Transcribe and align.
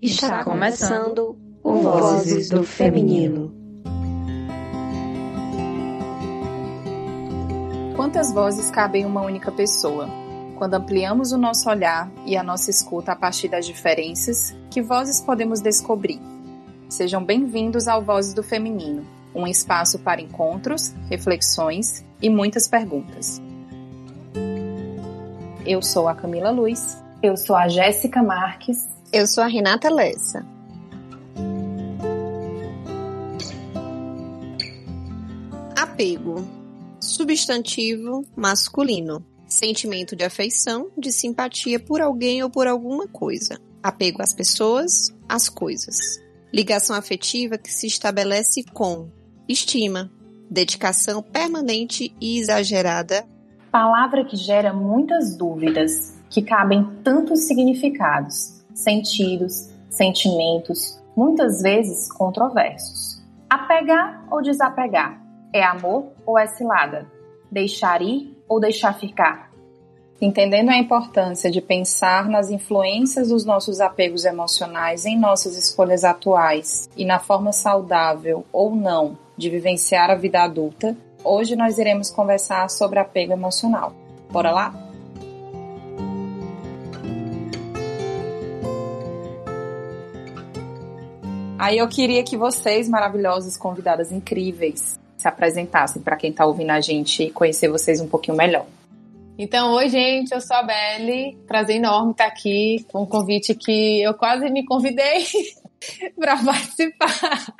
Está 0.00 0.44
começando 0.44 1.36
o 1.60 1.72
Vozes 1.82 2.48
do 2.48 2.62
Feminino. 2.62 3.52
Quantas 7.96 8.32
vozes 8.32 8.70
cabem 8.70 9.02
em 9.02 9.06
uma 9.06 9.22
única 9.22 9.50
pessoa? 9.50 10.08
Quando 10.56 10.74
ampliamos 10.74 11.32
o 11.32 11.36
nosso 11.36 11.68
olhar 11.68 12.08
e 12.24 12.36
a 12.36 12.44
nossa 12.44 12.70
escuta 12.70 13.10
a 13.10 13.16
partir 13.16 13.48
das 13.48 13.66
diferenças, 13.66 14.54
que 14.70 14.80
vozes 14.80 15.20
podemos 15.20 15.60
descobrir? 15.60 16.20
Sejam 16.88 17.24
bem-vindos 17.24 17.88
ao 17.88 18.00
Vozes 18.00 18.32
do 18.32 18.42
Feminino, 18.44 19.04
um 19.34 19.48
espaço 19.48 19.98
para 19.98 20.20
encontros, 20.20 20.94
reflexões 21.10 22.04
e 22.22 22.30
muitas 22.30 22.68
perguntas. 22.68 23.42
Eu 25.66 25.82
sou 25.82 26.06
a 26.06 26.14
Camila 26.14 26.50
Luz. 26.50 27.02
Eu 27.20 27.36
sou 27.36 27.56
a 27.56 27.66
Jéssica 27.66 28.22
Marques. 28.22 28.97
Eu 29.10 29.26
sou 29.26 29.42
a 29.42 29.46
Renata 29.46 29.88
Lessa. 29.88 30.46
Apego. 35.74 36.46
Substantivo 37.00 38.22
masculino. 38.36 39.24
Sentimento 39.46 40.14
de 40.14 40.24
afeição, 40.24 40.90
de 40.96 41.10
simpatia 41.10 41.80
por 41.80 42.02
alguém 42.02 42.42
ou 42.42 42.50
por 42.50 42.66
alguma 42.66 43.08
coisa. 43.08 43.58
Apego 43.82 44.20
às 44.20 44.34
pessoas, 44.34 45.10
às 45.26 45.48
coisas. 45.48 45.96
Ligação 46.52 46.94
afetiva 46.94 47.56
que 47.56 47.72
se 47.72 47.86
estabelece 47.86 48.62
com 48.74 49.08
estima, 49.48 50.12
dedicação 50.50 51.22
permanente 51.22 52.14
e 52.20 52.38
exagerada. 52.38 53.26
Palavra 53.72 54.22
que 54.22 54.36
gera 54.36 54.74
muitas 54.74 55.34
dúvidas, 55.34 56.14
que 56.28 56.42
cabem 56.42 56.86
tantos 57.02 57.44
significados 57.44 58.57
sentidos, 58.78 59.68
sentimentos, 59.90 61.00
muitas 61.16 61.60
vezes 61.60 62.10
controversos. 62.12 63.20
Apegar 63.50 64.24
ou 64.30 64.40
desapegar? 64.40 65.20
É 65.52 65.62
amor 65.64 66.12
ou 66.24 66.38
é 66.38 66.46
cilada? 66.46 67.06
Deixar 67.50 68.00
ir 68.02 68.36
ou 68.48 68.60
deixar 68.60 68.94
ficar? 68.94 69.50
Entendendo 70.20 70.70
a 70.70 70.78
importância 70.78 71.50
de 71.50 71.60
pensar 71.60 72.28
nas 72.28 72.50
influências 72.50 73.28
dos 73.28 73.44
nossos 73.44 73.80
apegos 73.80 74.24
emocionais 74.24 75.06
em 75.06 75.18
nossas 75.18 75.56
escolhas 75.56 76.04
atuais 76.04 76.88
e 76.96 77.04
na 77.04 77.18
forma 77.18 77.52
saudável 77.52 78.44
ou 78.52 78.74
não 78.74 79.16
de 79.36 79.48
vivenciar 79.50 80.10
a 80.10 80.16
vida 80.16 80.42
adulta, 80.42 80.96
hoje 81.24 81.56
nós 81.56 81.78
iremos 81.78 82.10
conversar 82.10 82.68
sobre 82.68 82.98
apego 82.98 83.32
emocional. 83.32 83.92
Bora 84.30 84.50
lá? 84.50 84.87
Aí 91.58 91.78
eu 91.78 91.88
queria 91.88 92.22
que 92.22 92.36
vocês, 92.36 92.88
maravilhosas 92.88 93.56
convidadas 93.56 94.12
incríveis, 94.12 94.96
se 95.16 95.26
apresentassem 95.26 96.00
para 96.00 96.16
quem 96.16 96.30
está 96.30 96.46
ouvindo 96.46 96.70
a 96.70 96.80
gente 96.80 97.24
e 97.24 97.30
conhecer 97.30 97.68
vocês 97.68 98.00
um 98.00 98.06
pouquinho 98.06 98.36
melhor. 98.36 98.64
Então, 99.36 99.74
oi, 99.74 99.88
gente, 99.88 100.32
eu 100.32 100.40
sou 100.40 100.56
a 100.56 100.62
Belle. 100.62 101.36
Prazer 101.46 101.76
enorme 101.76 102.12
estar 102.12 102.26
aqui 102.26 102.86
com 102.92 103.02
um 103.02 103.06
convite 103.06 103.54
que 103.56 104.00
eu 104.00 104.14
quase 104.14 104.48
me 104.50 104.64
convidei 104.64 105.24
para 106.18 106.36
participar. 106.42 107.54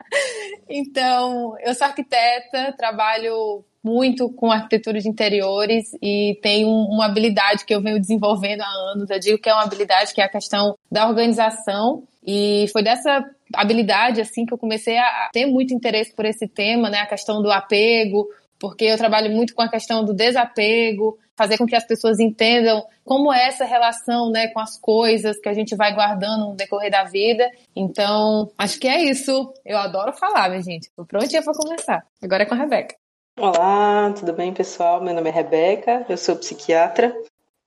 Então, 0.68 1.54
eu 1.60 1.74
sou 1.74 1.86
arquiteta, 1.86 2.74
trabalho 2.76 3.64
muito 3.82 4.30
com 4.30 4.50
arquitetura 4.50 5.00
de 5.00 5.08
interiores 5.08 5.92
e 6.02 6.38
tenho 6.42 6.68
uma 6.68 7.06
habilidade 7.06 7.64
que 7.64 7.74
eu 7.74 7.80
venho 7.80 8.00
desenvolvendo 8.00 8.62
há 8.62 8.68
anos. 8.92 9.08
Eu 9.08 9.18
digo 9.18 9.38
que 9.38 9.48
é 9.48 9.54
uma 9.54 9.62
habilidade 9.62 10.12
que 10.12 10.20
é 10.20 10.24
a 10.24 10.28
questão 10.28 10.76
da 10.90 11.08
organização 11.08 12.02
e 12.26 12.66
foi 12.72 12.82
dessa 12.82 13.24
habilidade 13.54 14.20
assim 14.20 14.44
que 14.44 14.52
eu 14.52 14.58
comecei 14.58 14.98
a 14.98 15.30
ter 15.32 15.46
muito 15.46 15.72
interesse 15.72 16.14
por 16.14 16.26
esse 16.26 16.46
tema, 16.46 16.90
né, 16.90 16.98
a 17.00 17.06
questão 17.06 17.40
do 17.40 17.50
apego, 17.50 18.28
porque 18.58 18.84
eu 18.84 18.96
trabalho 18.96 19.30
muito 19.30 19.54
com 19.54 19.62
a 19.62 19.68
questão 19.68 20.04
do 20.04 20.12
desapego, 20.12 21.18
fazer 21.36 21.56
com 21.56 21.66
que 21.66 21.76
as 21.76 21.86
pessoas 21.86 22.18
entendam 22.18 22.84
como 23.04 23.32
é 23.32 23.48
essa 23.48 23.64
relação, 23.64 24.30
né, 24.30 24.48
com 24.48 24.60
as 24.60 24.78
coisas 24.78 25.38
que 25.38 25.48
a 25.48 25.54
gente 25.54 25.76
vai 25.76 25.94
guardando 25.94 26.48
no 26.48 26.56
decorrer 26.56 26.90
da 26.90 27.04
vida. 27.04 27.48
Então, 27.74 28.50
acho 28.58 28.78
que 28.78 28.88
é 28.88 29.02
isso. 29.02 29.52
Eu 29.64 29.78
adoro 29.78 30.12
falar, 30.12 30.48
minha 30.48 30.62
gente. 30.62 30.90
Tô 30.96 31.04
prontinha 31.04 31.42
para 31.42 31.54
começar. 31.54 32.04
Agora 32.22 32.42
é 32.42 32.46
com 32.46 32.54
a 32.54 32.58
Rebeca. 32.58 32.96
Olá, 33.38 34.12
tudo 34.18 34.32
bem, 34.32 34.52
pessoal? 34.52 35.00
Meu 35.00 35.14
nome 35.14 35.30
é 35.30 35.32
Rebeca, 35.32 36.04
eu 36.08 36.16
sou 36.16 36.34
psiquiatra. 36.36 37.14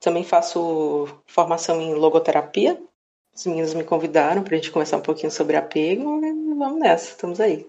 Também 0.00 0.24
faço 0.24 1.08
formação 1.26 1.80
em 1.80 1.94
logoterapia 1.94 2.78
os 3.34 3.46
meninos 3.46 3.74
me 3.74 3.84
convidaram 3.84 4.42
para 4.42 4.54
a 4.54 4.56
gente 4.56 4.70
conversar 4.70 4.98
um 4.98 5.02
pouquinho 5.02 5.30
sobre 5.30 5.56
apego 5.56 6.20
e 6.24 6.54
vamos 6.54 6.78
nessa, 6.78 7.10
estamos 7.10 7.40
aí. 7.40 7.66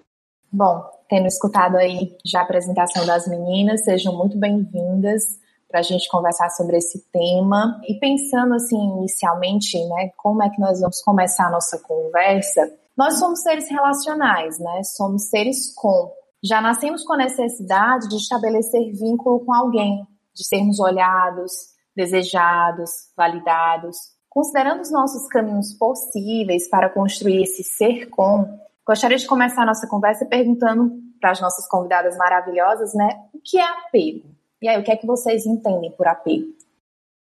Bom, 0.52 0.84
tendo 1.14 1.28
escutado 1.28 1.78
aí 1.78 2.18
já 2.26 2.40
a 2.40 2.42
apresentação 2.42 3.06
das 3.06 3.28
meninas, 3.28 3.84
sejam 3.84 4.18
muito 4.18 4.36
bem-vindas 4.36 5.24
para 5.70 5.80
a 5.80 5.84
gente 5.84 6.10
conversar 6.10 6.50
sobre 6.50 6.78
esse 6.78 7.06
tema. 7.12 7.80
E 7.88 8.00
pensando 8.00 8.56
assim, 8.56 8.84
inicialmente, 8.98 9.78
né, 9.90 10.10
como 10.18 10.42
é 10.42 10.50
que 10.50 10.60
nós 10.60 10.82
vamos 10.82 11.04
começar 11.04 11.46
a 11.46 11.52
nossa 11.52 11.78
conversa? 11.78 12.68
Nós 12.98 13.20
somos 13.20 13.44
seres 13.44 13.70
relacionais, 13.70 14.58
né? 14.58 14.82
Somos 14.82 15.30
seres 15.30 15.72
com. 15.76 16.12
Já 16.44 16.60
nascemos 16.60 17.04
com 17.04 17.14
a 17.14 17.18
necessidade 17.18 18.10
de 18.10 18.16
estabelecer 18.16 18.92
vínculo 18.94 19.46
com 19.46 19.54
alguém, 19.54 20.08
de 20.34 20.44
sermos 20.44 20.80
olhados, 20.80 21.52
desejados, 21.96 22.90
validados. 23.16 23.98
Considerando 24.28 24.82
os 24.82 24.92
nossos 24.92 25.28
caminhos 25.28 25.74
possíveis 25.74 26.68
para 26.68 26.90
construir 26.90 27.44
esse 27.44 27.64
ser 27.64 28.10
com, 28.10 28.48
gostaria 28.86 29.18
de 29.18 29.28
começar 29.28 29.62
a 29.62 29.68
nossa 29.68 29.88
conversa 29.88 30.26
perguntando 30.26 31.03
para 31.24 31.32
as 31.32 31.40
nossas 31.40 31.66
convidadas 31.70 32.18
maravilhosas, 32.18 32.94
né, 32.94 33.08
o 33.34 33.40
que 33.40 33.58
é 33.58 33.64
apego? 33.64 34.28
E 34.62 34.68
aí, 34.68 34.78
o 34.78 34.84
que 34.84 34.92
é 34.92 34.98
que 34.98 35.08
vocês 35.08 35.46
entendem 35.46 35.90
por 35.92 36.06
apego? 36.06 36.54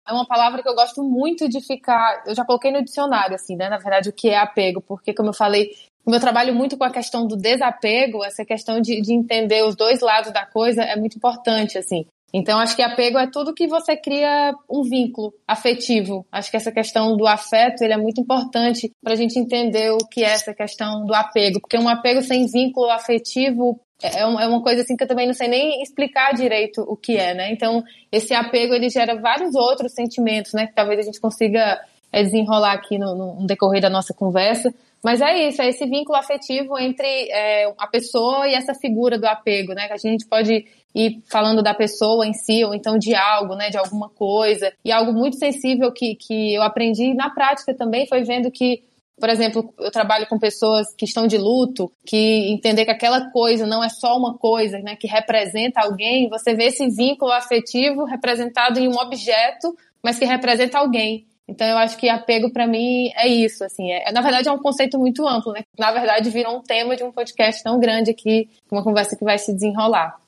É 0.07 0.13
uma 0.13 0.25
palavra 0.25 0.63
que 0.63 0.69
eu 0.69 0.73
gosto 0.73 1.03
muito 1.03 1.49
de 1.49 1.59
ficar. 1.59 2.23
Eu 2.25 2.33
já 2.33 2.45
coloquei 2.45 2.71
no 2.71 2.83
dicionário, 2.83 3.35
assim, 3.35 3.55
né? 3.55 3.69
Na 3.69 3.77
verdade, 3.77 4.09
o 4.09 4.13
que 4.13 4.29
é 4.29 4.37
apego, 4.37 4.81
porque, 4.81 5.13
como 5.13 5.29
eu 5.29 5.33
falei, 5.33 5.71
como 6.03 6.15
eu 6.15 6.19
trabalho 6.21 6.55
muito 6.55 6.77
com 6.77 6.83
a 6.83 6.91
questão 6.91 7.27
do 7.27 7.35
desapego, 7.35 8.23
essa 8.23 8.43
questão 8.43 8.81
de, 8.81 9.01
de 9.01 9.13
entender 9.13 9.63
os 9.63 9.75
dois 9.75 9.99
lados 10.01 10.31
da 10.31 10.45
coisa 10.45 10.83
é 10.83 10.95
muito 10.95 11.17
importante, 11.17 11.77
assim. 11.77 12.05
Então, 12.33 12.59
acho 12.59 12.75
que 12.75 12.81
apego 12.81 13.17
é 13.17 13.29
tudo 13.29 13.53
que 13.53 13.67
você 13.67 13.97
cria 13.97 14.53
um 14.69 14.83
vínculo 14.83 15.33
afetivo. 15.47 16.25
Acho 16.31 16.49
que 16.49 16.57
essa 16.57 16.71
questão 16.71 17.17
do 17.17 17.27
afeto 17.27 17.83
ele 17.83 17.93
é 17.93 17.97
muito 17.97 18.21
importante 18.21 18.91
para 19.03 19.13
a 19.13 19.17
gente 19.17 19.37
entender 19.37 19.91
o 19.91 19.97
que 19.97 20.23
é 20.23 20.29
essa 20.29 20.53
questão 20.53 21.05
do 21.05 21.13
apego, 21.13 21.59
porque 21.59 21.77
um 21.77 21.89
apego 21.89 22.21
sem 22.21 22.47
vínculo 22.47 22.89
afetivo 22.89 23.79
é, 24.01 24.21
é, 24.21 24.25
uma 24.25 24.63
coisa 24.63 24.81
assim 24.81 24.97
que 24.97 25.03
eu 25.03 25.07
também 25.07 25.27
não 25.27 25.33
sei 25.33 25.47
nem 25.47 25.81
explicar 25.81 26.33
direito 26.33 26.81
o 26.81 26.97
que 26.97 27.17
é, 27.17 27.33
né? 27.33 27.51
Então, 27.51 27.83
esse 28.11 28.33
apego 28.33 28.73
ele 28.73 28.89
gera 28.89 29.19
vários 29.19 29.53
outros 29.53 29.93
sentimentos, 29.93 30.53
né? 30.53 30.67
Que 30.67 30.73
talvez 30.73 30.99
a 30.99 31.03
gente 31.03 31.21
consiga 31.21 31.79
é, 32.11 32.23
desenrolar 32.23 32.73
aqui 32.73 32.97
no, 32.97 33.35
no 33.35 33.45
decorrer 33.45 33.81
da 33.81 33.89
nossa 33.89 34.13
conversa. 34.13 34.73
Mas 35.03 35.19
é 35.21 35.47
isso, 35.47 35.61
é 35.61 35.69
esse 35.69 35.85
vínculo 35.85 36.17
afetivo 36.17 36.77
entre 36.77 37.05
é, 37.31 37.73
a 37.77 37.87
pessoa 37.87 38.47
e 38.47 38.53
essa 38.53 38.73
figura 38.73 39.17
do 39.17 39.25
apego, 39.25 39.73
né? 39.73 39.87
Que 39.87 39.93
a 39.93 39.97
gente 39.97 40.27
pode 40.27 40.65
ir 40.93 41.21
falando 41.29 41.61
da 41.61 41.73
pessoa 41.73 42.25
em 42.25 42.33
si, 42.33 42.63
ou 42.63 42.73
então 42.73 42.97
de 42.97 43.15
algo, 43.15 43.55
né? 43.55 43.69
De 43.69 43.77
alguma 43.77 44.09
coisa. 44.09 44.71
E 44.83 44.91
algo 44.91 45.13
muito 45.13 45.37
sensível 45.37 45.91
que, 45.91 46.15
que 46.15 46.53
eu 46.53 46.61
aprendi 46.61 47.13
na 47.13 47.29
prática 47.29 47.73
também 47.73 48.07
foi 48.07 48.23
vendo 48.23 48.51
que 48.51 48.83
por 49.21 49.29
exemplo, 49.29 49.71
eu 49.77 49.91
trabalho 49.91 50.25
com 50.27 50.39
pessoas 50.39 50.95
que 50.95 51.05
estão 51.05 51.27
de 51.27 51.37
luto, 51.37 51.91
que 52.03 52.51
entender 52.51 52.85
que 52.85 52.91
aquela 52.91 53.29
coisa 53.29 53.67
não 53.67 53.83
é 53.83 53.87
só 53.87 54.17
uma 54.17 54.35
coisa, 54.35 54.79
né, 54.79 54.95
que 54.95 55.07
representa 55.07 55.81
alguém, 55.81 56.27
você 56.27 56.55
vê 56.55 56.65
esse 56.65 56.89
vínculo 56.89 57.31
afetivo 57.31 58.03
representado 58.03 58.79
em 58.79 58.87
um 58.87 58.97
objeto, 58.97 59.77
mas 60.01 60.17
que 60.17 60.25
representa 60.25 60.79
alguém. 60.79 61.27
Então 61.47 61.67
eu 61.67 61.77
acho 61.77 61.97
que 61.97 62.09
apego 62.09 62.51
para 62.51 62.65
mim 62.65 63.11
é 63.15 63.27
isso, 63.27 63.63
assim, 63.63 63.91
é, 63.91 64.11
na 64.11 64.21
verdade 64.21 64.47
é 64.47 64.51
um 64.51 64.57
conceito 64.57 64.97
muito 64.97 65.27
amplo, 65.27 65.51
né? 65.51 65.61
Na 65.77 65.91
verdade 65.91 66.29
virou 66.29 66.57
um 66.57 66.61
tema 66.61 66.95
de 66.95 67.03
um 67.03 67.11
podcast 67.11 67.61
tão 67.61 67.79
grande 67.79 68.09
aqui, 68.09 68.49
uma 68.71 68.83
conversa 68.83 69.15
que 69.15 69.23
vai 69.23 69.37
se 69.37 69.53
desenrolar. 69.53 70.20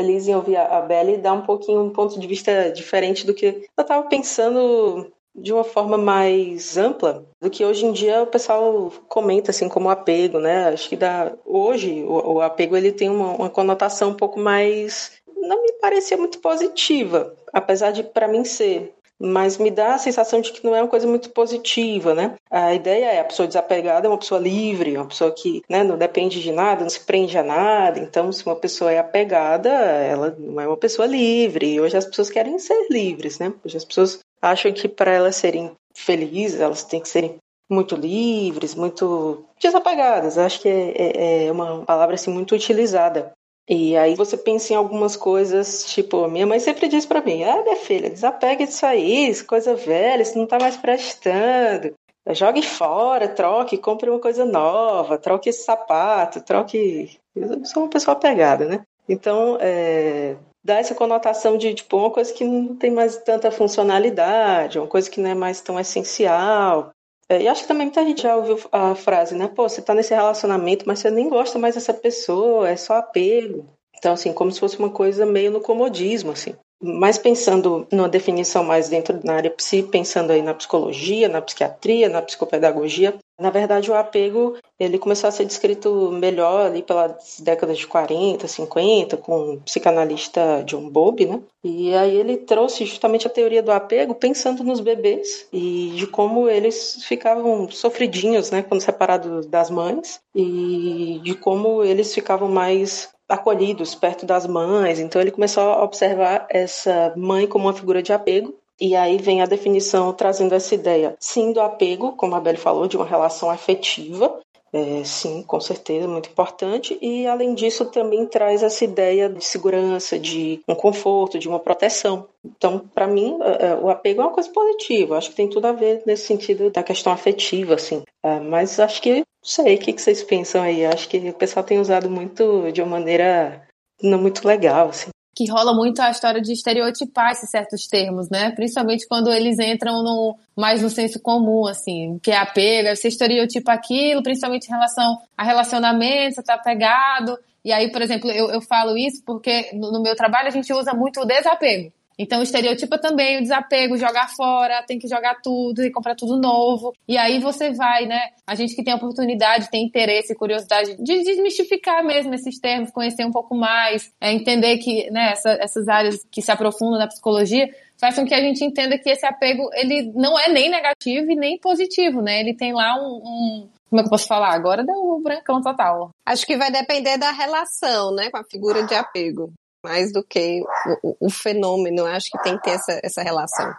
Feliz 0.00 0.26
em 0.26 0.34
ouvir 0.34 0.56
a 0.56 0.80
Belle 0.80 1.18
dar 1.18 1.34
um 1.34 1.42
pouquinho 1.42 1.82
um 1.82 1.90
ponto 1.90 2.18
de 2.18 2.26
vista 2.26 2.72
diferente 2.72 3.26
do 3.26 3.34
que 3.34 3.68
eu 3.76 3.82
estava 3.82 4.08
pensando 4.08 5.12
de 5.34 5.52
uma 5.52 5.62
forma 5.62 5.98
mais 5.98 6.78
ampla 6.78 7.22
do 7.38 7.50
que 7.50 7.66
hoje 7.66 7.84
em 7.84 7.92
dia 7.92 8.22
o 8.22 8.26
pessoal 8.26 8.90
comenta 9.08 9.50
assim 9.50 9.68
como 9.68 9.90
apego, 9.90 10.38
né? 10.38 10.68
Acho 10.68 10.88
que 10.88 10.96
dá, 10.96 11.32
hoje 11.44 12.02
o, 12.02 12.36
o 12.36 12.40
apego 12.40 12.78
ele 12.78 12.92
tem 12.92 13.10
uma, 13.10 13.32
uma 13.34 13.50
conotação 13.50 14.10
um 14.10 14.14
pouco 14.14 14.40
mais 14.40 15.20
não 15.36 15.62
me 15.62 15.72
parecia 15.74 16.16
muito 16.16 16.38
positiva, 16.38 17.34
apesar 17.52 17.90
de 17.90 18.02
para 18.02 18.26
mim 18.26 18.42
ser 18.42 18.94
mas 19.20 19.58
me 19.58 19.70
dá 19.70 19.94
a 19.94 19.98
sensação 19.98 20.40
de 20.40 20.50
que 20.50 20.64
não 20.64 20.74
é 20.74 20.80
uma 20.80 20.88
coisa 20.88 21.06
muito 21.06 21.28
positiva, 21.30 22.14
né? 22.14 22.36
A 22.50 22.74
ideia 22.74 23.06
é 23.06 23.20
a 23.20 23.24
pessoa 23.24 23.46
desapegada 23.46 24.06
é 24.06 24.10
uma 24.10 24.18
pessoa 24.18 24.40
livre, 24.40 24.96
uma 24.96 25.06
pessoa 25.06 25.30
que 25.30 25.62
né, 25.68 25.84
não 25.84 25.98
depende 25.98 26.40
de 26.40 26.50
nada, 26.50 26.82
não 26.82 26.90
se 26.90 27.00
prende 27.00 27.36
a 27.36 27.42
nada. 27.42 28.00
Então, 28.00 28.32
se 28.32 28.46
uma 28.46 28.56
pessoa 28.56 28.90
é 28.90 28.98
apegada, 28.98 29.68
ela 29.68 30.34
não 30.38 30.60
é 30.60 30.66
uma 30.66 30.76
pessoa 30.76 31.06
livre. 31.06 31.78
Hoje 31.80 31.96
as 31.96 32.06
pessoas 32.06 32.30
querem 32.30 32.58
ser 32.58 32.86
livres, 32.90 33.38
né? 33.38 33.52
Hoje 33.62 33.76
as 33.76 33.84
pessoas 33.84 34.20
acham 34.40 34.72
que 34.72 34.88
para 34.88 35.12
elas 35.12 35.36
serem 35.36 35.72
felizes, 35.94 36.60
elas 36.60 36.82
têm 36.84 37.00
que 37.00 37.08
serem 37.08 37.36
muito 37.70 37.94
livres, 37.94 38.74
muito 38.74 39.44
desapegadas. 39.60 40.38
Acho 40.38 40.62
que 40.62 40.68
é, 40.68 40.92
é, 40.96 41.46
é 41.46 41.52
uma 41.52 41.84
palavra 41.84 42.14
assim 42.14 42.32
muito 42.32 42.54
utilizada. 42.54 43.32
E 43.72 43.96
aí 43.96 44.16
você 44.16 44.36
pensa 44.36 44.72
em 44.72 44.76
algumas 44.76 45.14
coisas, 45.14 45.84
tipo, 45.84 46.26
minha 46.26 46.44
mãe 46.44 46.58
sempre 46.58 46.88
diz 46.88 47.06
para 47.06 47.22
mim: 47.22 47.44
"Ah, 47.44 47.62
minha 47.62 47.76
filha, 47.76 48.10
desapega 48.10 48.66
disso 48.66 48.84
aí, 48.84 49.30
isso 49.30 49.46
coisa 49.46 49.76
velha, 49.76 50.22
isso 50.22 50.36
não 50.36 50.44
tá 50.44 50.58
mais 50.58 50.76
prestando. 50.76 51.94
Jogue 52.30 52.62
fora, 52.62 53.28
troque, 53.28 53.78
compre 53.78 54.10
uma 54.10 54.18
coisa 54.18 54.44
nova, 54.44 55.16
troque 55.18 55.48
esse 55.48 55.62
sapato, 55.62 56.40
troque. 56.42 57.16
Eu 57.34 57.64
sou 57.64 57.84
uma 57.84 57.88
pessoa 57.88 58.16
apegada, 58.16 58.66
né? 58.66 58.82
Então, 59.08 59.56
é, 59.60 60.36
dá 60.64 60.78
essa 60.78 60.94
conotação 60.94 61.56
de 61.56 61.72
tipo 61.72 61.96
uma 61.96 62.10
coisa 62.10 62.32
que 62.32 62.44
não 62.44 62.74
tem 62.74 62.90
mais 62.90 63.18
tanta 63.18 63.52
funcionalidade, 63.52 64.80
uma 64.80 64.88
coisa 64.88 65.08
que 65.08 65.20
não 65.20 65.30
é 65.30 65.34
mais 65.34 65.60
tão 65.60 65.78
essencial. 65.78 66.90
É, 67.30 67.42
e 67.42 67.48
acho 67.48 67.62
que 67.62 67.68
também 67.68 67.86
muita 67.86 68.04
gente 68.04 68.22
já 68.22 68.34
ouviu 68.34 68.58
a 68.72 68.92
frase, 68.96 69.36
né? 69.36 69.46
Pô, 69.46 69.68
você 69.68 69.80
tá 69.80 69.94
nesse 69.94 70.12
relacionamento, 70.12 70.84
mas 70.84 70.98
você 70.98 71.10
nem 71.12 71.28
gosta 71.28 71.60
mais 71.60 71.76
dessa 71.76 71.94
pessoa, 71.94 72.68
é 72.68 72.74
só 72.74 72.94
apego. 72.94 73.68
Então, 73.96 74.12
assim, 74.12 74.32
como 74.32 74.50
se 74.50 74.58
fosse 74.58 74.76
uma 74.80 74.90
coisa 74.90 75.24
meio 75.24 75.52
no 75.52 75.60
comodismo, 75.60 76.32
assim. 76.32 76.56
Mas 76.82 77.18
pensando 77.18 77.86
numa 77.92 78.08
definição 78.08 78.64
mais 78.64 78.88
dentro 78.88 79.14
da 79.18 79.34
área 79.34 79.50
psi, 79.50 79.84
pensando 79.84 80.32
aí 80.32 80.42
na 80.42 80.54
psicologia, 80.54 81.28
na 81.28 81.40
psiquiatria, 81.40 82.08
na 82.08 82.20
psicopedagogia, 82.20 83.16
na 83.40 83.50
verdade 83.50 83.90
o 83.90 83.94
apego 83.94 84.56
ele 84.78 84.98
começou 84.98 85.28
a 85.28 85.30
ser 85.30 85.44
descrito 85.44 86.10
melhor 86.12 86.66
ali 86.66 86.82
pelas 86.82 87.40
décadas 87.40 87.78
de 87.78 87.86
40, 87.86 88.46
50, 88.46 89.16
com 89.16 89.54
o 89.54 89.60
psicanalista 89.60 90.62
John 90.64 90.88
Bowlby, 90.88 91.26
né? 91.26 91.40
E 91.62 91.94
aí 91.94 92.16
ele 92.16 92.36
trouxe 92.38 92.86
justamente 92.86 93.26
a 93.26 93.30
teoria 93.30 93.62
do 93.62 93.72
apego 93.72 94.14
pensando 94.14 94.64
nos 94.64 94.80
bebês 94.80 95.46
e 95.52 95.92
de 95.96 96.06
como 96.06 96.48
eles 96.48 97.04
ficavam 97.04 97.70
sofridinhos, 97.70 98.50
né, 98.50 98.62
quando 98.62 98.80
separados 98.80 99.46
das 99.46 99.70
mães 99.70 100.20
e 100.34 101.20
de 101.22 101.34
como 101.34 101.84
eles 101.84 102.14
ficavam 102.14 102.48
mais 102.48 103.10
acolhidos 103.28 103.94
perto 103.94 104.26
das 104.26 104.46
mães. 104.46 104.98
Então 104.98 105.22
ele 105.22 105.30
começou 105.30 105.62
a 105.62 105.84
observar 105.84 106.46
essa 106.50 107.12
mãe 107.16 107.46
como 107.46 107.66
uma 107.66 107.74
figura 107.74 108.02
de 108.02 108.12
apego. 108.12 108.54
E 108.80 108.96
aí 108.96 109.18
vem 109.18 109.42
a 109.42 109.46
definição 109.46 110.12
trazendo 110.12 110.54
essa 110.54 110.74
ideia, 110.74 111.14
sim, 111.20 111.52
do 111.52 111.60
apego, 111.60 112.12
como 112.12 112.34
a 112.34 112.40
Belle 112.40 112.56
falou, 112.56 112.86
de 112.86 112.96
uma 112.96 113.04
relação 113.04 113.50
afetiva, 113.50 114.40
é, 114.72 115.02
sim, 115.02 115.42
com 115.42 115.60
certeza, 115.60 116.06
muito 116.06 116.30
importante. 116.30 116.96
E 117.02 117.26
além 117.26 117.54
disso, 117.54 117.84
também 117.86 118.24
traz 118.26 118.62
essa 118.62 118.84
ideia 118.84 119.28
de 119.28 119.44
segurança, 119.44 120.18
de 120.18 120.60
um 120.68 120.74
conforto, 120.76 121.38
de 121.38 121.48
uma 121.48 121.58
proteção. 121.58 122.28
Então, 122.44 122.78
para 122.94 123.06
mim, 123.06 123.36
é, 123.42 123.66
é, 123.66 123.74
o 123.74 123.90
apego 123.90 124.22
é 124.22 124.24
uma 124.24 124.32
coisa 124.32 124.50
positiva. 124.50 125.18
Acho 125.18 125.30
que 125.30 125.36
tem 125.36 125.48
tudo 125.48 125.66
a 125.66 125.72
ver 125.72 126.02
nesse 126.06 126.26
sentido 126.26 126.70
da 126.70 126.82
questão 126.84 127.12
afetiva, 127.12 127.74
assim. 127.74 128.02
É, 128.22 128.38
mas 128.38 128.78
acho 128.78 129.02
que 129.02 129.24
sei, 129.42 129.74
o 129.74 129.78
que 129.78 129.98
vocês 129.98 130.22
pensam 130.22 130.62
aí? 130.62 130.86
Acho 130.86 131.08
que 131.08 131.18
o 131.18 131.34
pessoal 131.34 131.64
tem 131.64 131.80
usado 131.80 132.08
muito 132.08 132.70
de 132.70 132.80
uma 132.80 132.90
maneira 132.92 133.66
não 134.00 134.18
muito 134.18 134.46
legal, 134.46 134.90
assim. 134.90 135.10
Que 135.34 135.48
rola 135.48 135.72
muito 135.72 136.00
a 136.00 136.10
história 136.10 136.40
de 136.40 136.52
estereotipar 136.52 137.32
esses 137.32 137.50
certos 137.50 137.86
termos, 137.86 138.28
né? 138.28 138.50
Principalmente 138.50 139.06
quando 139.06 139.32
eles 139.32 139.58
entram 139.58 140.02
no, 140.02 140.36
mais 140.56 140.82
no 140.82 140.90
senso 140.90 141.20
comum, 141.20 141.66
assim, 141.66 142.18
que 142.22 142.30
é 142.30 142.36
apego, 142.36 142.94
você 142.94 143.08
estereotipa 143.08 143.72
aquilo, 143.72 144.22
principalmente 144.22 144.66
em 144.66 144.70
relação 144.70 145.18
a 145.36 145.44
relacionamento, 145.44 146.34
você 146.34 146.42
tá 146.42 146.58
pegado. 146.58 147.38
E 147.64 147.72
aí, 147.72 147.90
por 147.90 148.02
exemplo, 148.02 148.30
eu, 148.30 148.50
eu 148.50 148.60
falo 148.60 148.96
isso 148.96 149.22
porque 149.24 149.70
no, 149.74 149.92
no 149.92 150.02
meu 150.02 150.16
trabalho 150.16 150.48
a 150.48 150.50
gente 150.50 150.72
usa 150.72 150.92
muito 150.92 151.20
o 151.20 151.24
desapego. 151.24 151.92
Então, 152.22 152.42
estereotipa 152.42 152.98
também 152.98 153.38
o 153.38 153.40
desapego, 153.40 153.96
jogar 153.96 154.28
fora, 154.28 154.84
tem 154.86 154.98
que 154.98 155.08
jogar 155.08 155.40
tudo 155.42 155.82
e 155.82 155.90
comprar 155.90 156.14
tudo 156.14 156.38
novo. 156.38 156.92
E 157.08 157.16
aí 157.16 157.40
você 157.40 157.72
vai, 157.72 158.04
né? 158.04 158.20
A 158.46 158.54
gente 158.54 158.76
que 158.76 158.84
tem 158.84 158.92
oportunidade, 158.92 159.70
tem 159.70 159.86
interesse 159.86 160.34
e 160.34 160.36
curiosidade 160.36 161.02
de 161.02 161.24
desmistificar 161.24 162.04
mesmo 162.04 162.34
esses 162.34 162.60
termos, 162.60 162.90
conhecer 162.90 163.24
um 163.24 163.30
pouco 163.30 163.54
mais, 163.54 164.12
é, 164.20 164.34
entender 164.34 164.76
que 164.76 165.10
né, 165.10 165.30
essa, 165.32 165.52
essas 165.52 165.88
áreas 165.88 166.22
que 166.30 166.42
se 166.42 166.52
aprofundam 166.52 166.98
na 166.98 167.08
psicologia 167.08 167.66
faz 167.98 168.16
com 168.16 168.26
que 168.26 168.34
a 168.34 168.40
gente 168.40 168.62
entenda 168.62 168.98
que 168.98 169.08
esse 169.08 169.24
apego, 169.24 169.70
ele 169.72 170.12
não 170.14 170.38
é 170.38 170.52
nem 170.52 170.68
negativo 170.68 171.30
e 171.30 171.34
nem 171.34 171.58
positivo, 171.58 172.20
né? 172.20 172.40
Ele 172.40 172.54
tem 172.54 172.74
lá 172.74 172.96
um, 172.96 173.16
um 173.16 173.68
como 173.88 174.00
é 174.00 174.02
que 174.02 174.08
eu 174.08 174.10
posso 174.10 174.28
falar? 174.28 174.52
Agora 174.52 174.84
deu 174.84 174.94
o 174.94 175.22
brancão 175.22 175.62
total. 175.62 176.10
Acho 176.26 176.46
que 176.46 176.58
vai 176.58 176.70
depender 176.70 177.16
da 177.16 177.32
relação, 177.32 178.14
né, 178.14 178.30
com 178.30 178.36
a 178.36 178.44
figura 178.44 178.84
de 178.84 178.94
apego 178.94 179.52
mais 179.84 180.12
do 180.12 180.22
que 180.22 180.62
o, 181.02 181.26
o, 181.26 181.30
fenômeno. 181.30 182.06
Acho 182.06 182.30
que 182.30 182.42
tem 182.42 182.56
que 182.56 182.64
ter 182.64 182.72
essa, 182.72 183.00
essa 183.02 183.22
relação. 183.22 183.72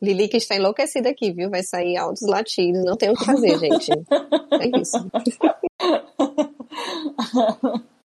Lili 0.00 0.28
que 0.28 0.36
está 0.36 0.56
enlouquecida 0.56 1.08
aqui, 1.08 1.32
viu? 1.32 1.50
Vai 1.50 1.62
sair 1.62 1.96
altos 1.96 2.28
latidos. 2.28 2.84
Não 2.84 2.96
tem 2.96 3.10
o 3.10 3.14
que 3.14 3.24
fazer, 3.24 3.56
gente. 3.58 3.90
É 3.90 4.80
isso. 4.80 5.06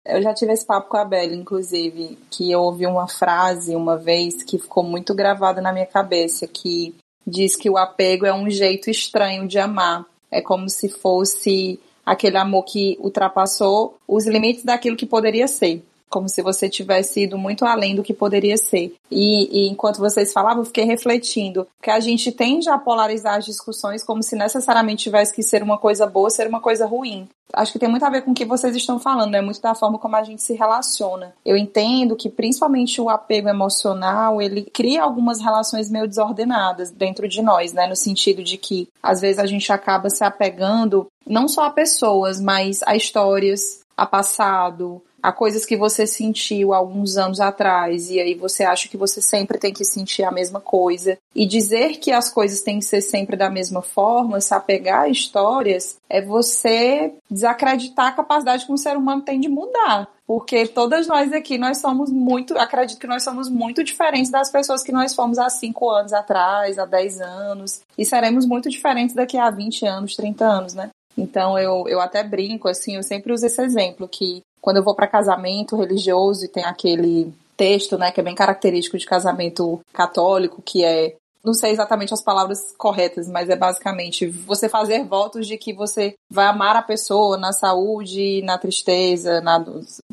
Eu 0.05 0.23
já 0.23 0.33
tive 0.33 0.53
esse 0.53 0.65
papo 0.65 0.89
com 0.89 0.97
a 0.97 1.05
Bela, 1.05 1.35
inclusive, 1.35 2.17
que 2.31 2.51
eu 2.51 2.61
ouvi 2.61 2.87
uma 2.87 3.07
frase 3.07 3.75
uma 3.75 3.95
vez 3.95 4.41
que 4.41 4.57
ficou 4.57 4.81
muito 4.81 5.13
gravada 5.13 5.61
na 5.61 5.71
minha 5.71 5.85
cabeça, 5.85 6.47
que 6.47 6.95
diz 7.27 7.55
que 7.55 7.69
o 7.69 7.77
apego 7.77 8.25
é 8.25 8.33
um 8.33 8.49
jeito 8.49 8.89
estranho 8.89 9.47
de 9.47 9.59
amar. 9.59 10.03
É 10.31 10.41
como 10.41 10.67
se 10.67 10.89
fosse 10.89 11.79
aquele 12.03 12.37
amor 12.37 12.63
que 12.63 12.97
ultrapassou 12.99 13.97
os 14.07 14.25
limites 14.25 14.63
daquilo 14.63 14.97
que 14.97 15.05
poderia 15.05 15.47
ser 15.47 15.83
como 16.09 16.27
se 16.27 16.41
você 16.41 16.67
tivesse 16.67 17.23
ido 17.23 17.37
muito 17.37 17.65
além 17.65 17.95
do 17.95 18.03
que 18.03 18.13
poderia 18.13 18.57
ser. 18.57 18.95
E, 19.11 19.65
e, 19.65 19.69
enquanto 19.69 19.99
vocês 19.99 20.33
falavam, 20.33 20.61
eu 20.61 20.65
fiquei 20.65 20.83
refletindo 20.83 21.67
que 21.81 21.91
a 21.91 21.99
gente 21.99 22.31
tende 22.31 22.69
a 22.69 22.77
polarizar 22.77 23.35
as 23.35 23.45
discussões 23.45 24.03
como 24.03 24.23
se 24.23 24.35
necessariamente 24.35 25.03
tivesse 25.03 25.33
que 25.33 25.43
ser 25.43 25.61
uma 25.61 25.77
coisa 25.77 26.05
boa, 26.07 26.29
ser 26.29 26.47
uma 26.47 26.59
coisa 26.59 26.85
ruim. 26.85 27.27
Acho 27.51 27.73
que 27.73 27.79
tem 27.79 27.89
muito 27.89 28.05
a 28.05 28.09
ver 28.09 28.21
com 28.21 28.31
o 28.31 28.33
que 28.33 28.45
vocês 28.45 28.75
estão 28.75 28.99
falando, 28.99 29.29
é 29.29 29.39
né? 29.39 29.41
muito 29.41 29.61
da 29.61 29.73
forma 29.73 29.97
como 29.97 30.15
a 30.15 30.23
gente 30.23 30.41
se 30.41 30.53
relaciona. 30.53 31.33
Eu 31.43 31.57
entendo 31.57 32.15
que 32.15 32.29
principalmente 32.29 33.01
o 33.01 33.09
apego 33.09 33.49
emocional, 33.49 34.41
ele 34.41 34.63
cria 34.63 35.01
algumas 35.01 35.41
relações 35.41 35.89
meio 35.89 36.07
desordenadas 36.07 36.91
dentro 36.91 37.27
de 37.27 37.41
nós, 37.41 37.73
né, 37.73 37.87
no 37.87 37.95
sentido 37.95 38.43
de 38.43 38.57
que 38.57 38.87
às 39.01 39.19
vezes 39.19 39.39
a 39.39 39.47
gente 39.47 39.71
acaba 39.71 40.09
se 40.09 40.23
apegando 40.23 41.07
não 41.25 41.47
só 41.47 41.63
a 41.63 41.71
pessoas, 41.71 42.39
mas 42.39 42.81
a 42.85 42.95
histórias, 42.95 43.79
a 43.97 44.05
passado, 44.05 45.01
a 45.21 45.31
coisas 45.31 45.65
que 45.65 45.77
você 45.77 46.05
sentiu 46.07 46.73
alguns 46.73 47.17
anos 47.17 47.39
atrás 47.39 48.09
e 48.09 48.19
aí 48.19 48.35
você 48.35 48.63
acha 48.63 48.87
que 48.87 48.97
você 48.97 49.21
sempre 49.21 49.57
tem 49.57 49.73
que 49.73 49.85
sentir 49.85 50.23
a 50.23 50.31
mesma 50.31 50.59
coisa. 50.59 51.17
E 51.35 51.45
dizer 51.45 51.97
que 51.97 52.11
as 52.11 52.29
coisas 52.29 52.61
têm 52.61 52.79
que 52.79 52.85
ser 52.85 53.01
sempre 53.01 53.35
da 53.35 53.49
mesma 53.49 53.81
forma, 53.81 54.41
se 54.41 54.53
apegar 54.53 55.01
a 55.01 55.09
histórias, 55.09 55.97
é 56.09 56.21
você 56.21 57.13
desacreditar 57.29 58.07
a 58.07 58.11
capacidade 58.11 58.65
que 58.65 58.71
um 58.71 58.77
ser 58.77 58.97
humano 58.97 59.21
tem 59.21 59.39
de 59.39 59.49
mudar. 59.49 60.07
Porque 60.25 60.67
todas 60.67 61.07
nós 61.07 61.33
aqui, 61.33 61.57
nós 61.57 61.79
somos 61.79 62.11
muito, 62.11 62.55
acredito 62.55 62.99
que 62.99 63.07
nós 63.07 63.23
somos 63.23 63.49
muito 63.49 63.83
diferentes 63.83 64.29
das 64.29 64.51
pessoas 64.51 64.83
que 64.83 64.91
nós 64.91 65.15
fomos 65.15 65.39
há 65.39 65.49
5 65.49 65.89
anos 65.89 66.13
atrás, 66.13 66.77
há 66.77 66.85
10 66.85 67.21
anos. 67.21 67.81
E 67.97 68.05
seremos 68.05 68.45
muito 68.45 68.69
diferentes 68.69 69.15
daqui 69.15 69.37
a 69.37 69.49
20 69.49 69.87
anos, 69.87 70.15
30 70.15 70.45
anos, 70.45 70.73
né? 70.75 70.91
Então 71.17 71.57
eu, 71.57 71.85
eu 71.87 71.99
até 71.99 72.23
brinco, 72.23 72.67
assim, 72.67 72.95
eu 72.95 73.03
sempre 73.03 73.33
uso 73.33 73.45
esse 73.45 73.61
exemplo, 73.61 74.07
que 74.07 74.41
quando 74.61 74.77
eu 74.77 74.83
vou 74.83 74.95
para 74.95 75.07
casamento 75.07 75.75
religioso 75.75 76.45
e 76.45 76.49
tem 76.49 76.63
aquele 76.63 77.33
texto, 77.55 77.97
né, 77.97 78.11
que 78.11 78.21
é 78.21 78.23
bem 78.23 78.35
característico 78.35 78.97
de 78.97 79.05
casamento 79.05 79.81
católico, 79.91 80.61
que 80.61 80.83
é 80.83 81.15
não 81.43 81.53
sei 81.53 81.71
exatamente 81.71 82.13
as 82.13 82.21
palavras 82.21 82.73
corretas, 82.77 83.27
mas 83.27 83.49
é 83.49 83.55
basicamente 83.55 84.27
você 84.27 84.67
fazer 84.67 85.05
votos 85.05 85.47
de 85.47 85.57
que 85.57 85.73
você 85.73 86.15
vai 86.29 86.47
amar 86.47 86.75
a 86.75 86.81
pessoa 86.81 87.37
na 87.37 87.53
saúde, 87.53 88.41
na 88.43 88.57
tristeza, 88.57 89.39
na. 89.41 89.63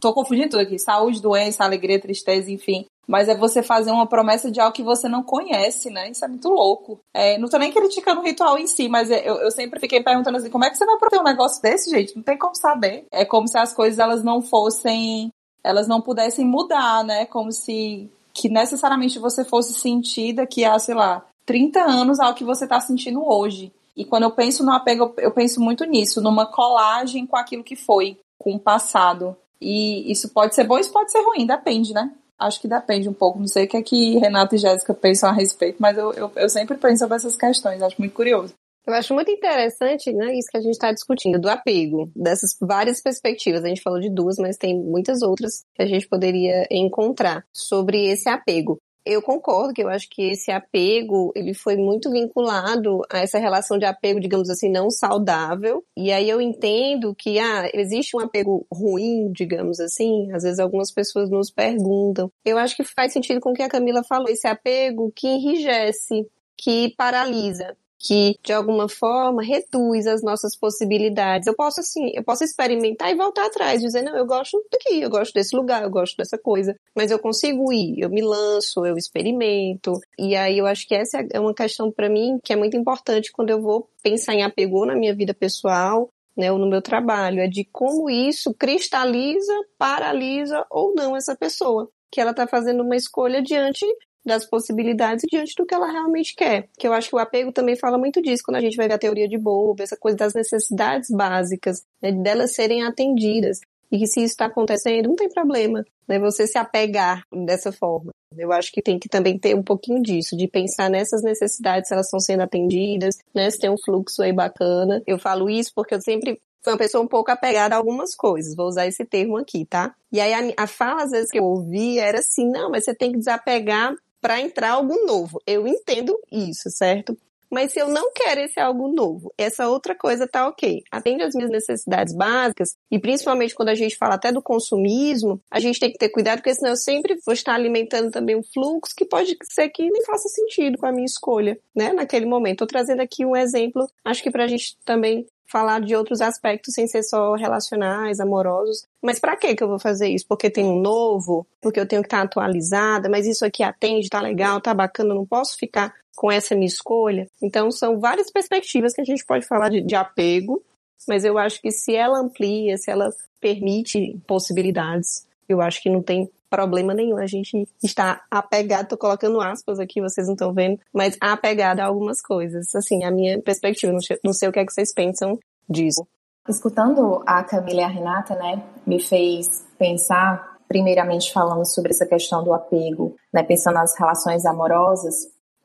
Tô 0.00 0.12
confundindo 0.12 0.50
tudo 0.50 0.60
aqui. 0.60 0.78
Saúde, 0.78 1.20
doença, 1.20 1.64
alegria, 1.64 2.00
tristeza, 2.00 2.50
enfim. 2.50 2.86
Mas 3.06 3.28
é 3.28 3.36
você 3.36 3.62
fazer 3.62 3.92
uma 3.92 4.06
promessa 4.06 4.50
de 4.50 4.60
algo 4.60 4.74
que 4.74 4.82
você 4.82 5.08
não 5.08 5.22
conhece, 5.22 5.90
né? 5.90 6.10
Isso 6.10 6.24
é 6.24 6.28
muito 6.28 6.48
louco. 6.48 6.98
É, 7.14 7.38
não 7.38 7.48
tô 7.48 7.56
nem 7.56 7.72
criticando 7.72 8.20
o 8.20 8.24
ritual 8.24 8.58
em 8.58 8.66
si, 8.66 8.88
mas 8.88 9.10
é, 9.10 9.28
eu, 9.28 9.36
eu 9.36 9.50
sempre 9.50 9.78
fiquei 9.78 10.02
perguntando 10.02 10.38
assim, 10.38 10.50
como 10.50 10.64
é 10.64 10.70
que 10.70 10.76
você 10.76 10.84
vai 10.84 10.96
proteger 10.96 11.22
um 11.22 11.28
negócio 11.28 11.62
desse, 11.62 11.88
gente? 11.88 12.16
Não 12.16 12.22
tem 12.22 12.36
como 12.36 12.56
saber. 12.56 13.04
É 13.12 13.24
como 13.24 13.46
se 13.46 13.58
as 13.58 13.72
coisas 13.72 13.98
elas 14.00 14.24
não 14.24 14.42
fossem, 14.42 15.30
elas 15.62 15.86
não 15.86 16.00
pudessem 16.00 16.44
mudar, 16.44 17.04
né? 17.04 17.26
Como 17.26 17.52
se 17.52 18.10
que 18.36 18.50
necessariamente 18.50 19.18
você 19.18 19.44
fosse 19.44 19.72
sentir 19.72 20.34
daqui 20.34 20.62
a, 20.62 20.78
sei 20.78 20.94
lá, 20.94 21.24
30 21.46 21.80
anos 21.80 22.20
ao 22.20 22.34
que 22.34 22.44
você 22.44 22.66
tá 22.66 22.78
sentindo 22.78 23.26
hoje. 23.26 23.72
E 23.96 24.04
quando 24.04 24.24
eu 24.24 24.30
penso 24.30 24.62
no 24.62 24.72
apego, 24.72 25.14
eu 25.16 25.30
penso 25.30 25.58
muito 25.58 25.84
nisso, 25.84 26.20
numa 26.20 26.44
colagem 26.44 27.26
com 27.26 27.36
aquilo 27.36 27.64
que 27.64 27.74
foi, 27.74 28.18
com 28.38 28.54
o 28.54 28.60
passado. 28.60 29.34
E 29.58 30.10
isso 30.12 30.28
pode 30.28 30.54
ser 30.54 30.64
bom, 30.64 30.78
isso 30.78 30.92
pode 30.92 31.10
ser 31.10 31.22
ruim, 31.22 31.46
depende, 31.46 31.94
né? 31.94 32.12
Acho 32.38 32.60
que 32.60 32.68
depende 32.68 33.08
um 33.08 33.14
pouco. 33.14 33.38
Não 33.38 33.48
sei 33.48 33.64
o 33.64 33.68
que 33.68 33.78
é 33.78 33.82
que 33.82 34.18
Renata 34.18 34.54
e 34.54 34.58
Jéssica 34.58 34.92
pensam 34.92 35.30
a 35.30 35.32
respeito, 35.32 35.78
mas 35.80 35.96
eu, 35.96 36.12
eu, 36.12 36.30
eu 36.36 36.48
sempre 36.50 36.76
penso 36.76 36.98
sobre 36.98 37.16
essas 37.16 37.36
questões, 37.36 37.80
acho 37.80 37.96
muito 37.98 38.12
curioso. 38.12 38.52
Eu 38.86 38.94
acho 38.94 39.12
muito 39.12 39.30
interessante, 39.32 40.12
né, 40.12 40.32
isso 40.38 40.48
que 40.48 40.56
a 40.56 40.60
gente 40.60 40.74
está 40.74 40.92
discutindo, 40.92 41.40
do 41.40 41.48
apego, 41.48 42.08
dessas 42.14 42.56
várias 42.60 43.02
perspectivas. 43.02 43.64
A 43.64 43.68
gente 43.68 43.82
falou 43.82 43.98
de 43.98 44.08
duas, 44.08 44.36
mas 44.38 44.56
tem 44.56 44.78
muitas 44.78 45.22
outras 45.22 45.64
que 45.74 45.82
a 45.82 45.86
gente 45.86 46.08
poderia 46.08 46.68
encontrar 46.70 47.44
sobre 47.52 48.06
esse 48.06 48.28
apego. 48.28 48.78
Eu 49.04 49.22
concordo 49.22 49.72
que 49.72 49.82
eu 49.82 49.88
acho 49.88 50.08
que 50.08 50.30
esse 50.30 50.50
apego, 50.50 51.32
ele 51.34 51.54
foi 51.54 51.76
muito 51.76 52.10
vinculado 52.10 53.02
a 53.10 53.20
essa 53.20 53.38
relação 53.38 53.78
de 53.78 53.84
apego, 53.84 54.20
digamos 54.20 54.50
assim, 54.50 54.68
não 54.68 54.90
saudável. 54.90 55.84
E 55.96 56.10
aí 56.10 56.28
eu 56.28 56.40
entendo 56.40 57.14
que, 57.14 57.38
ah, 57.38 57.70
existe 57.72 58.16
um 58.16 58.20
apego 58.20 58.66
ruim, 58.72 59.30
digamos 59.30 59.78
assim. 59.78 60.32
Às 60.32 60.42
vezes 60.42 60.58
algumas 60.58 60.92
pessoas 60.92 61.30
nos 61.30 61.52
perguntam. 61.52 62.30
Eu 62.44 62.58
acho 62.58 62.76
que 62.76 62.82
faz 62.82 63.12
sentido 63.12 63.40
com 63.40 63.50
o 63.50 63.54
que 63.54 63.62
a 63.62 63.68
Camila 63.68 64.02
falou. 64.02 64.28
Esse 64.28 64.48
apego 64.48 65.12
que 65.14 65.28
enrijece, 65.28 66.26
que 66.56 66.92
paralisa 66.96 67.76
que 68.06 68.38
de 68.44 68.52
alguma 68.52 68.88
forma 68.88 69.42
reduz 69.42 70.06
as 70.06 70.22
nossas 70.22 70.56
possibilidades. 70.56 71.46
Eu 71.46 71.56
posso 71.56 71.80
assim, 71.80 72.12
eu 72.14 72.22
posso 72.22 72.44
experimentar 72.44 73.10
e 73.10 73.16
voltar 73.16 73.46
atrás, 73.46 73.80
dizer 73.80 74.02
não, 74.02 74.16
eu 74.16 74.24
gosto 74.24 74.62
daqui, 74.70 75.00
eu 75.00 75.10
gosto 75.10 75.32
desse 75.32 75.56
lugar, 75.56 75.82
eu 75.82 75.90
gosto 75.90 76.16
dessa 76.16 76.38
coisa, 76.38 76.76
mas 76.94 77.10
eu 77.10 77.18
consigo 77.18 77.72
ir, 77.72 77.98
eu 77.98 78.08
me 78.08 78.22
lanço, 78.22 78.86
eu 78.86 78.96
experimento. 78.96 79.92
E 80.18 80.36
aí 80.36 80.58
eu 80.58 80.66
acho 80.66 80.86
que 80.86 80.94
essa 80.94 81.26
é 81.32 81.40
uma 81.40 81.54
questão 81.54 81.90
para 81.90 82.08
mim 82.08 82.38
que 82.44 82.52
é 82.52 82.56
muito 82.56 82.76
importante 82.76 83.32
quando 83.32 83.50
eu 83.50 83.60
vou 83.60 83.88
pensar 84.02 84.34
em 84.34 84.44
apego 84.44 84.86
na 84.86 84.94
minha 84.94 85.14
vida 85.14 85.34
pessoal, 85.34 86.08
né, 86.36 86.52
ou 86.52 86.58
no 86.58 86.68
meu 86.68 86.82
trabalho, 86.82 87.40
é 87.40 87.48
de 87.48 87.66
como 87.72 88.10
isso 88.10 88.52
cristaliza, 88.54 89.54
paralisa 89.78 90.64
ou 90.70 90.94
não 90.94 91.16
essa 91.16 91.34
pessoa 91.34 91.88
que 92.12 92.20
ela 92.20 92.30
está 92.30 92.46
fazendo 92.46 92.82
uma 92.82 92.94
escolha 92.94 93.42
diante 93.42 93.84
das 94.26 94.44
possibilidades 94.44 95.24
diante 95.30 95.54
do 95.56 95.64
que 95.64 95.74
ela 95.74 95.90
realmente 95.90 96.34
quer. 96.34 96.68
Que 96.78 96.86
eu 96.86 96.92
acho 96.92 97.08
que 97.08 97.14
o 97.16 97.18
apego 97.18 97.52
também 97.52 97.76
fala 97.76 97.96
muito 97.96 98.20
disso 98.20 98.42
quando 98.44 98.56
a 98.56 98.60
gente 98.60 98.76
vai 98.76 98.88
ver 98.88 98.94
a 98.94 98.98
teoria 98.98 99.28
de 99.28 99.38
Bowlby, 99.38 99.82
essa 99.82 99.96
coisa 99.96 100.16
das 100.16 100.34
necessidades 100.34 101.08
básicas, 101.10 101.84
né, 102.02 102.12
delas 102.12 102.54
serem 102.54 102.82
atendidas. 102.82 103.60
E 103.90 103.98
que 103.98 104.06
se 104.06 104.20
isso 104.20 104.32
está 104.32 104.46
acontecendo, 104.46 105.08
não 105.08 105.14
tem 105.14 105.28
problema, 105.28 105.84
né? 106.08 106.18
Você 106.18 106.44
se 106.46 106.58
apegar 106.58 107.22
dessa 107.32 107.70
forma. 107.70 108.10
Eu 108.36 108.52
acho 108.52 108.72
que 108.72 108.82
tem 108.82 108.98
que 108.98 109.08
também 109.08 109.38
ter 109.38 109.54
um 109.54 109.62
pouquinho 109.62 110.02
disso, 110.02 110.36
de 110.36 110.48
pensar 110.48 110.90
nessas 110.90 111.22
necessidades, 111.22 111.86
se 111.86 111.94
elas 111.94 112.06
estão 112.06 112.18
sendo 112.18 112.42
atendidas, 112.42 113.16
né? 113.32 113.48
Se 113.48 113.60
tem 113.60 113.70
um 113.70 113.78
fluxo 113.78 114.22
aí 114.22 114.32
bacana. 114.32 115.00
Eu 115.06 115.20
falo 115.20 115.48
isso 115.48 115.70
porque 115.72 115.94
eu 115.94 116.00
sempre 116.00 116.40
fui 116.66 116.72
uma 116.72 116.78
pessoa 116.78 117.04
um 117.04 117.06
pouco 117.06 117.30
apegada 117.30 117.76
a 117.76 117.78
algumas 117.78 118.16
coisas, 118.16 118.56
vou 118.56 118.66
usar 118.66 118.88
esse 118.88 119.04
termo 119.04 119.36
aqui, 119.36 119.64
tá? 119.64 119.94
E 120.10 120.20
aí 120.20 120.34
a, 120.34 120.64
a 120.64 120.66
fala, 120.66 121.04
às 121.04 121.12
vezes, 121.12 121.30
que 121.30 121.38
eu 121.38 121.44
ouvi 121.44 122.00
era 122.00 122.18
assim, 122.18 122.50
não, 122.50 122.70
mas 122.70 122.84
você 122.84 122.92
tem 122.92 123.12
que 123.12 123.18
desapegar 123.18 123.94
para 124.20 124.40
entrar 124.40 124.72
algo 124.72 125.06
novo. 125.06 125.40
Eu 125.46 125.66
entendo 125.66 126.18
isso, 126.30 126.70
certo? 126.70 127.16
Mas 127.50 127.72
se 127.72 127.78
eu 127.78 127.88
não 127.88 128.12
quero 128.12 128.40
esse 128.40 128.58
algo 128.58 128.88
novo, 128.88 129.32
essa 129.38 129.68
outra 129.68 129.94
coisa 129.94 130.26
tá 130.26 130.48
ok. 130.48 130.82
Atende 130.90 131.22
às 131.22 131.34
minhas 131.34 131.50
necessidades 131.50 132.14
básicas, 132.14 132.76
e 132.90 132.98
principalmente 132.98 133.54
quando 133.54 133.68
a 133.68 133.74
gente 133.74 133.96
fala 133.96 134.14
até 134.14 134.32
do 134.32 134.42
consumismo, 134.42 135.40
a 135.50 135.60
gente 135.60 135.78
tem 135.78 135.92
que 135.92 135.98
ter 135.98 136.08
cuidado, 136.08 136.38
porque 136.38 136.54
senão 136.54 136.70
eu 136.70 136.76
sempre 136.76 137.16
vou 137.24 137.32
estar 137.32 137.54
alimentando 137.54 138.10
também 138.10 138.36
um 138.36 138.42
fluxo 138.42 138.94
que 138.96 139.04
pode 139.04 139.36
ser 139.44 139.68
que 139.68 139.88
nem 139.88 140.04
faça 140.04 140.28
sentido 140.28 140.78
com 140.78 140.86
a 140.86 140.92
minha 140.92 141.06
escolha, 141.06 141.58
né, 141.74 141.92
naquele 141.92 142.26
momento. 142.26 142.58
Tô 142.58 142.66
trazendo 142.66 143.00
aqui 143.00 143.24
um 143.24 143.36
exemplo, 143.36 143.88
acho 144.04 144.22
que 144.22 144.30
pra 144.30 144.46
gente 144.46 144.76
também 144.84 145.26
falar 145.46 145.80
de 145.80 145.94
outros 145.94 146.20
aspectos 146.20 146.74
sem 146.74 146.86
ser 146.86 147.02
só 147.02 147.34
relacionais, 147.34 148.20
amorosos. 148.20 148.86
Mas 149.02 149.18
para 149.18 149.36
que 149.36 149.54
que 149.54 149.62
eu 149.62 149.68
vou 149.68 149.78
fazer 149.78 150.08
isso? 150.08 150.26
Porque 150.28 150.50
tem 150.50 150.64
um 150.64 150.80
novo, 150.80 151.46
porque 151.60 151.78
eu 151.78 151.86
tenho 151.86 152.02
que 152.02 152.06
estar 152.06 152.22
atualizada, 152.22 153.08
mas 153.08 153.26
isso 153.26 153.44
aqui 153.44 153.62
atende, 153.62 154.08
tá 154.08 154.20
legal, 154.20 154.60
tá 154.60 154.74
bacana, 154.74 155.14
não 155.14 155.26
posso 155.26 155.56
ficar 155.56 155.94
com 156.16 156.30
essa 156.30 156.54
minha 156.54 156.66
escolha. 156.66 157.28
Então 157.42 157.70
são 157.70 158.00
várias 158.00 158.30
perspectivas 158.30 158.92
que 158.92 159.00
a 159.00 159.04
gente 159.04 159.24
pode 159.24 159.46
falar 159.46 159.68
de, 159.68 159.82
de 159.82 159.94
apego, 159.94 160.62
mas 161.06 161.24
eu 161.24 161.38
acho 161.38 161.60
que 161.60 161.70
se 161.70 161.94
ela 161.94 162.18
amplia, 162.18 162.76
se 162.76 162.90
ela 162.90 163.10
permite 163.40 164.18
possibilidades, 164.26 165.26
eu 165.48 165.60
acho 165.60 165.80
que 165.80 165.90
não 165.90 166.02
tem 166.02 166.28
problema 166.50 166.94
nenhum. 166.94 167.16
A 167.18 167.26
gente 167.26 167.68
está 167.82 168.22
apegado, 168.30 168.88
tô 168.88 168.96
colocando 168.96 169.40
aspas 169.40 169.78
aqui, 169.78 170.00
vocês 170.00 170.26
não 170.26 170.34
estão 170.34 170.52
vendo, 170.52 170.78
mas 170.92 171.16
apegado 171.20 171.80
a 171.80 171.86
algumas 171.86 172.20
coisas. 172.20 172.74
Assim, 172.74 173.04
a 173.04 173.10
minha 173.10 173.40
perspectiva, 173.40 173.92
não 174.24 174.32
sei, 174.32 174.48
o 174.48 174.52
que 174.52 174.58
é 174.58 174.66
que 174.66 174.72
vocês 174.72 174.92
pensam 174.92 175.38
disso. 175.68 176.06
Escutando 176.48 177.22
a 177.26 177.42
Camila 177.42 177.80
e 177.80 177.84
a 177.84 177.88
Renata, 177.88 178.34
né, 178.36 178.62
me 178.86 179.00
fez 179.02 179.64
pensar, 179.78 180.56
primeiramente 180.68 181.32
falando 181.32 181.64
sobre 181.64 181.90
essa 181.90 182.06
questão 182.06 182.44
do 182.44 182.54
apego, 182.54 183.16
né, 183.32 183.42
pensando 183.42 183.74
nas 183.74 183.98
relações 183.98 184.46
amorosas, 184.46 185.14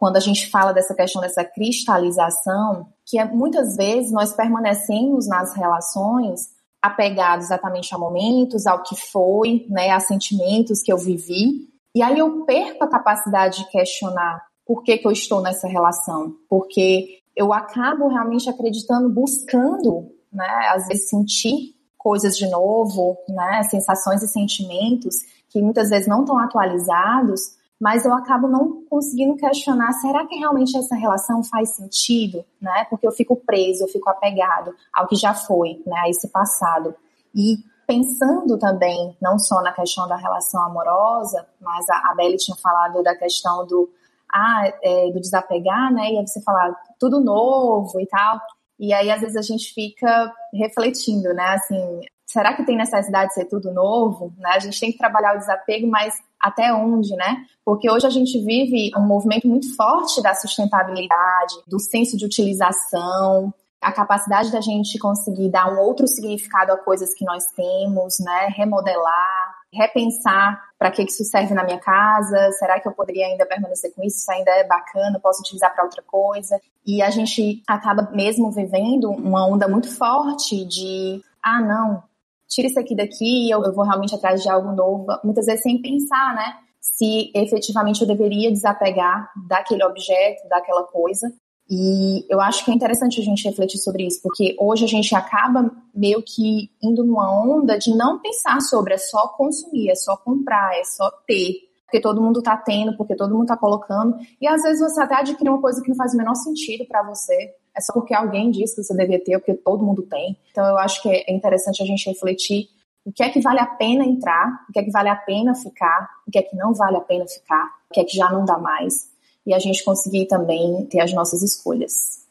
quando 0.02 0.18
a 0.18 0.20
gente 0.20 0.50
fala 0.50 0.74
dessa 0.74 0.96
questão 0.96 1.22
dessa 1.22 1.44
cristalização, 1.44 2.88
que 3.06 3.20
é, 3.20 3.26
muitas 3.26 3.76
vezes 3.76 4.12
nós 4.12 4.34
permanecemos 4.34 5.28
nas 5.28 5.56
relações 5.56 6.50
apegado 6.82 7.42
exatamente 7.42 7.94
a 7.94 7.98
momentos, 7.98 8.66
ao 8.66 8.82
que 8.82 8.96
foi, 8.96 9.66
né, 9.70 9.92
a 9.92 10.00
sentimentos 10.00 10.82
que 10.82 10.92
eu 10.92 10.98
vivi. 10.98 11.70
E 11.94 12.02
aí 12.02 12.18
eu 12.18 12.44
perco 12.46 12.84
a 12.84 12.90
capacidade 12.90 13.60
de 13.60 13.70
questionar 13.70 14.42
por 14.66 14.84
que, 14.84 14.98
que 14.98 15.08
eu 15.08 15.12
estou 15.12 15.42
nessa 15.42 15.68
relação, 15.68 16.34
porque 16.50 17.20
eu 17.36 17.54
acabo 17.54 18.08
realmente 18.08 18.50
acreditando, 18.50 19.10
buscando, 19.10 20.10
né, 20.32 20.70
às 20.74 20.88
vezes 20.88 21.10
sentir 21.10 21.76
coisas 21.98 22.36
de 22.36 22.50
novo, 22.50 23.18
né, 23.30 23.64
sensações 23.64 24.24
e 24.24 24.28
sentimentos 24.28 25.16
que 25.50 25.62
muitas 25.62 25.90
vezes 25.90 26.08
não 26.08 26.22
estão 26.22 26.38
atualizados, 26.40 27.42
mas 27.82 28.06
eu 28.06 28.14
acabo 28.14 28.48
não 28.48 28.84
conseguindo 28.88 29.36
questionar, 29.36 29.92
será 29.94 30.24
que 30.28 30.36
realmente 30.36 30.78
essa 30.78 30.96
relação 30.96 31.44
faz 31.44 31.76
sentido, 31.76 32.46
né? 32.62 32.86
Porque 32.92 33.08
eu 33.08 33.12
fico 33.12 33.36
preso, 33.36 33.84
eu 33.84 33.88
fico 33.88 34.08
apegado 34.08 34.72
ao 34.94 35.08
que 35.08 35.16
já 35.16 35.34
foi, 35.34 35.82
né? 35.84 36.00
A 36.02 36.08
esse 36.08 36.28
passado. 36.28 36.94
E 37.34 37.58
pensando 37.88 38.60
também, 38.60 39.18
não 39.20 39.40
só 39.40 39.64
na 39.64 39.72
questão 39.72 40.08
da 40.08 40.16
relação 40.16 40.62
amorosa, 40.62 41.44
mas 41.60 41.90
a, 41.90 42.12
a 42.12 42.16
Belle 42.16 42.38
tinha 42.38 42.56
falado 42.56 43.02
da 43.02 43.16
questão 43.16 43.66
do, 43.66 43.90
ah, 44.32 44.72
é, 44.84 45.10
do 45.10 45.20
desapegar, 45.20 45.92
né? 45.92 46.12
E 46.12 46.20
aí 46.20 46.28
você 46.28 46.40
falar 46.44 46.76
tudo 47.00 47.20
novo 47.20 48.00
e 48.00 48.06
tal. 48.06 48.40
E 48.80 48.94
aí, 48.94 49.10
às 49.10 49.22
vezes, 49.22 49.36
a 49.36 49.42
gente 49.42 49.74
fica 49.74 50.32
refletindo, 50.54 51.34
né? 51.34 51.56
Assim, 51.56 52.02
será 52.28 52.56
que 52.56 52.64
tem 52.64 52.78
necessidade 52.78 53.30
de 53.30 53.34
ser 53.34 53.46
tudo 53.46 53.72
novo? 53.72 54.32
Né? 54.38 54.52
A 54.52 54.60
gente 54.60 54.80
tem 54.80 54.92
que 54.92 55.00
trabalhar 55.00 55.36
o 55.36 55.40
desapego, 55.40 55.88
mas 55.88 56.14
até 56.42 56.74
onde, 56.74 57.16
né? 57.16 57.46
Porque 57.64 57.90
hoje 57.90 58.08
a 58.08 58.10
gente 58.10 58.40
vive 58.44 58.92
um 58.98 59.06
movimento 59.06 59.48
muito 59.48 59.76
forte 59.76 60.22
da 60.22 60.34
sustentabilidade, 60.34 61.56
do 61.68 61.80
senso 61.80 62.18
de 62.18 62.26
utilização, 62.26 63.54
a 63.82 63.92
capacidade 63.92 64.52
da 64.52 64.62
gente 64.62 65.00
conseguir 65.00 65.50
dar 65.50 65.74
um 65.74 65.80
outro 65.80 66.08
significado 66.08 66.72
a 66.72 66.78
coisas 66.78 67.14
que 67.16 67.26
nós 67.26 67.46
temos, 67.56 68.20
né? 68.20 68.48
Remodelar, 68.56 69.56
repensar 69.74 70.62
para 70.78 70.92
que 70.92 71.02
isso 71.02 71.24
serve 71.24 71.54
na 71.56 71.64
minha 71.64 71.80
casa, 71.80 72.52
será 72.60 72.80
que 72.80 72.88
eu 72.88 72.92
poderia 72.92 73.26
ainda 73.26 73.46
permanecer 73.46 73.92
com 73.96 74.04
isso? 74.04 74.18
Isso 74.18 74.32
ainda 74.32 74.52
é 74.52 74.68
bacana, 74.68 75.20
posso 75.20 75.42
utilizar 75.42 75.74
para 75.74 75.84
outra 75.84 76.04
coisa. 76.04 76.60
E 76.86 77.02
a 77.02 77.10
gente 77.10 77.64
acaba 77.68 78.10
mesmo 78.12 78.52
vivendo 78.52 79.10
uma 79.10 79.48
onda 79.48 79.68
muito 79.68 79.90
forte 79.90 80.64
de 80.66 81.22
ah, 81.44 81.60
não, 81.60 82.04
tira 82.52 82.68
isso 82.68 82.80
aqui 82.80 82.94
daqui, 82.94 83.50
eu, 83.50 83.64
eu 83.64 83.74
vou 83.74 83.86
realmente 83.86 84.14
atrás 84.14 84.44
de 84.44 84.50
algo 84.50 84.74
novo, 84.74 85.08
muitas 85.24 85.46
vezes 85.46 85.64
sem 85.64 85.82
pensar, 85.82 86.36
né? 86.36 86.56
Se 86.82 87.32
efetivamente 87.34 88.02
eu 88.02 88.08
deveria 88.08 88.52
desapegar 88.52 89.32
daquele 89.48 89.84
objeto, 89.86 90.48
daquela 90.50 90.84
coisa. 90.84 91.32
E 91.70 92.26
eu 92.30 92.42
acho 92.42 92.66
que 92.66 92.72
é 92.72 92.74
interessante 92.74 93.22
a 93.22 93.24
gente 93.24 93.48
refletir 93.48 93.78
sobre 93.78 94.06
isso, 94.06 94.20
porque 94.22 94.56
hoje 94.60 94.84
a 94.84 94.88
gente 94.88 95.16
acaba 95.16 95.72
meio 95.96 96.22
que 96.22 96.70
indo 96.84 97.04
numa 97.06 97.32
onda 97.32 97.78
de 97.78 97.96
não 97.96 98.20
pensar 98.20 98.60
sobre, 98.60 98.96
é 98.96 98.98
só 98.98 99.30
consumir, 99.30 99.90
é 99.90 99.96
só 99.96 100.18
comprar, 100.18 100.78
é 100.78 100.84
só 100.84 101.10
ter. 101.26 101.54
Porque 101.86 102.02
todo 102.02 102.22
mundo 102.22 102.42
tá 102.42 102.58
tendo, 102.58 102.98
porque 102.98 103.16
todo 103.16 103.34
mundo 103.34 103.48
tá 103.48 103.58
colocando. 103.58 104.18
E 104.42 104.48
às 104.48 104.62
vezes 104.62 104.82
você 104.82 105.02
até 105.02 105.16
adquire 105.16 105.50
uma 105.50 105.62
coisa 105.62 105.82
que 105.82 105.90
não 105.90 105.96
faz 105.96 106.14
o 106.14 106.18
menor 106.18 106.36
sentido 106.36 106.86
para 106.88 107.04
você 107.04 107.54
é 107.76 107.82
só 107.82 107.94
porque 107.94 108.14
alguém 108.14 108.52
disse 108.52 108.76
que 108.76 108.84
você 108.84 108.96
devia 108.96 109.24
ter, 109.24 109.40
porque 109.40 109.54
todo 109.54 109.86
mundo 109.86 110.04
tem. 110.04 110.38
Então 110.52 110.66
eu 110.66 110.78
acho 110.78 111.02
que 111.02 111.10
é 111.10 111.32
interessante 111.32 111.82
a 111.82 111.86
gente 111.86 112.10
refletir 112.10 112.68
o 113.06 113.12
que 113.12 113.24
é 113.24 113.30
que 113.30 113.42
vale 113.42 113.60
a 113.60 113.66
pena 113.66 114.06
entrar, 114.06 114.66
o 114.70 114.74
que 114.74 114.80
é 114.80 114.84
que 114.84 114.92
vale 114.92 115.10
a 115.10 115.16
pena 115.16 115.56
ficar, 115.56 116.10
o 116.28 116.32
que 116.32 116.38
é 116.38 116.44
que 116.44 116.56
não 116.56 116.74
vale 116.74 116.98
a 116.98 117.02
pena 117.02 117.26
ficar, 117.28 117.66
o 117.90 117.94
que 117.94 118.00
é 118.00 118.04
que 118.04 118.16
já 118.16 118.30
não 118.30 118.46
dá 118.46 118.58
mais, 118.58 119.10
e 119.46 119.54
a 119.54 119.60
gente 119.60 119.84
conseguir 119.84 120.28
também 120.28 120.86
ter 120.86 121.00
as 121.02 121.14
nossas 121.14 121.42
escolhas. 121.42 122.22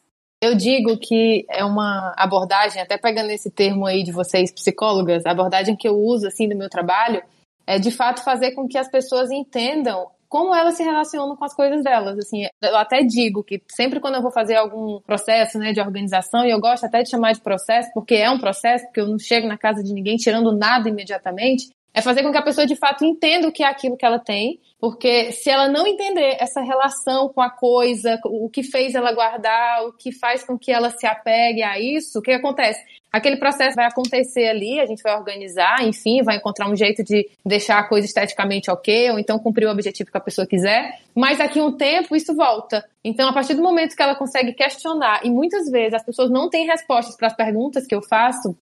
Eu 0.41 0.55
digo 0.55 0.97
que 0.97 1.45
é 1.49 1.63
uma 1.63 2.13
abordagem, 2.17 2.81
até 2.81 2.97
pegando 2.97 3.29
esse 3.29 3.51
termo 3.51 3.85
aí 3.85 4.01
de 4.01 4.11
vocês 4.11 4.51
psicólogas, 4.51 5.25
a 5.25 5.31
abordagem 5.31 5.75
que 5.75 5.87
eu 5.87 5.95
uso 5.95 6.25
assim 6.25 6.47
no 6.47 6.57
meu 6.57 6.69
trabalho 6.69 7.21
é 7.67 7.77
de 7.77 7.91
fato 7.91 8.23
fazer 8.23 8.51
com 8.51 8.67
que 8.67 8.77
as 8.77 8.89
pessoas 8.89 9.29
entendam 9.29 10.09
como 10.31 10.55
elas 10.55 10.75
se 10.75 10.83
relacionam 10.83 11.35
com 11.35 11.43
as 11.43 11.53
coisas 11.53 11.83
delas. 11.83 12.17
Assim, 12.17 12.45
eu 12.61 12.77
até 12.77 13.03
digo 13.03 13.43
que 13.43 13.61
sempre 13.69 13.99
quando 13.99 14.15
eu 14.15 14.21
vou 14.21 14.31
fazer 14.31 14.55
algum 14.55 15.01
processo 15.01 15.59
né, 15.59 15.73
de 15.73 15.81
organização, 15.81 16.45
e 16.45 16.51
eu 16.51 16.59
gosto 16.61 16.85
até 16.85 17.03
de 17.03 17.09
chamar 17.09 17.33
de 17.33 17.41
processo, 17.41 17.91
porque 17.93 18.15
é 18.15 18.31
um 18.31 18.39
processo, 18.39 18.85
porque 18.85 19.01
eu 19.01 19.09
não 19.09 19.19
chego 19.19 19.45
na 19.45 19.57
casa 19.57 19.83
de 19.83 19.93
ninguém 19.93 20.15
tirando 20.15 20.55
nada 20.57 20.87
imediatamente, 20.87 21.65
é 21.93 22.01
fazer 22.01 22.23
com 22.23 22.31
que 22.31 22.37
a 22.37 22.41
pessoa 22.41 22.65
de 22.65 22.77
fato 22.77 23.03
entenda 23.03 23.45
o 23.45 23.51
que 23.51 23.61
é 23.61 23.67
aquilo 23.67 23.97
que 23.97 24.05
ela 24.05 24.17
tem 24.17 24.61
Porque 24.79 25.33
se 25.33 25.49
ela 25.49 25.67
não 25.67 25.85
entender 25.85 26.37
essa 26.39 26.61
relação 26.61 27.27
com 27.27 27.41
a 27.41 27.49
coisa, 27.49 28.17
o 28.23 28.49
que 28.49 28.63
fez 28.63 28.95
ela 28.95 29.13
guardar, 29.13 29.85
o 29.85 29.91
que 29.91 30.13
faz 30.13 30.45
com 30.45 30.57
que 30.57 30.71
ela 30.71 30.89
se 30.89 31.05
apegue 31.05 31.61
a 31.61 31.77
isso, 31.77 32.19
o 32.19 32.21
que 32.21 32.31
acontece? 32.31 32.81
Aquele 33.11 33.37
processo 33.37 33.75
vai 33.75 33.85
acontecer 33.85 34.47
ali, 34.47 34.79
a 34.79 34.85
gente 34.85 35.03
vai 35.03 35.17
organizar, 35.17 35.83
enfim, 35.83 36.23
vai 36.23 36.37
encontrar 36.37 36.69
um 36.69 36.75
jeito 36.75 37.03
de 37.03 37.29
deixar 37.45 37.79
a 37.79 37.83
coisa 37.83 38.07
esteticamente 38.07 38.71
ok, 38.71 39.11
ou 39.11 39.19
então 39.19 39.37
cumprir 39.37 39.67
o 39.67 39.71
objetivo 39.71 40.09
que 40.09 40.17
a 40.17 40.21
pessoa 40.21 40.47
quiser, 40.47 40.99
mas 41.13 41.39
daqui 41.39 41.59
a 41.59 41.65
um 41.65 41.75
tempo 41.75 42.15
isso 42.15 42.33
volta. 42.33 42.85
Então, 43.03 43.27
a 43.27 43.33
partir 43.33 43.53
do 43.53 43.61
momento 43.61 43.95
que 43.95 44.01
ela 44.01 44.15
consegue 44.15 44.53
questionar, 44.53 45.25
e 45.25 45.29
muitas 45.29 45.69
vezes 45.69 45.95
as 45.95 46.05
pessoas 46.05 46.29
não 46.29 46.49
têm 46.49 46.65
respostas 46.65 47.17
para 47.17 47.27
as 47.27 47.35
perguntas 47.35 47.85
que 47.85 47.93
eu 47.93 48.01
faço, 48.01 48.55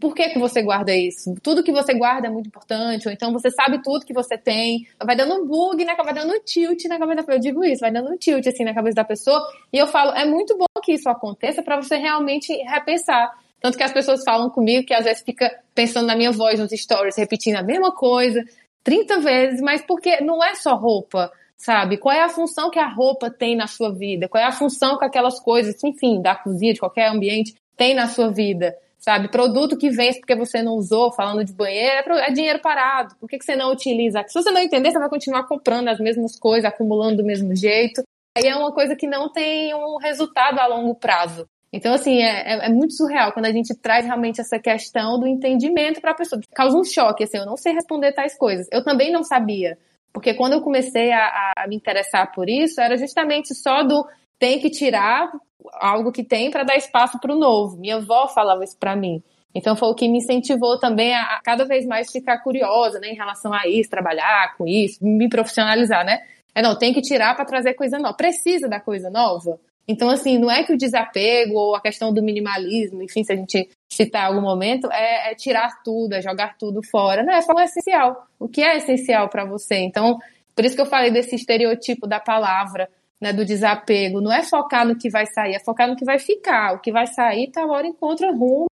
por 0.00 0.14
que, 0.14 0.28
que 0.30 0.38
você 0.38 0.62
guarda 0.62 0.94
isso? 0.94 1.34
Tudo 1.42 1.62
que 1.62 1.72
você 1.72 1.92
guarda 1.94 2.28
é 2.28 2.30
muito 2.30 2.46
importante, 2.46 3.08
ou 3.08 3.12
então 3.12 3.32
você 3.32 3.50
sabe 3.50 3.82
tudo 3.82 4.06
que 4.06 4.14
você 4.14 4.38
tem. 4.38 4.86
Vai 5.04 5.16
dando 5.16 5.34
um 5.34 5.46
bug, 5.46 5.84
né? 5.84 5.94
Vai 5.94 6.14
dando 6.14 6.32
um 6.32 6.40
tilt 6.40 6.84
na 6.86 6.98
cabeça 6.98 7.16
da 7.16 7.22
pessoa. 7.22 7.36
Eu 7.36 7.40
digo 7.40 7.64
isso, 7.64 7.80
vai 7.80 7.92
dando 7.92 8.10
um 8.10 8.16
tilt 8.16 8.46
assim 8.46 8.64
na 8.64 8.74
cabeça 8.74 8.96
da 8.96 9.04
pessoa. 9.04 9.42
E 9.72 9.78
eu 9.78 9.86
falo, 9.86 10.12
é 10.12 10.24
muito 10.24 10.56
bom 10.56 10.66
que 10.82 10.92
isso 10.92 11.08
aconteça 11.08 11.62
para 11.62 11.76
você 11.76 11.96
realmente 11.96 12.52
repensar. 12.62 13.30
Tanto 13.60 13.76
que 13.76 13.84
as 13.84 13.92
pessoas 13.92 14.22
falam 14.24 14.50
comigo 14.50 14.86
que 14.86 14.94
às 14.94 15.04
vezes 15.04 15.22
fica 15.22 15.50
pensando 15.74 16.06
na 16.06 16.16
minha 16.16 16.30
voz 16.30 16.60
nos 16.60 16.70
stories, 16.70 17.16
repetindo 17.16 17.56
a 17.56 17.62
mesma 17.62 17.92
coisa 17.92 18.44
30 18.84 19.20
vezes, 19.20 19.60
mas 19.60 19.82
porque 19.82 20.20
não 20.20 20.42
é 20.44 20.54
só 20.54 20.76
roupa, 20.76 21.32
sabe? 21.56 21.96
Qual 21.96 22.14
é 22.14 22.22
a 22.22 22.28
função 22.28 22.70
que 22.70 22.78
a 22.78 22.88
roupa 22.88 23.30
tem 23.30 23.56
na 23.56 23.66
sua 23.66 23.92
vida? 23.92 24.28
Qual 24.28 24.42
é 24.42 24.46
a 24.46 24.52
função 24.52 24.98
que 24.98 25.04
aquelas 25.04 25.40
coisas, 25.40 25.82
enfim, 25.82 26.22
da 26.22 26.36
cozinha, 26.36 26.72
de 26.72 26.80
qualquer 26.80 27.08
ambiente, 27.08 27.54
tem 27.76 27.94
na 27.94 28.06
sua 28.06 28.30
vida? 28.30 28.76
sabe? 29.06 29.28
Produto 29.28 29.76
que 29.76 29.88
vence 29.88 30.18
porque 30.18 30.34
você 30.34 30.60
não 30.62 30.74
usou, 30.74 31.12
falando 31.12 31.44
de 31.44 31.52
banheiro, 31.52 32.14
é, 32.14 32.28
é 32.28 32.32
dinheiro 32.32 32.60
parado. 32.60 33.14
Por 33.20 33.28
que, 33.28 33.38
que 33.38 33.44
você 33.44 33.54
não 33.54 33.70
utiliza? 33.70 34.24
Se 34.26 34.34
você 34.34 34.50
não 34.50 34.60
entender, 34.60 34.90
você 34.90 34.98
vai 34.98 35.08
continuar 35.08 35.46
comprando 35.46 35.88
as 35.88 36.00
mesmas 36.00 36.36
coisas, 36.36 36.64
acumulando 36.64 37.18
do 37.18 37.24
mesmo 37.24 37.54
jeito. 37.54 38.02
Aí 38.36 38.48
é 38.48 38.56
uma 38.56 38.72
coisa 38.72 38.96
que 38.96 39.06
não 39.06 39.30
tem 39.32 39.72
um 39.74 39.96
resultado 39.98 40.58
a 40.58 40.66
longo 40.66 40.94
prazo. 40.96 41.46
Então, 41.76 41.92
assim, 41.92 42.22
é, 42.22 42.54
é, 42.54 42.66
é 42.66 42.68
muito 42.70 42.94
surreal 42.94 43.32
quando 43.32 43.44
a 43.44 43.52
gente 43.52 43.74
traz 43.74 44.06
realmente 44.06 44.40
essa 44.40 44.58
questão 44.58 45.20
do 45.20 45.26
entendimento 45.26 46.00
para 46.00 46.12
a 46.12 46.14
pessoa. 46.14 46.40
Causa 46.54 46.74
um 46.74 46.82
choque, 46.82 47.24
assim, 47.24 47.36
eu 47.36 47.44
não 47.44 47.56
sei 47.58 47.74
responder 47.74 48.12
tais 48.12 48.36
coisas. 48.36 48.66
Eu 48.72 48.82
também 48.82 49.12
não 49.12 49.22
sabia. 49.22 49.76
Porque 50.10 50.32
quando 50.32 50.54
eu 50.54 50.62
comecei 50.62 51.12
a, 51.12 51.52
a 51.54 51.68
me 51.68 51.76
interessar 51.76 52.32
por 52.32 52.48
isso, 52.48 52.80
era 52.80 52.96
justamente 52.96 53.54
só 53.54 53.82
do 53.82 54.06
tem 54.38 54.58
que 54.58 54.70
tirar 54.70 55.30
algo 55.74 56.10
que 56.10 56.24
tem 56.24 56.50
para 56.50 56.64
dar 56.64 56.76
espaço 56.76 57.20
para 57.20 57.34
o 57.34 57.38
novo. 57.38 57.76
Minha 57.76 57.96
avó 57.96 58.26
falava 58.26 58.64
isso 58.64 58.78
para 58.78 58.96
mim. 58.96 59.22
Então 59.54 59.76
foi 59.76 59.88
o 59.90 59.94
que 59.94 60.08
me 60.08 60.16
incentivou 60.16 60.78
também 60.78 61.14
a, 61.14 61.20
a, 61.20 61.40
cada 61.44 61.66
vez 61.66 61.84
mais 61.84 62.10
ficar 62.10 62.38
curiosa, 62.38 62.98
né, 63.00 63.08
em 63.08 63.14
relação 63.14 63.52
a 63.52 63.68
isso, 63.68 63.90
trabalhar 63.90 64.54
com 64.56 64.66
isso, 64.66 65.04
me 65.04 65.28
profissionalizar, 65.28 66.06
né? 66.06 66.20
É 66.54 66.62
não, 66.62 66.74
tem 66.74 66.94
que 66.94 67.02
tirar 67.02 67.36
para 67.36 67.44
trazer 67.44 67.74
coisa 67.74 67.98
nova. 67.98 68.16
Precisa 68.16 68.66
da 68.66 68.80
coisa 68.80 69.10
nova. 69.10 69.60
Então 69.88 70.08
assim, 70.10 70.38
não 70.38 70.50
é 70.50 70.64
que 70.64 70.72
o 70.72 70.76
desapego 70.76 71.54
ou 71.54 71.76
a 71.76 71.80
questão 71.80 72.12
do 72.12 72.22
minimalismo, 72.22 73.02
enfim, 73.02 73.22
se 73.22 73.32
a 73.32 73.36
gente 73.36 73.68
citar 73.88 74.26
algum 74.26 74.40
momento, 74.40 74.90
é, 74.90 75.30
é 75.30 75.34
tirar 75.34 75.82
tudo, 75.84 76.14
é 76.14 76.22
jogar 76.22 76.56
tudo 76.58 76.82
fora. 76.82 77.22
Não, 77.22 77.32
é 77.32 77.40
só 77.40 77.52
o 77.52 77.60
essencial. 77.60 78.26
O 78.38 78.48
que 78.48 78.62
é 78.62 78.76
essencial 78.76 79.28
para 79.28 79.44
você? 79.44 79.76
Então, 79.76 80.18
por 80.54 80.64
isso 80.64 80.74
que 80.74 80.82
eu 80.82 80.86
falei 80.86 81.10
desse 81.10 81.34
estereotipo 81.34 82.06
da 82.06 82.18
palavra 82.18 82.88
né, 83.20 83.32
do 83.32 83.44
desapego. 83.44 84.20
Não 84.20 84.32
é 84.32 84.42
focar 84.42 84.86
no 84.86 84.96
que 84.96 85.08
vai 85.08 85.26
sair, 85.26 85.54
é 85.54 85.60
focar 85.60 85.88
no 85.88 85.96
que 85.96 86.04
vai 86.04 86.18
ficar. 86.18 86.74
O 86.74 86.80
que 86.80 86.92
vai 86.92 87.06
sair, 87.06 87.50
tal 87.50 87.70
hora 87.70 87.86
encontra 87.86 88.30
rumo 88.32 88.66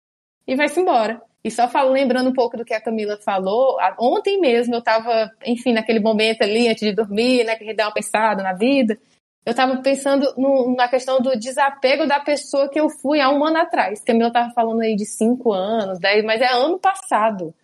e 0.46 0.56
vai-se 0.56 0.80
embora. 0.80 1.20
E 1.42 1.50
só 1.50 1.68
falo, 1.68 1.90
lembrando 1.90 2.28
um 2.28 2.34
pouco 2.34 2.56
do 2.56 2.64
que 2.64 2.74
a 2.74 2.80
Camila 2.80 3.18
falou, 3.24 3.78
ontem 3.98 4.38
mesmo 4.38 4.74
eu 4.74 4.80
estava, 4.80 5.30
enfim, 5.46 5.72
naquele 5.72 5.98
momento 5.98 6.42
ali, 6.42 6.68
antes 6.68 6.86
de 6.86 6.94
dormir, 6.94 7.44
né, 7.44 7.56
que 7.56 7.64
a 7.64 7.66
gente 7.66 7.76
dá 7.76 7.86
uma 7.86 7.94
pensada 7.94 8.42
na 8.42 8.52
vida, 8.52 8.98
eu 9.44 9.52
estava 9.52 9.76
pensando 9.78 10.32
no, 10.36 10.74
na 10.76 10.88
questão 10.88 11.20
do 11.20 11.38
desapego 11.38 12.06
da 12.06 12.20
pessoa 12.20 12.68
que 12.68 12.78
eu 12.78 12.88
fui 12.90 13.20
há 13.20 13.30
um 13.30 13.44
ano 13.44 13.58
atrás. 13.58 14.02
Camila 14.04 14.28
estava 14.28 14.52
falando 14.52 14.80
aí 14.82 14.94
de 14.94 15.06
cinco 15.06 15.52
anos, 15.52 15.98
dez, 15.98 16.24
mas 16.24 16.40
é 16.40 16.52
ano 16.52 16.78
passado. 16.78 17.54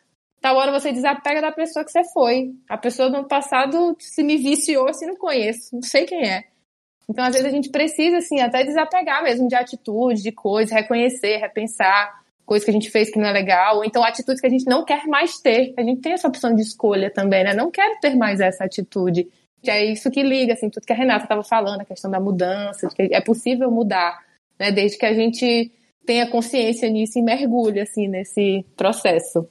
Tal 0.40 0.56
hora 0.56 0.72
você 0.72 0.92
desapega 0.92 1.40
da 1.40 1.52
pessoa 1.52 1.84
que 1.84 1.90
você 1.90 2.04
foi. 2.12 2.54
A 2.68 2.78
pessoa 2.78 3.10
do 3.10 3.16
ano 3.16 3.28
passado 3.28 3.96
se 3.98 4.22
me 4.22 4.36
viciou, 4.36 4.92
se 4.94 5.06
não 5.06 5.16
conheço, 5.16 5.74
não 5.74 5.82
sei 5.82 6.04
quem 6.04 6.28
é. 6.28 6.44
Então, 7.08 7.24
às 7.24 7.32
vezes, 7.32 7.46
a 7.46 7.54
gente 7.54 7.70
precisa, 7.70 8.18
assim, 8.18 8.40
até 8.40 8.64
desapegar 8.64 9.22
mesmo 9.22 9.46
de 9.46 9.54
atitude, 9.54 10.22
de 10.22 10.32
coisas, 10.32 10.74
reconhecer, 10.74 11.36
repensar 11.36 12.24
coisas 12.44 12.64
que 12.64 12.70
a 12.70 12.74
gente 12.74 12.90
fez 12.90 13.10
que 13.10 13.18
não 13.18 13.26
é 13.26 13.32
legal, 13.32 13.78
ou 13.78 13.84
então 13.84 14.04
atitudes 14.04 14.40
que 14.40 14.46
a 14.46 14.50
gente 14.50 14.66
não 14.66 14.84
quer 14.84 15.06
mais 15.06 15.38
ter. 15.40 15.74
A 15.76 15.82
gente 15.82 16.00
tem 16.00 16.12
essa 16.12 16.28
opção 16.28 16.54
de 16.54 16.62
escolha 16.62 17.10
também, 17.10 17.44
né? 17.44 17.52
Não 17.54 17.70
quero 17.70 17.98
ter 18.00 18.16
mais 18.16 18.40
essa 18.40 18.64
atitude. 18.64 19.28
É 19.70 19.84
isso 19.84 20.10
que 20.10 20.22
liga, 20.22 20.54
assim, 20.54 20.70
tudo 20.70 20.86
que 20.86 20.92
a 20.92 20.96
Renata 20.96 21.24
estava 21.24 21.42
falando, 21.42 21.80
a 21.80 21.84
questão 21.84 22.10
da 22.10 22.20
mudança, 22.20 22.88
que 22.88 23.08
é 23.12 23.20
possível 23.20 23.70
mudar, 23.70 24.24
né? 24.58 24.70
Desde 24.70 24.98
que 24.98 25.06
a 25.06 25.14
gente 25.14 25.72
tenha 26.04 26.30
consciência 26.30 26.88
nisso 26.88 27.18
e 27.18 27.22
mergulhe, 27.22 27.80
assim, 27.80 28.08
nesse 28.08 28.64
processo. 28.76 29.48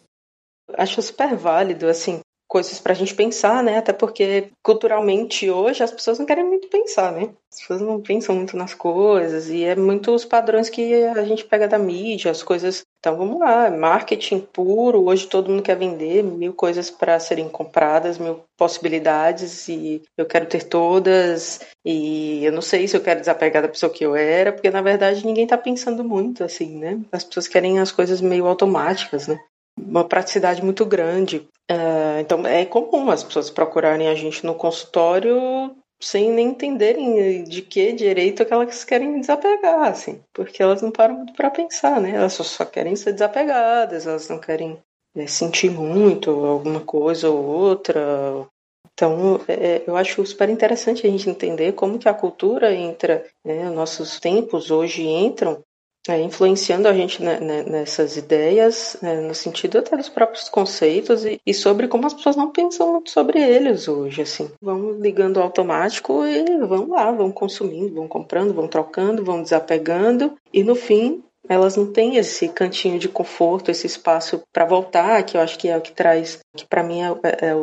Acho 0.78 1.01
super 1.01 1.36
válido, 1.36 1.88
assim, 1.88 2.19
coisas 2.47 2.80
para 2.80 2.93
a 2.93 2.95
gente 2.95 3.13
pensar, 3.13 3.62
né? 3.62 3.78
Até 3.78 3.91
porque 3.91 4.49
culturalmente 4.63 5.49
hoje 5.49 5.84
as 5.84 5.91
pessoas 5.91 6.17
não 6.17 6.25
querem 6.25 6.45
muito 6.45 6.69
pensar, 6.69 7.12
né? 7.12 7.34
As 7.51 7.60
pessoas 7.60 7.82
não 7.82 8.01
pensam 8.01 8.34
muito 8.36 8.56
nas 8.56 8.73
coisas 8.73 9.49
e 9.49 9.63
é 9.63 9.75
muito 9.75 10.13
os 10.13 10.23
padrões 10.23 10.69
que 10.69 11.04
a 11.04 11.25
gente 11.25 11.43
pega 11.43 11.67
da 11.67 11.78
mídia, 11.78 12.32
as 12.32 12.41
coisas. 12.41 12.85
Então 13.06 13.15
vamos 13.15 13.39
lá, 13.39 13.70
marketing 13.70 14.39
puro. 14.39 15.06
Hoje 15.06 15.28
todo 15.28 15.52
mundo 15.52 15.62
quer 15.62 15.78
vender 15.78 16.24
mil 16.24 16.52
coisas 16.56 16.89
para 16.89 17.20
serem 17.20 17.48
compradas, 17.48 18.18
mil 18.18 18.44
possibilidades 18.58 19.68
e 19.70 20.02
eu 20.18 20.26
quero 20.26 20.48
ter 20.48 20.63
todas 20.63 21.60
e 21.86 22.44
eu 22.44 22.52
não 22.52 22.63
sei 22.63 22.88
se 22.88 22.98
eu 22.98 23.02
quero 23.02 23.20
desapegar 23.20 23.62
da 23.62 23.70
pessoa 23.70 23.91
que 23.91 24.04
eu 24.04 24.15
era, 24.15 24.52
porque 24.52 24.72
na 24.72 24.82
verdade 24.82 25.24
ninguém 25.24 25.44
está 25.44 25.56
pensando 25.56 26.04
muito 26.04 26.44
assim, 26.44 26.80
né? 26.80 27.00
As 27.12 27.24
pessoas 27.24 27.48
querem 27.48 27.78
as 27.78 27.91
coisas 27.91 28.22
meio 28.22 28.48
automáticas, 28.48 29.28
né? 29.28 29.39
uma 29.78 30.04
praticidade 30.04 30.63
muito 30.63 30.84
grande. 30.84 31.48
Uh, 31.70 32.20
então 32.20 32.46
é 32.48 32.65
comum 32.65 33.12
as 33.12 33.24
pessoas 33.24 33.52
procurarem 33.52 34.08
a 34.08 34.15
gente 34.15 34.44
no 34.44 34.56
consultório 34.56 35.76
sem 36.01 36.31
nem 36.31 36.49
entenderem 36.49 37.43
de 37.43 37.62
que 37.62 37.93
direito 37.93 38.45
que 38.45 38.53
elas 38.53 38.84
querem 38.84 39.19
desapegar, 39.19 39.84
assim, 39.84 40.21
porque 40.34 40.62
elas 40.62 40.81
não 40.81 40.91
param 40.91 41.15
muito 41.15 41.34
para 41.34 41.49
pensar, 41.49 41.99
né? 42.01 42.12
Elas 42.12 42.34
só, 42.34 42.43
só, 42.43 42.65
querem 42.65 42.95
ser 42.95 43.13
desapegadas, 43.13 44.05
elas 44.05 44.27
não 44.29 44.39
querem 44.39 44.77
é, 45.15 45.27
sentir 45.27 45.71
muito 45.71 46.31
alguma 46.31 46.81
coisa 46.81 47.29
ou 47.29 47.43
outra. 47.43 48.47
Então, 48.93 49.41
é, 49.47 49.84
eu 49.88 49.95
acho 49.95 50.25
super 50.25 50.49
interessante 50.49 51.05
a 51.05 51.10
gente 51.10 51.29
entender 51.29 51.73
como 51.73 51.99
que 51.99 52.08
a 52.08 52.13
cultura 52.13 52.73
entra, 52.73 53.25
né, 53.43 53.69
nossos 53.69 54.19
tempos 54.19 54.71
hoje 54.71 55.03
entram 55.03 55.63
é, 56.08 56.20
influenciando 56.22 56.88
a 56.88 56.94
gente 56.94 57.24
né, 57.24 57.39
né, 57.39 57.63
nessas 57.63 58.15
ideias, 58.18 58.98
né, 59.02 59.22
no 59.22 59.34
sentido 59.34 59.80
até 59.80 59.98
dos 59.98 60.10
próprios 60.10 60.50
conceitos 60.50 61.26
e, 61.26 61.39
e, 61.46 61.54
sobre 61.54 61.88
como 61.88 62.06
as 62.06 62.13
pessoas 62.13 62.36
não 62.36 62.52
pensam 62.52 62.91
muito 62.91 63.10
sobre 63.10 63.41
eles 63.41 63.88
hoje, 63.88 64.22
assim. 64.22 64.52
Vão 64.62 64.91
ligando 64.94 65.41
automático 65.41 66.26
e 66.26 66.44
vão 66.65 66.89
lá, 66.89 67.12
vão 67.12 67.32
consumindo, 67.32 67.96
vão 67.96 68.08
comprando, 68.08 68.54
vão 68.54 68.68
trocando, 68.68 69.24
vão 69.24 69.41
desapegando 69.41 70.34
e 70.54 70.63
no 70.63 70.76
fim 70.76 71.24
elas 71.48 71.76
não 71.76 71.91
têm 71.91 72.18
esse 72.18 72.50
cantinho 72.50 72.98
de 72.98 73.08
conforto, 73.08 73.70
esse 73.70 73.86
espaço 73.86 74.41
para 74.52 74.65
voltar, 74.65 75.22
que 75.24 75.38
eu 75.38 75.41
acho 75.41 75.58
que 75.58 75.68
é 75.68 75.78
o 75.78 75.82
que 75.82 75.91
traz, 75.91 76.39
que 76.56 76.65
para 76.65 76.84
mim 76.84 77.02
é, 77.02 77.08
é, 77.24 77.48
é 77.50 77.54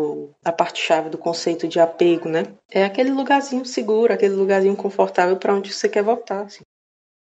a 0.45 0.53
parte 0.53 0.81
chave 0.81 1.11
do 1.11 1.19
conceito 1.19 1.67
de 1.67 1.81
apego, 1.81 2.29
né? 2.29 2.45
É 2.71 2.85
aquele 2.85 3.11
lugarzinho 3.11 3.65
seguro, 3.65 4.13
aquele 4.13 4.35
lugarzinho 4.35 4.77
confortável 4.77 5.37
para 5.37 5.55
onde 5.55 5.73
você 5.73 5.89
quer 5.89 6.03
voltar. 6.03 6.43
Assim. 6.43 6.63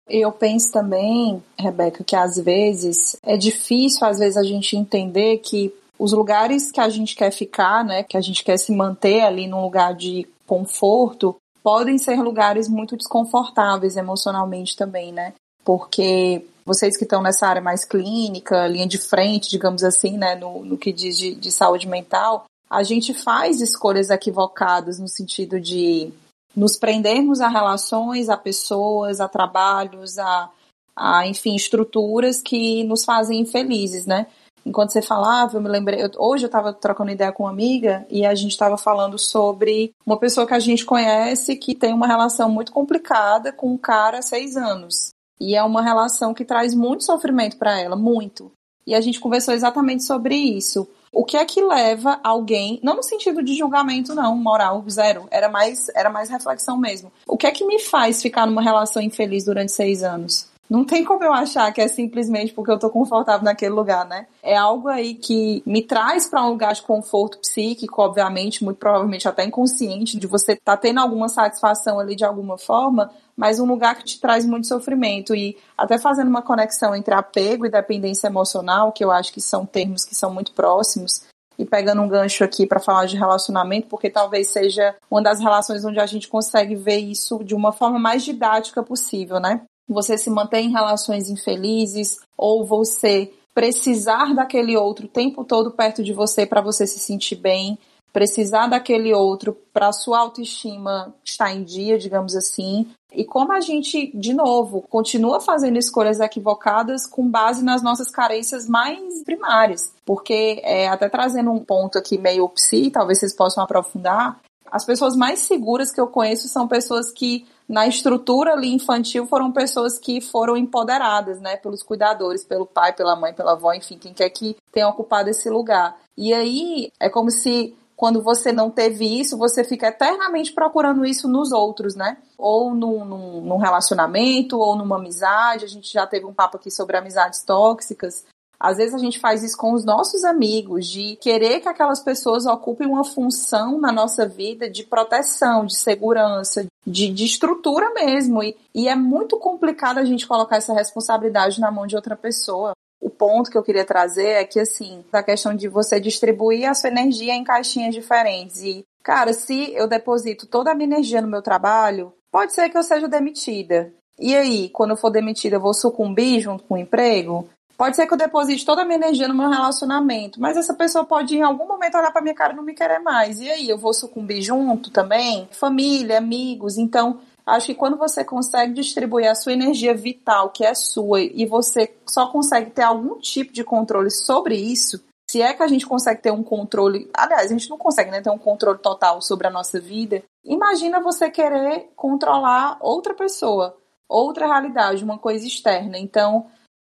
Eu 0.10 0.32
penso 0.32 0.72
também, 0.72 1.42
Rebeca, 1.58 2.04
que 2.04 2.16
às 2.16 2.38
vezes 2.38 3.16
é 3.24 3.38
difícil, 3.38 4.06
às 4.06 4.20
vezes, 4.20 4.38
a 4.38 4.44
gente 4.44 4.76
entender 4.76 5.38
que 5.38 5.74
os 5.98 6.12
lugares 6.12 6.72
que 6.72 6.82
a 6.82 6.90
gente 6.90 7.16
quer 7.16 7.32
ficar, 7.32 7.86
né, 7.86 8.04
que 8.04 8.18
a 8.18 8.22
gente 8.22 8.44
quer 8.44 8.58
se 8.58 8.72
manter 8.72 9.22
ali 9.22 9.48
num 9.48 9.62
lugar 9.62 9.94
de 9.94 10.28
conforto, 10.48 11.36
podem 11.64 11.98
ser 11.98 12.20
lugares 12.22 12.68
muito 12.68 12.98
desconfortáveis 12.98 13.96
emocionalmente 13.96 14.76
também, 14.76 15.12
né? 15.12 15.34
Porque 15.64 16.44
vocês 16.66 16.98
que 16.98 17.04
estão 17.04 17.22
nessa 17.22 17.48
área 17.48 17.62
mais 17.62 17.86
clínica, 17.86 18.68
linha 18.68 18.88
de 18.88 18.98
frente, 18.98 19.50
digamos 19.50 19.84
assim, 19.84 20.18
né, 20.18 20.36
no, 20.36 20.66
no 20.66 20.78
que 20.78 20.92
diz 20.92 21.18
de, 21.18 21.36
de 21.36 21.52
saúde 21.52 21.88
mental, 21.88 22.46
a 22.70 22.84
gente 22.84 23.14
faz 23.14 23.62
escolhas 23.62 24.10
equivocadas 24.10 24.98
no 24.98 25.08
sentido 25.08 25.60
de 25.60 26.12
nos 26.56 26.76
prendermos 26.76 27.42
a 27.42 27.48
relações, 27.48 28.30
a 28.30 28.38
pessoas, 28.38 29.20
a 29.20 29.28
trabalhos, 29.28 30.18
a, 30.18 30.50
a 30.96 31.28
enfim, 31.28 31.56
estruturas 31.56 32.42
que 32.42 32.84
nos 32.84 33.06
fazem 33.06 33.40
infelizes, 33.40 34.06
né? 34.06 34.28
Enquanto 34.66 34.92
você 34.92 35.02
falava, 35.02 35.58
eu 35.58 35.62
me 35.62 35.70
lembrei. 35.70 36.04
Eu, 36.04 36.12
hoje 36.18 36.46
eu 36.46 36.48
estava 36.48 36.72
trocando 36.72 37.12
ideia 37.12 37.32
com 37.32 37.44
uma 37.44 37.50
amiga 37.50 38.06
e 38.10 38.26
a 38.26 38.36
gente 38.36 38.52
estava 38.52 38.78
falando 38.78 39.18
sobre 39.18 39.92
uma 40.06 40.18
pessoa 40.18 40.46
que 40.46 40.54
a 40.54 40.60
gente 40.60 40.86
conhece 40.86 41.56
que 41.56 41.74
tem 41.74 41.94
uma 41.94 42.08
relação 42.08 42.50
muito 42.50 42.72
complicada 42.72 43.52
com 43.52 43.74
um 43.74 43.78
cara 43.78 44.20
há 44.20 44.22
seis 44.22 44.56
anos. 44.56 45.10
E 45.40 45.56
é 45.56 45.64
uma 45.64 45.82
relação 45.82 46.34
que 46.34 46.46
traz 46.46 46.76
muito 46.76 47.04
sofrimento 47.04 47.58
para 47.58 47.80
ela, 47.80 47.96
muito. 47.96 48.52
E 48.86 48.94
a 48.94 49.02
gente 49.02 49.20
conversou 49.20 49.54
exatamente 49.54 50.04
sobre 50.04 50.36
isso. 50.36 50.88
O 51.12 51.26
que 51.26 51.36
é 51.36 51.44
que 51.44 51.62
leva 51.62 52.20
alguém, 52.24 52.80
não 52.82 52.96
no 52.96 53.04
sentido 53.04 53.44
de 53.44 53.58
julgamento 53.58 54.16
não, 54.16 54.36
moral 54.36 54.84
zero, 54.90 55.28
era 55.30 55.50
mais 55.50 55.90
era 55.90 56.10
mais 56.10 56.30
reflexão 56.30 56.78
mesmo. 56.78 57.12
O 57.28 57.38
que 57.38 57.46
é 57.46 57.52
que 57.52 57.66
me 57.66 57.80
faz 57.80 58.22
ficar 58.22 58.48
numa 58.48 58.62
relação 58.62 59.02
infeliz 59.02 59.44
durante 59.44 59.74
seis 59.74 60.04
anos? 60.04 60.50
Não 60.72 60.86
tem 60.86 61.04
como 61.04 61.22
eu 61.22 61.34
achar 61.34 61.70
que 61.74 61.82
é 61.82 61.88
simplesmente 61.90 62.54
porque 62.54 62.72
eu 62.72 62.80
tô 62.80 62.90
confortável 62.90 63.44
naquele 63.44 63.74
lugar, 63.74 64.06
né? 64.06 64.26
É 64.42 64.56
algo 64.56 64.88
aí 64.88 65.16
que 65.16 65.62
me 65.66 65.82
traz 65.82 66.30
para 66.30 66.46
um 66.46 66.52
lugar 66.52 66.74
de 66.74 66.82
conforto 66.82 67.40
psíquico, 67.40 68.02
obviamente, 68.02 68.64
muito 68.64 68.78
provavelmente 68.78 69.28
até 69.28 69.44
inconsciente, 69.44 70.18
de 70.18 70.26
você 70.26 70.56
tá 70.56 70.78
tendo 70.78 71.02
alguma 71.02 71.28
satisfação 71.28 72.00
ali 72.00 72.16
de 72.16 72.24
alguma 72.24 72.58
forma, 72.58 73.12
mas 73.42 73.60
um 73.60 73.66
lugar 73.66 73.96
que 73.96 74.04
te 74.04 74.22
traz 74.22 74.46
muito 74.46 74.68
sofrimento. 74.68 75.34
E 75.34 75.58
até 75.76 75.98
fazendo 75.98 76.28
uma 76.28 76.44
conexão 76.44 76.96
entre 76.96 77.12
apego 77.12 77.66
e 77.66 77.72
dependência 77.72 78.28
emocional, 78.28 78.92
que 78.92 79.04
eu 79.04 79.10
acho 79.10 79.34
que 79.34 79.42
são 79.42 79.66
termos 79.66 80.06
que 80.06 80.14
são 80.14 80.32
muito 80.32 80.52
próximos, 80.52 81.24
e 81.58 81.66
pegando 81.66 82.04
um 82.04 82.08
gancho 82.08 82.44
aqui 82.44 82.68
para 82.68 82.80
falar 82.80 83.08
de 83.08 83.18
relacionamento, 83.18 83.88
porque 83.88 84.12
talvez 84.12 84.50
seja 84.50 84.96
uma 85.10 85.24
das 85.24 85.40
relações 85.40 85.84
onde 85.84 86.00
a 86.00 86.06
gente 86.06 86.28
consegue 86.28 86.76
ver 86.76 86.98
isso 86.98 87.44
de 87.44 87.56
uma 87.56 87.72
forma 87.72 87.98
mais 87.98 88.24
didática 88.24 88.84
possível, 88.84 89.40
né? 89.40 89.62
você 89.90 90.20
se 90.20 90.30
mantém 90.30 90.68
em 90.68 90.72
relações 90.72 91.28
infelizes 91.28 92.20
ou 92.38 92.64
você 92.64 93.34
precisar 93.56 94.36
daquele 94.36 94.78
outro 94.78 95.08
o 95.08 95.10
tempo 95.10 95.44
todo 95.44 95.72
perto 95.72 96.04
de 96.04 96.14
você 96.14 96.46
para 96.46 96.62
você 96.62 96.86
se 96.86 97.00
sentir 97.00 97.36
bem, 97.36 97.78
precisar 98.14 98.68
daquele 98.68 99.14
outro 99.14 99.58
para 99.74 99.92
sua 99.92 100.20
autoestima 100.20 101.14
estar 101.24 101.52
em 101.54 101.64
dia, 101.64 101.98
digamos 101.98 102.36
assim. 102.36 102.88
E 103.12 103.26
como 103.26 103.52
a 103.52 103.60
gente, 103.60 104.12
de 104.16 104.34
novo, 104.34 104.82
continua 104.90 105.42
fazendo 105.42 105.78
escolhas 105.78 106.20
equivocadas 106.20 107.06
com 107.06 107.30
base 107.30 107.64
nas 107.64 107.82
nossas 107.82 108.10
carências 108.10 108.68
mais 108.68 109.24
primárias. 109.24 109.94
Porque, 110.06 110.62
é, 110.64 110.88
até 110.88 111.10
trazendo 111.10 111.52
um 111.52 111.60
ponto 111.60 111.98
aqui 111.98 112.18
meio 112.18 112.48
psi, 112.50 112.90
talvez 112.90 113.20
vocês 113.20 113.36
possam 113.36 113.64
aprofundar, 113.64 114.40
as 114.72 114.86
pessoas 114.86 115.18
mais 115.18 115.40
seguras 115.40 115.92
que 115.92 116.00
eu 116.00 116.08
conheço 116.08 116.48
são 116.48 116.66
pessoas 116.66 117.12
que 117.12 117.46
na 117.68 117.88
estrutura 117.88 118.54
ali 118.54 118.74
infantil 118.74 119.28
foram 119.28 119.52
pessoas 119.52 120.00
que 120.00 120.22
foram 120.22 120.56
empoderadas, 120.56 121.42
né, 121.42 121.58
pelos 121.58 121.84
cuidadores, 121.84 122.44
pelo 122.46 122.66
pai, 122.66 122.94
pela 122.94 123.16
mãe, 123.16 123.34
pela 123.34 123.52
avó, 123.52 123.74
enfim, 123.74 123.98
quem 123.98 124.14
quer 124.14 124.30
que 124.30 124.56
tenha 124.72 124.88
ocupado 124.88 125.30
esse 125.30 125.50
lugar. 125.50 125.98
E 126.18 126.34
aí 126.34 126.92
é 127.00 127.10
como 127.10 127.30
se 127.30 127.76
quando 128.02 128.20
você 128.20 128.52
não 128.52 128.72
teve 128.72 129.06
isso, 129.06 129.38
você 129.38 129.64
fica 129.64 129.90
eternamente 129.90 130.52
procurando 130.54 131.06
isso 131.06 131.28
nos 131.28 131.52
outros, 131.52 131.94
né? 131.94 132.18
Ou 132.36 132.74
num, 132.74 133.06
num, 133.06 133.42
num 133.42 133.58
relacionamento, 133.58 134.58
ou 134.58 134.76
numa 134.76 134.96
amizade. 134.96 135.66
A 135.66 135.68
gente 135.68 135.94
já 135.94 136.08
teve 136.08 136.26
um 136.26 136.34
papo 136.34 136.58
aqui 136.58 136.72
sobre 136.72 136.98
amizades 136.98 137.44
tóxicas. 137.44 138.26
Às 138.60 138.78
vezes 138.78 138.96
a 138.96 138.98
gente 138.98 139.20
faz 139.20 139.44
isso 139.44 139.56
com 139.56 139.72
os 139.72 139.86
nossos 139.86 140.24
amigos, 140.24 140.88
de 140.88 141.16
querer 141.18 141.60
que 141.60 141.70
aquelas 141.70 142.00
pessoas 142.00 142.48
ocupem 142.48 142.88
uma 142.88 143.04
função 143.04 143.80
na 143.80 143.92
nossa 143.92 144.28
vida 144.28 144.68
de 144.68 144.82
proteção, 144.84 145.68
de 145.68 145.78
segurança, 145.78 146.66
de, 146.84 147.08
de 147.08 147.26
estrutura 147.26 147.94
mesmo. 147.94 148.42
E, 148.42 148.58
e 148.74 148.88
é 148.88 148.96
muito 148.96 149.38
complicado 149.38 150.00
a 150.00 150.06
gente 150.06 150.28
colocar 150.28 150.58
essa 150.58 150.74
responsabilidade 150.74 151.62
na 151.62 151.70
mão 151.70 151.86
de 151.86 151.96
outra 151.96 152.16
pessoa. 152.16 152.72
O 153.02 153.10
ponto 153.10 153.50
que 153.50 153.58
eu 153.58 153.64
queria 153.64 153.84
trazer 153.84 154.28
é 154.28 154.46
que, 154.46 154.60
assim, 154.60 155.04
a 155.12 155.24
questão 155.24 155.56
de 155.56 155.68
você 155.68 156.00
distribuir 156.00 156.70
a 156.70 156.76
sua 156.76 156.90
energia 156.90 157.34
em 157.34 157.44
caixinhas 157.44 157.96
diferentes. 157.96 158.62
E, 158.62 158.86
cara, 159.04 159.34
se 159.34 159.74
eu 159.74 159.88
deposito 159.88 160.46
toda 160.46 160.72
a 160.72 160.76
minha 160.76 160.88
energia 160.88 161.20
no 161.20 161.28
meu 161.28 161.42
trabalho, 161.42 162.14
pode 162.32 162.54
ser 162.54 162.70
que 162.70 162.78
eu 162.78 162.84
seja 162.84 163.08
demitida. 163.08 163.92
E 164.20 164.36
aí, 164.36 164.70
quando 164.70 164.92
eu 164.92 164.98
for 164.98 165.10
demitida, 165.10 165.56
eu 165.56 165.62
vou 165.62 165.74
sucumbir 165.74 166.40
junto 166.40 166.64
com 166.64 166.76
o 166.76 166.78
emprego? 166.78 167.50
Pode 167.76 167.96
ser 167.96 168.06
que 168.06 168.14
eu 168.14 168.18
deposite 168.18 168.64
toda 168.64 168.84
a 168.84 168.86
minha 168.86 168.98
energia 168.98 169.28
no 169.28 169.34
meu 169.34 169.50
relacionamento, 169.50 170.40
mas 170.40 170.56
essa 170.56 170.76
pessoa 170.76 171.04
pode 171.04 171.36
em 171.36 171.42
algum 171.42 171.68
momento 171.68 171.98
olhar 171.98 172.12
para 172.12 172.22
minha 172.22 172.36
cara 172.36 172.54
e 172.54 172.56
não 172.56 172.62
me 172.62 172.76
querer 172.76 173.00
mais. 173.00 173.40
E 173.40 173.50
aí, 173.50 173.68
eu 173.68 173.80
vou 173.80 173.92
sucumbir 173.92 174.44
junto 174.44 174.92
também? 174.92 175.50
Família, 175.52 176.20
amigos. 176.20 176.78
Então, 176.78 177.20
acho 177.52 177.68
que 177.68 177.76
quando 177.76 177.98
você 177.98 178.24
consegue 178.24 178.74
distribuir 178.74 179.30
a 179.30 179.36
sua 179.36 179.54
energia 179.54 179.94
vital, 179.94 180.50
que 180.50 180.66
é 180.66 180.74
sua, 180.74 181.22
e 181.22 181.46
você 181.46 181.94
só 182.08 182.28
consegue 182.28 182.72
ter 182.72 182.84
algum 182.84 183.20
tipo 183.20 183.52
de 183.52 183.64
controle 183.64 184.10
sobre 184.10 184.56
isso, 184.56 185.04
se 185.30 185.42
é 185.42 185.54
que 185.54 185.64
a 185.64 185.68
gente 185.68 185.86
consegue 185.86 186.22
ter 186.22 186.32
um 186.32 186.44
controle, 186.44 187.10
aliás, 187.14 187.52
a 187.52 187.54
gente 187.54 187.70
não 187.70 187.78
consegue 187.78 188.12
né, 188.12 188.22
ter 188.22 188.30
um 188.30 188.38
controle 188.38 188.80
total 188.80 189.22
sobre 189.22 189.48
a 189.48 189.52
nossa 189.52 189.80
vida, 189.80 190.24
imagina 190.44 191.02
você 191.02 191.30
querer 191.30 191.90
controlar 191.96 192.78
outra 192.82 193.14
pessoa, 193.14 193.78
outra 194.10 194.48
realidade, 194.48 195.04
uma 195.04 195.18
coisa 195.18 195.46
externa. 195.46 195.98
Então, 195.98 196.48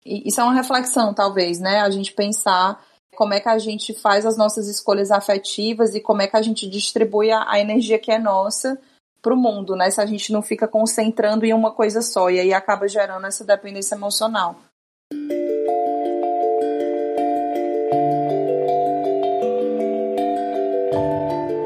isso 0.05 0.41
é 0.41 0.43
uma 0.43 0.53
reflexão, 0.53 1.13
talvez, 1.13 1.59
né? 1.59 1.79
A 1.79 1.89
gente 1.89 2.13
pensar 2.13 2.83
como 3.15 3.33
é 3.33 3.39
que 3.39 3.47
a 3.47 3.57
gente 3.57 3.93
faz 3.93 4.25
as 4.25 4.37
nossas 4.37 4.67
escolhas 4.67 5.11
afetivas 5.11 5.95
e 5.95 6.01
como 6.01 6.21
é 6.21 6.27
que 6.27 6.35
a 6.35 6.41
gente 6.41 6.69
distribui 6.69 7.31
a, 7.31 7.49
a 7.49 7.59
energia 7.59 7.97
que 7.97 8.11
é 8.11 8.19
nossa 8.19 8.77
para 9.25 9.33
o 9.33 9.37
mundo, 9.37 9.75
né? 9.75 9.89
Se 9.89 9.99
a 9.99 10.05
gente 10.05 10.31
não 10.31 10.43
fica 10.43 10.67
concentrando 10.67 11.45
em 11.45 11.53
uma 11.53 11.71
coisa 11.71 11.99
só 12.03 12.29
e 12.29 12.39
aí 12.39 12.53
acaba 12.53 12.87
gerando 12.87 13.25
essa 13.25 13.43
dependência 13.43 13.95
emocional. 13.95 14.55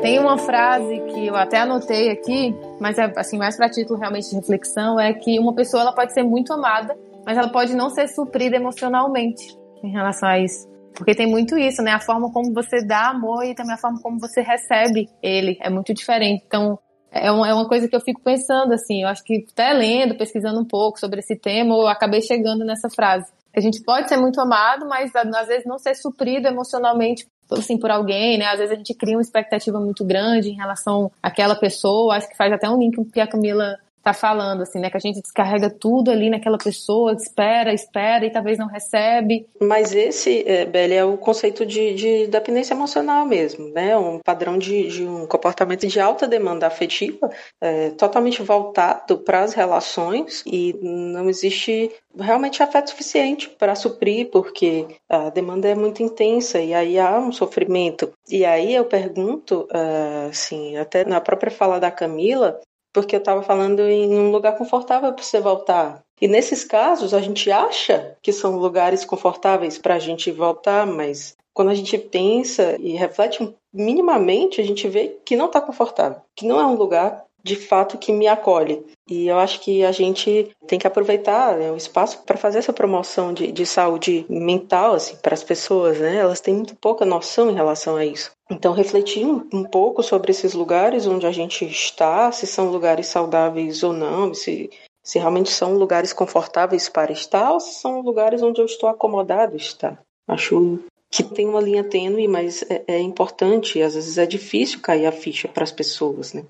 Tem 0.01 0.17
uma 0.19 0.37
frase 0.37 1.01
que 1.01 1.27
eu 1.27 1.35
até 1.35 1.59
anotei 1.59 2.09
aqui, 2.09 2.55
mas 2.79 2.97
é 2.97 3.11
assim 3.17 3.37
mais 3.37 3.57
para 3.57 3.69
título 3.69 3.99
realmente 3.99 4.29
de 4.29 4.37
reflexão, 4.37 4.97
é 4.97 5.13
que 5.13 5.37
uma 5.37 5.53
pessoa 5.53 5.81
ela 5.81 5.91
pode 5.91 6.13
ser 6.13 6.23
muito 6.23 6.53
amada 6.53 6.95
mas 7.29 7.37
ela 7.37 7.49
pode 7.49 7.75
não 7.75 7.91
ser 7.91 8.07
suprida 8.07 8.55
emocionalmente 8.55 9.55
em 9.83 9.91
relação 9.91 10.27
a 10.27 10.39
isso. 10.39 10.67
Porque 10.95 11.13
tem 11.13 11.27
muito 11.27 11.57
isso, 11.59 11.81
né? 11.83 11.91
A 11.91 11.99
forma 11.99 12.31
como 12.31 12.51
você 12.51 12.83
dá 12.83 13.09
amor 13.09 13.45
e 13.45 13.53
também 13.53 13.75
a 13.75 13.77
forma 13.77 14.01
como 14.01 14.19
você 14.19 14.41
recebe 14.41 15.07
ele 15.21 15.55
é 15.61 15.69
muito 15.69 15.93
diferente. 15.93 16.43
Então, 16.47 16.79
é 17.11 17.31
uma, 17.31 17.47
é 17.47 17.53
uma 17.53 17.67
coisa 17.67 17.87
que 17.87 17.95
eu 17.95 18.01
fico 18.01 18.21
pensando, 18.21 18.73
assim. 18.73 19.03
Eu 19.03 19.07
acho 19.07 19.23
que 19.23 19.45
até 19.51 19.73
lendo, 19.73 20.17
pesquisando 20.17 20.59
um 20.59 20.65
pouco 20.65 20.99
sobre 20.99 21.19
esse 21.19 21.35
tema, 21.35 21.75
eu 21.75 21.87
acabei 21.87 22.21
chegando 22.21 22.63
nessa 22.63 22.89
frase. 22.89 23.31
A 23.55 23.59
gente 23.59 23.81
pode 23.83 24.07
ser 24.07 24.17
muito 24.17 24.39
amado, 24.39 24.87
mas 24.87 25.11
às 25.15 25.47
vezes 25.47 25.65
não 25.65 25.79
ser 25.79 25.95
suprido 25.95 26.47
emocionalmente 26.47 27.27
assim, 27.51 27.77
por 27.77 27.89
alguém, 27.89 28.37
né? 28.37 28.45
Às 28.45 28.59
vezes 28.59 28.73
a 28.73 28.75
gente 28.75 28.93
cria 28.93 29.15
uma 29.15 29.21
expectativa 29.21 29.79
muito 29.79 30.05
grande 30.05 30.49
em 30.49 30.55
relação 30.55 31.11
àquela 31.21 31.55
pessoa. 31.55 32.15
Acho 32.15 32.29
que 32.29 32.37
faz 32.37 32.53
até 32.53 32.69
um 32.69 32.77
link 32.77 32.95
com 32.95 33.05
que 33.05 33.19
a 33.19 33.27
Camila 33.27 33.77
tá 34.03 34.13
falando, 34.13 34.63
assim, 34.63 34.79
né? 34.79 34.89
Que 34.89 34.97
a 34.97 34.99
gente 34.99 35.21
descarrega 35.21 35.69
tudo 35.69 36.11
ali 36.11 36.29
naquela 36.29 36.57
pessoa, 36.57 37.13
espera, 37.13 37.73
espera 37.73 38.25
e 38.25 38.31
talvez 38.31 38.57
não 38.57 38.67
recebe. 38.67 39.47
Mas 39.61 39.93
esse, 39.93 40.43
é, 40.47 40.65
Beli, 40.65 40.93
é 40.93 41.03
o 41.03 41.17
conceito 41.17 41.65
de, 41.65 41.93
de 41.93 42.27
dependência 42.27 42.73
emocional 42.73 43.25
mesmo, 43.25 43.69
né? 43.69 43.97
Um 43.97 44.19
padrão 44.19 44.57
de, 44.57 44.87
de 44.87 45.03
um 45.03 45.25
comportamento 45.25 45.87
de 45.87 45.99
alta 45.99 46.27
demanda 46.27 46.67
afetiva, 46.67 47.29
é, 47.61 47.91
totalmente 47.91 48.41
voltado 48.41 49.17
para 49.19 49.41
as 49.41 49.53
relações 49.53 50.43
e 50.45 50.75
não 50.81 51.29
existe 51.29 51.91
realmente 52.17 52.63
afeto 52.63 52.89
suficiente 52.89 53.49
para 53.49 53.75
suprir, 53.75 54.29
porque 54.31 54.87
a 55.07 55.29
demanda 55.29 55.67
é 55.67 55.75
muito 55.75 56.01
intensa 56.01 56.59
e 56.59 56.73
aí 56.73 56.99
há 56.99 57.17
um 57.19 57.31
sofrimento. 57.31 58.11
E 58.29 58.45
aí 58.45 58.73
eu 58.73 58.85
pergunto, 58.85 59.67
uh, 59.71 60.29
assim, 60.29 60.77
até 60.77 61.05
na 61.05 61.21
própria 61.21 61.51
fala 61.51 61.79
da 61.79 61.91
Camila, 61.91 62.59
porque 62.93 63.15
eu 63.15 63.19
estava 63.19 63.41
falando 63.41 63.81
em 63.81 64.17
um 64.17 64.31
lugar 64.31 64.57
confortável 64.57 65.13
para 65.13 65.23
você 65.23 65.39
voltar. 65.39 66.01
E 66.21 66.27
nesses 66.27 66.63
casos, 66.63 67.13
a 67.13 67.21
gente 67.21 67.51
acha 67.51 68.17
que 68.21 68.33
são 68.33 68.57
lugares 68.57 69.05
confortáveis 69.05 69.77
para 69.77 69.95
a 69.95 69.99
gente 69.99 70.31
voltar, 70.31 70.85
mas 70.85 71.37
quando 71.53 71.69
a 71.69 71.75
gente 71.75 71.97
pensa 71.97 72.75
e 72.79 72.91
reflete 72.91 73.55
minimamente, 73.73 74.61
a 74.61 74.63
gente 74.63 74.87
vê 74.87 75.17
que 75.25 75.35
não 75.35 75.47
está 75.47 75.61
confortável, 75.61 76.21
que 76.35 76.45
não 76.45 76.59
é 76.59 76.65
um 76.65 76.75
lugar 76.75 77.25
de 77.43 77.55
fato 77.55 77.97
que 77.97 78.11
me 78.11 78.27
acolhe. 78.27 78.83
E 79.09 79.27
eu 79.27 79.39
acho 79.39 79.59
que 79.61 79.83
a 79.83 79.91
gente 79.91 80.51
tem 80.67 80.77
que 80.77 80.85
aproveitar 80.85 81.57
né, 81.57 81.71
o 81.71 81.75
espaço 81.75 82.21
para 82.25 82.37
fazer 82.37 82.59
essa 82.59 82.73
promoção 82.73 83.33
de, 83.33 83.51
de 83.51 83.65
saúde 83.65 84.25
mental 84.29 84.93
assim, 84.93 85.15
para 85.17 85.33
as 85.33 85.43
pessoas. 85.43 85.97
Né? 85.99 86.17
Elas 86.17 86.41
têm 86.41 86.53
muito 86.53 86.75
pouca 86.75 87.05
noção 87.05 87.49
em 87.49 87.55
relação 87.55 87.95
a 87.95 88.05
isso. 88.05 88.31
Então, 88.51 88.73
refletir 88.73 89.25
um, 89.25 89.47
um, 89.53 89.63
pouco 89.63 90.01
sobre 90.01 90.31
esses 90.31 90.53
lugares 90.53 91.07
onde 91.07 91.25
a 91.25 91.31
gente 91.31 91.65
está, 91.65 92.31
se 92.31 92.47
são 92.47 92.71
lugares 92.71 93.07
saudáveis 93.07 93.83
ou 93.83 93.93
não, 93.93 94.33
se, 94.33 94.69
se 95.03 95.19
realmente 95.19 95.51
são 95.51 95.73
lugares 95.75 96.13
confortáveis 96.13 96.89
para 96.89 97.11
estar 97.11 97.51
ou 97.51 97.59
se 97.59 97.79
são 97.79 98.01
lugares 98.01 98.41
onde 98.41 98.59
eu 98.59 98.65
estou 98.65 98.89
acomodado 98.89 99.55
estar. 99.55 100.01
Acho 100.27 100.79
que 101.11 101.23
tem 101.23 101.47
uma 101.47 101.61
linha 101.61 101.83
tênue, 101.83 102.27
mas 102.27 102.63
é, 102.69 102.83
é 102.87 102.99
importante, 102.99 103.81
às 103.81 103.95
vezes 103.95 104.17
é 104.17 104.25
difícil 104.25 104.79
cair 104.79 105.05
a 105.07 105.11
ficha 105.11 105.47
para 105.47 105.63
as 105.63 105.71
pessoas, 105.71 106.33
né? 106.33 106.43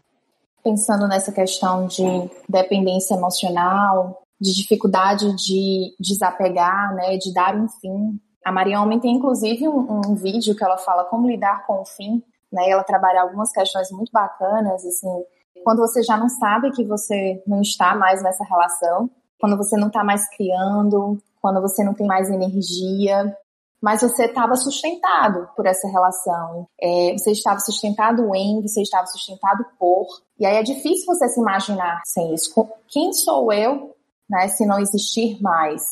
Pensando 0.64 1.08
nessa 1.08 1.32
questão 1.32 1.88
de 1.88 2.04
dependência 2.48 3.16
emocional, 3.16 4.22
de 4.40 4.54
dificuldade 4.54 5.36
de 5.36 5.96
desapegar, 6.00 6.94
né, 6.96 7.18
de 7.18 7.34
dar 7.34 7.56
um 7.56 7.68
fim. 7.68 8.20
A 8.46 8.52
Maria 8.52 8.82
Homem 8.82 9.00
tem 9.00 9.16
inclusive 9.16 9.68
um, 9.68 10.02
um, 10.08 10.16
vídeo 10.16 10.56
que 10.56 10.64
ela 10.64 10.78
fala 10.78 11.04
como 11.06 11.28
lidar 11.28 11.66
com 11.66 11.82
o 11.82 11.86
fim, 11.86 12.24
né? 12.52 12.70
Ela 12.70 12.84
trabalha 12.84 13.22
algumas 13.22 13.52
questões 13.52 13.92
muito 13.92 14.12
bacanas, 14.12 14.86
assim, 14.86 15.24
quando 15.64 15.80
você 15.80 16.02
já 16.02 16.18
não 16.18 16.30
sabe 16.30 16.72
que 16.72 16.86
você 16.86 17.44
não 17.46 17.62
está 17.62 17.96
mais 17.96 18.24
nessa 18.24 18.44
relação, 18.44 19.10
quando 19.40 19.58
você 19.58 19.76
não 19.78 19.88
está 19.88 20.04
mais 20.04 20.28
criando, 20.36 21.18
quando 21.42 21.62
você 21.62 21.84
não 21.84 21.94
tem 21.94 22.08
mais 22.08 22.30
energia, 22.30 23.36
mas 23.82 24.02
você 24.02 24.26
estava 24.26 24.56
sustentado 24.56 25.48
por 25.56 25.66
essa 25.66 25.88
relação. 25.88 26.68
É, 26.80 27.14
você 27.18 27.32
estava 27.32 27.60
sustentado 27.60 28.36
em, 28.36 28.62
você 28.62 28.82
estava 28.82 29.08
sustentado 29.08 29.66
por. 29.78 30.06
E 30.38 30.46
aí 30.46 30.58
é 30.58 30.64
difícil 30.64 31.06
você 31.06 31.28
se 31.30 31.40
imaginar 31.40 32.02
sem 32.06 32.34
isso. 32.34 32.54
Quem 32.88 33.14
sou 33.14 33.52
eu, 33.54 33.96
né, 34.30 34.48
se 34.50 34.66
não 34.66 34.80
existir 34.80 35.42
mais 35.42 35.84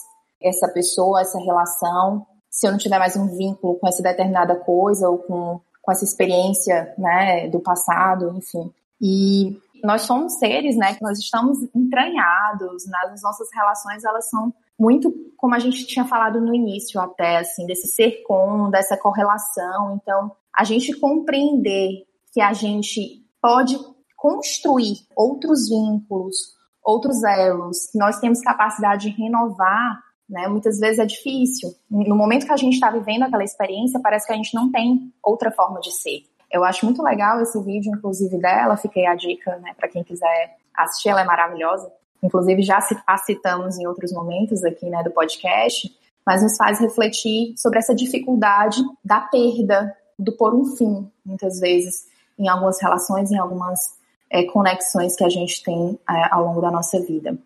essa 0.42 0.68
pessoa, 0.68 1.22
essa 1.22 1.40
relação, 1.40 2.26
se 2.50 2.68
eu 2.68 2.72
não 2.72 2.78
tiver 2.78 3.00
mais 3.00 3.16
um 3.16 3.28
vínculo 3.36 3.76
com 3.80 3.88
essa 3.88 4.04
determinada 4.04 4.56
coisa 4.56 5.10
ou 5.10 5.20
com, 5.20 5.62
com 5.82 5.92
essa 5.92 6.04
experiência, 6.04 6.94
né, 6.98 7.48
do 7.48 7.60
passado, 7.60 8.34
enfim. 8.38 8.72
E 9.02 9.58
nós 9.84 10.02
somos 10.04 10.38
seres, 10.38 10.76
né, 10.76 10.96
que 10.96 11.04
nós 11.04 11.18
estamos 11.20 11.58
entranhados, 11.74 12.86
nas 12.88 13.22
nossas 13.22 13.48
relações 13.54 14.04
elas 14.04 14.30
são 14.30 14.54
muito 14.80 15.14
como 15.38 15.54
a 15.54 15.60
gente 15.60 15.86
tinha 15.86 16.06
falado 16.06 16.42
no 16.42 16.54
início 16.54 17.00
até, 17.00 17.38
assim, 17.38 17.66
desse 17.66 17.88
ser 17.88 18.24
com, 18.24 18.70
dessa 18.70 18.98
correlação. 18.98 20.00
Então, 20.02 20.32
a 20.54 20.64
gente 20.64 21.00
compreender 21.00 22.06
que 22.34 22.42
a 22.42 22.54
gente 22.54 23.24
pode 23.42 23.78
construir 24.16 24.96
outros 25.16 25.70
vínculos, 25.70 26.36
outros 26.84 27.24
elos, 27.24 27.88
que 27.92 28.00
nós 28.00 28.20
temos 28.20 28.42
capacidade 28.42 29.10
de 29.10 29.22
renovar, 29.22 30.02
né? 30.28 30.48
Muitas 30.48 30.80
vezes 30.80 31.00
é 31.00 31.06
difícil. 31.06 31.70
No 31.90 32.16
momento 32.16 32.46
que 32.46 32.52
a 32.52 32.58
gente 32.58 32.74
está 32.74 32.90
vivendo 32.90 33.24
aquela 33.24 33.44
experiência, 33.44 34.00
parece 34.02 34.26
que 34.26 34.34
a 34.34 34.36
gente 34.36 34.54
não 34.56 34.72
tem 34.72 35.14
outra 35.24 35.52
forma 35.52 35.80
de 35.80 35.92
ser. 35.92 36.24
Eu 36.52 36.64
acho 36.64 36.86
muito 36.86 37.04
legal 37.04 37.40
esse 37.42 37.62
vídeo, 37.64 37.94
inclusive 37.96 38.38
dela, 38.40 38.76
fiquei 38.76 39.06
a 39.06 39.16
dica, 39.16 39.58
né, 39.58 39.74
para 39.78 39.88
quem 39.88 40.04
quiser 40.04 40.58
assistir, 40.76 41.10
ela 41.10 41.22
é 41.22 41.26
maravilhosa 41.26 41.92
inclusive 42.22 42.62
já 42.62 42.80
citamos 43.26 43.78
em 43.78 43.88
outros 43.88 44.12
momentos 44.12 44.64
aqui 44.64 44.90
né, 44.90 45.04
do 45.04 45.12
podcast, 45.12 45.94
mas 46.26 46.44
nos 46.44 46.58
faz 46.58 46.80
refletir 46.80 47.54
sobre 47.58 47.80
essa 47.80 47.96
dificuldade 47.96 48.82
da 49.04 49.22
perda, 49.22 49.96
do 50.20 50.32
pôr 50.34 50.54
um 50.54 50.66
fim, 50.76 51.10
muitas 51.26 51.60
vezes, 51.60 52.08
em 52.38 52.50
algumas 52.50 52.82
relações, 52.82 53.32
em 53.32 53.38
algumas 53.38 53.96
é, 54.30 54.44
conexões 54.44 55.16
que 55.16 55.24
a 55.24 55.30
gente 55.30 55.64
tem 55.64 55.98
é, 56.10 56.34
ao 56.34 56.46
longo 56.46 56.62
da 56.62 56.72
nossa 56.72 57.00
vida. 57.00 57.38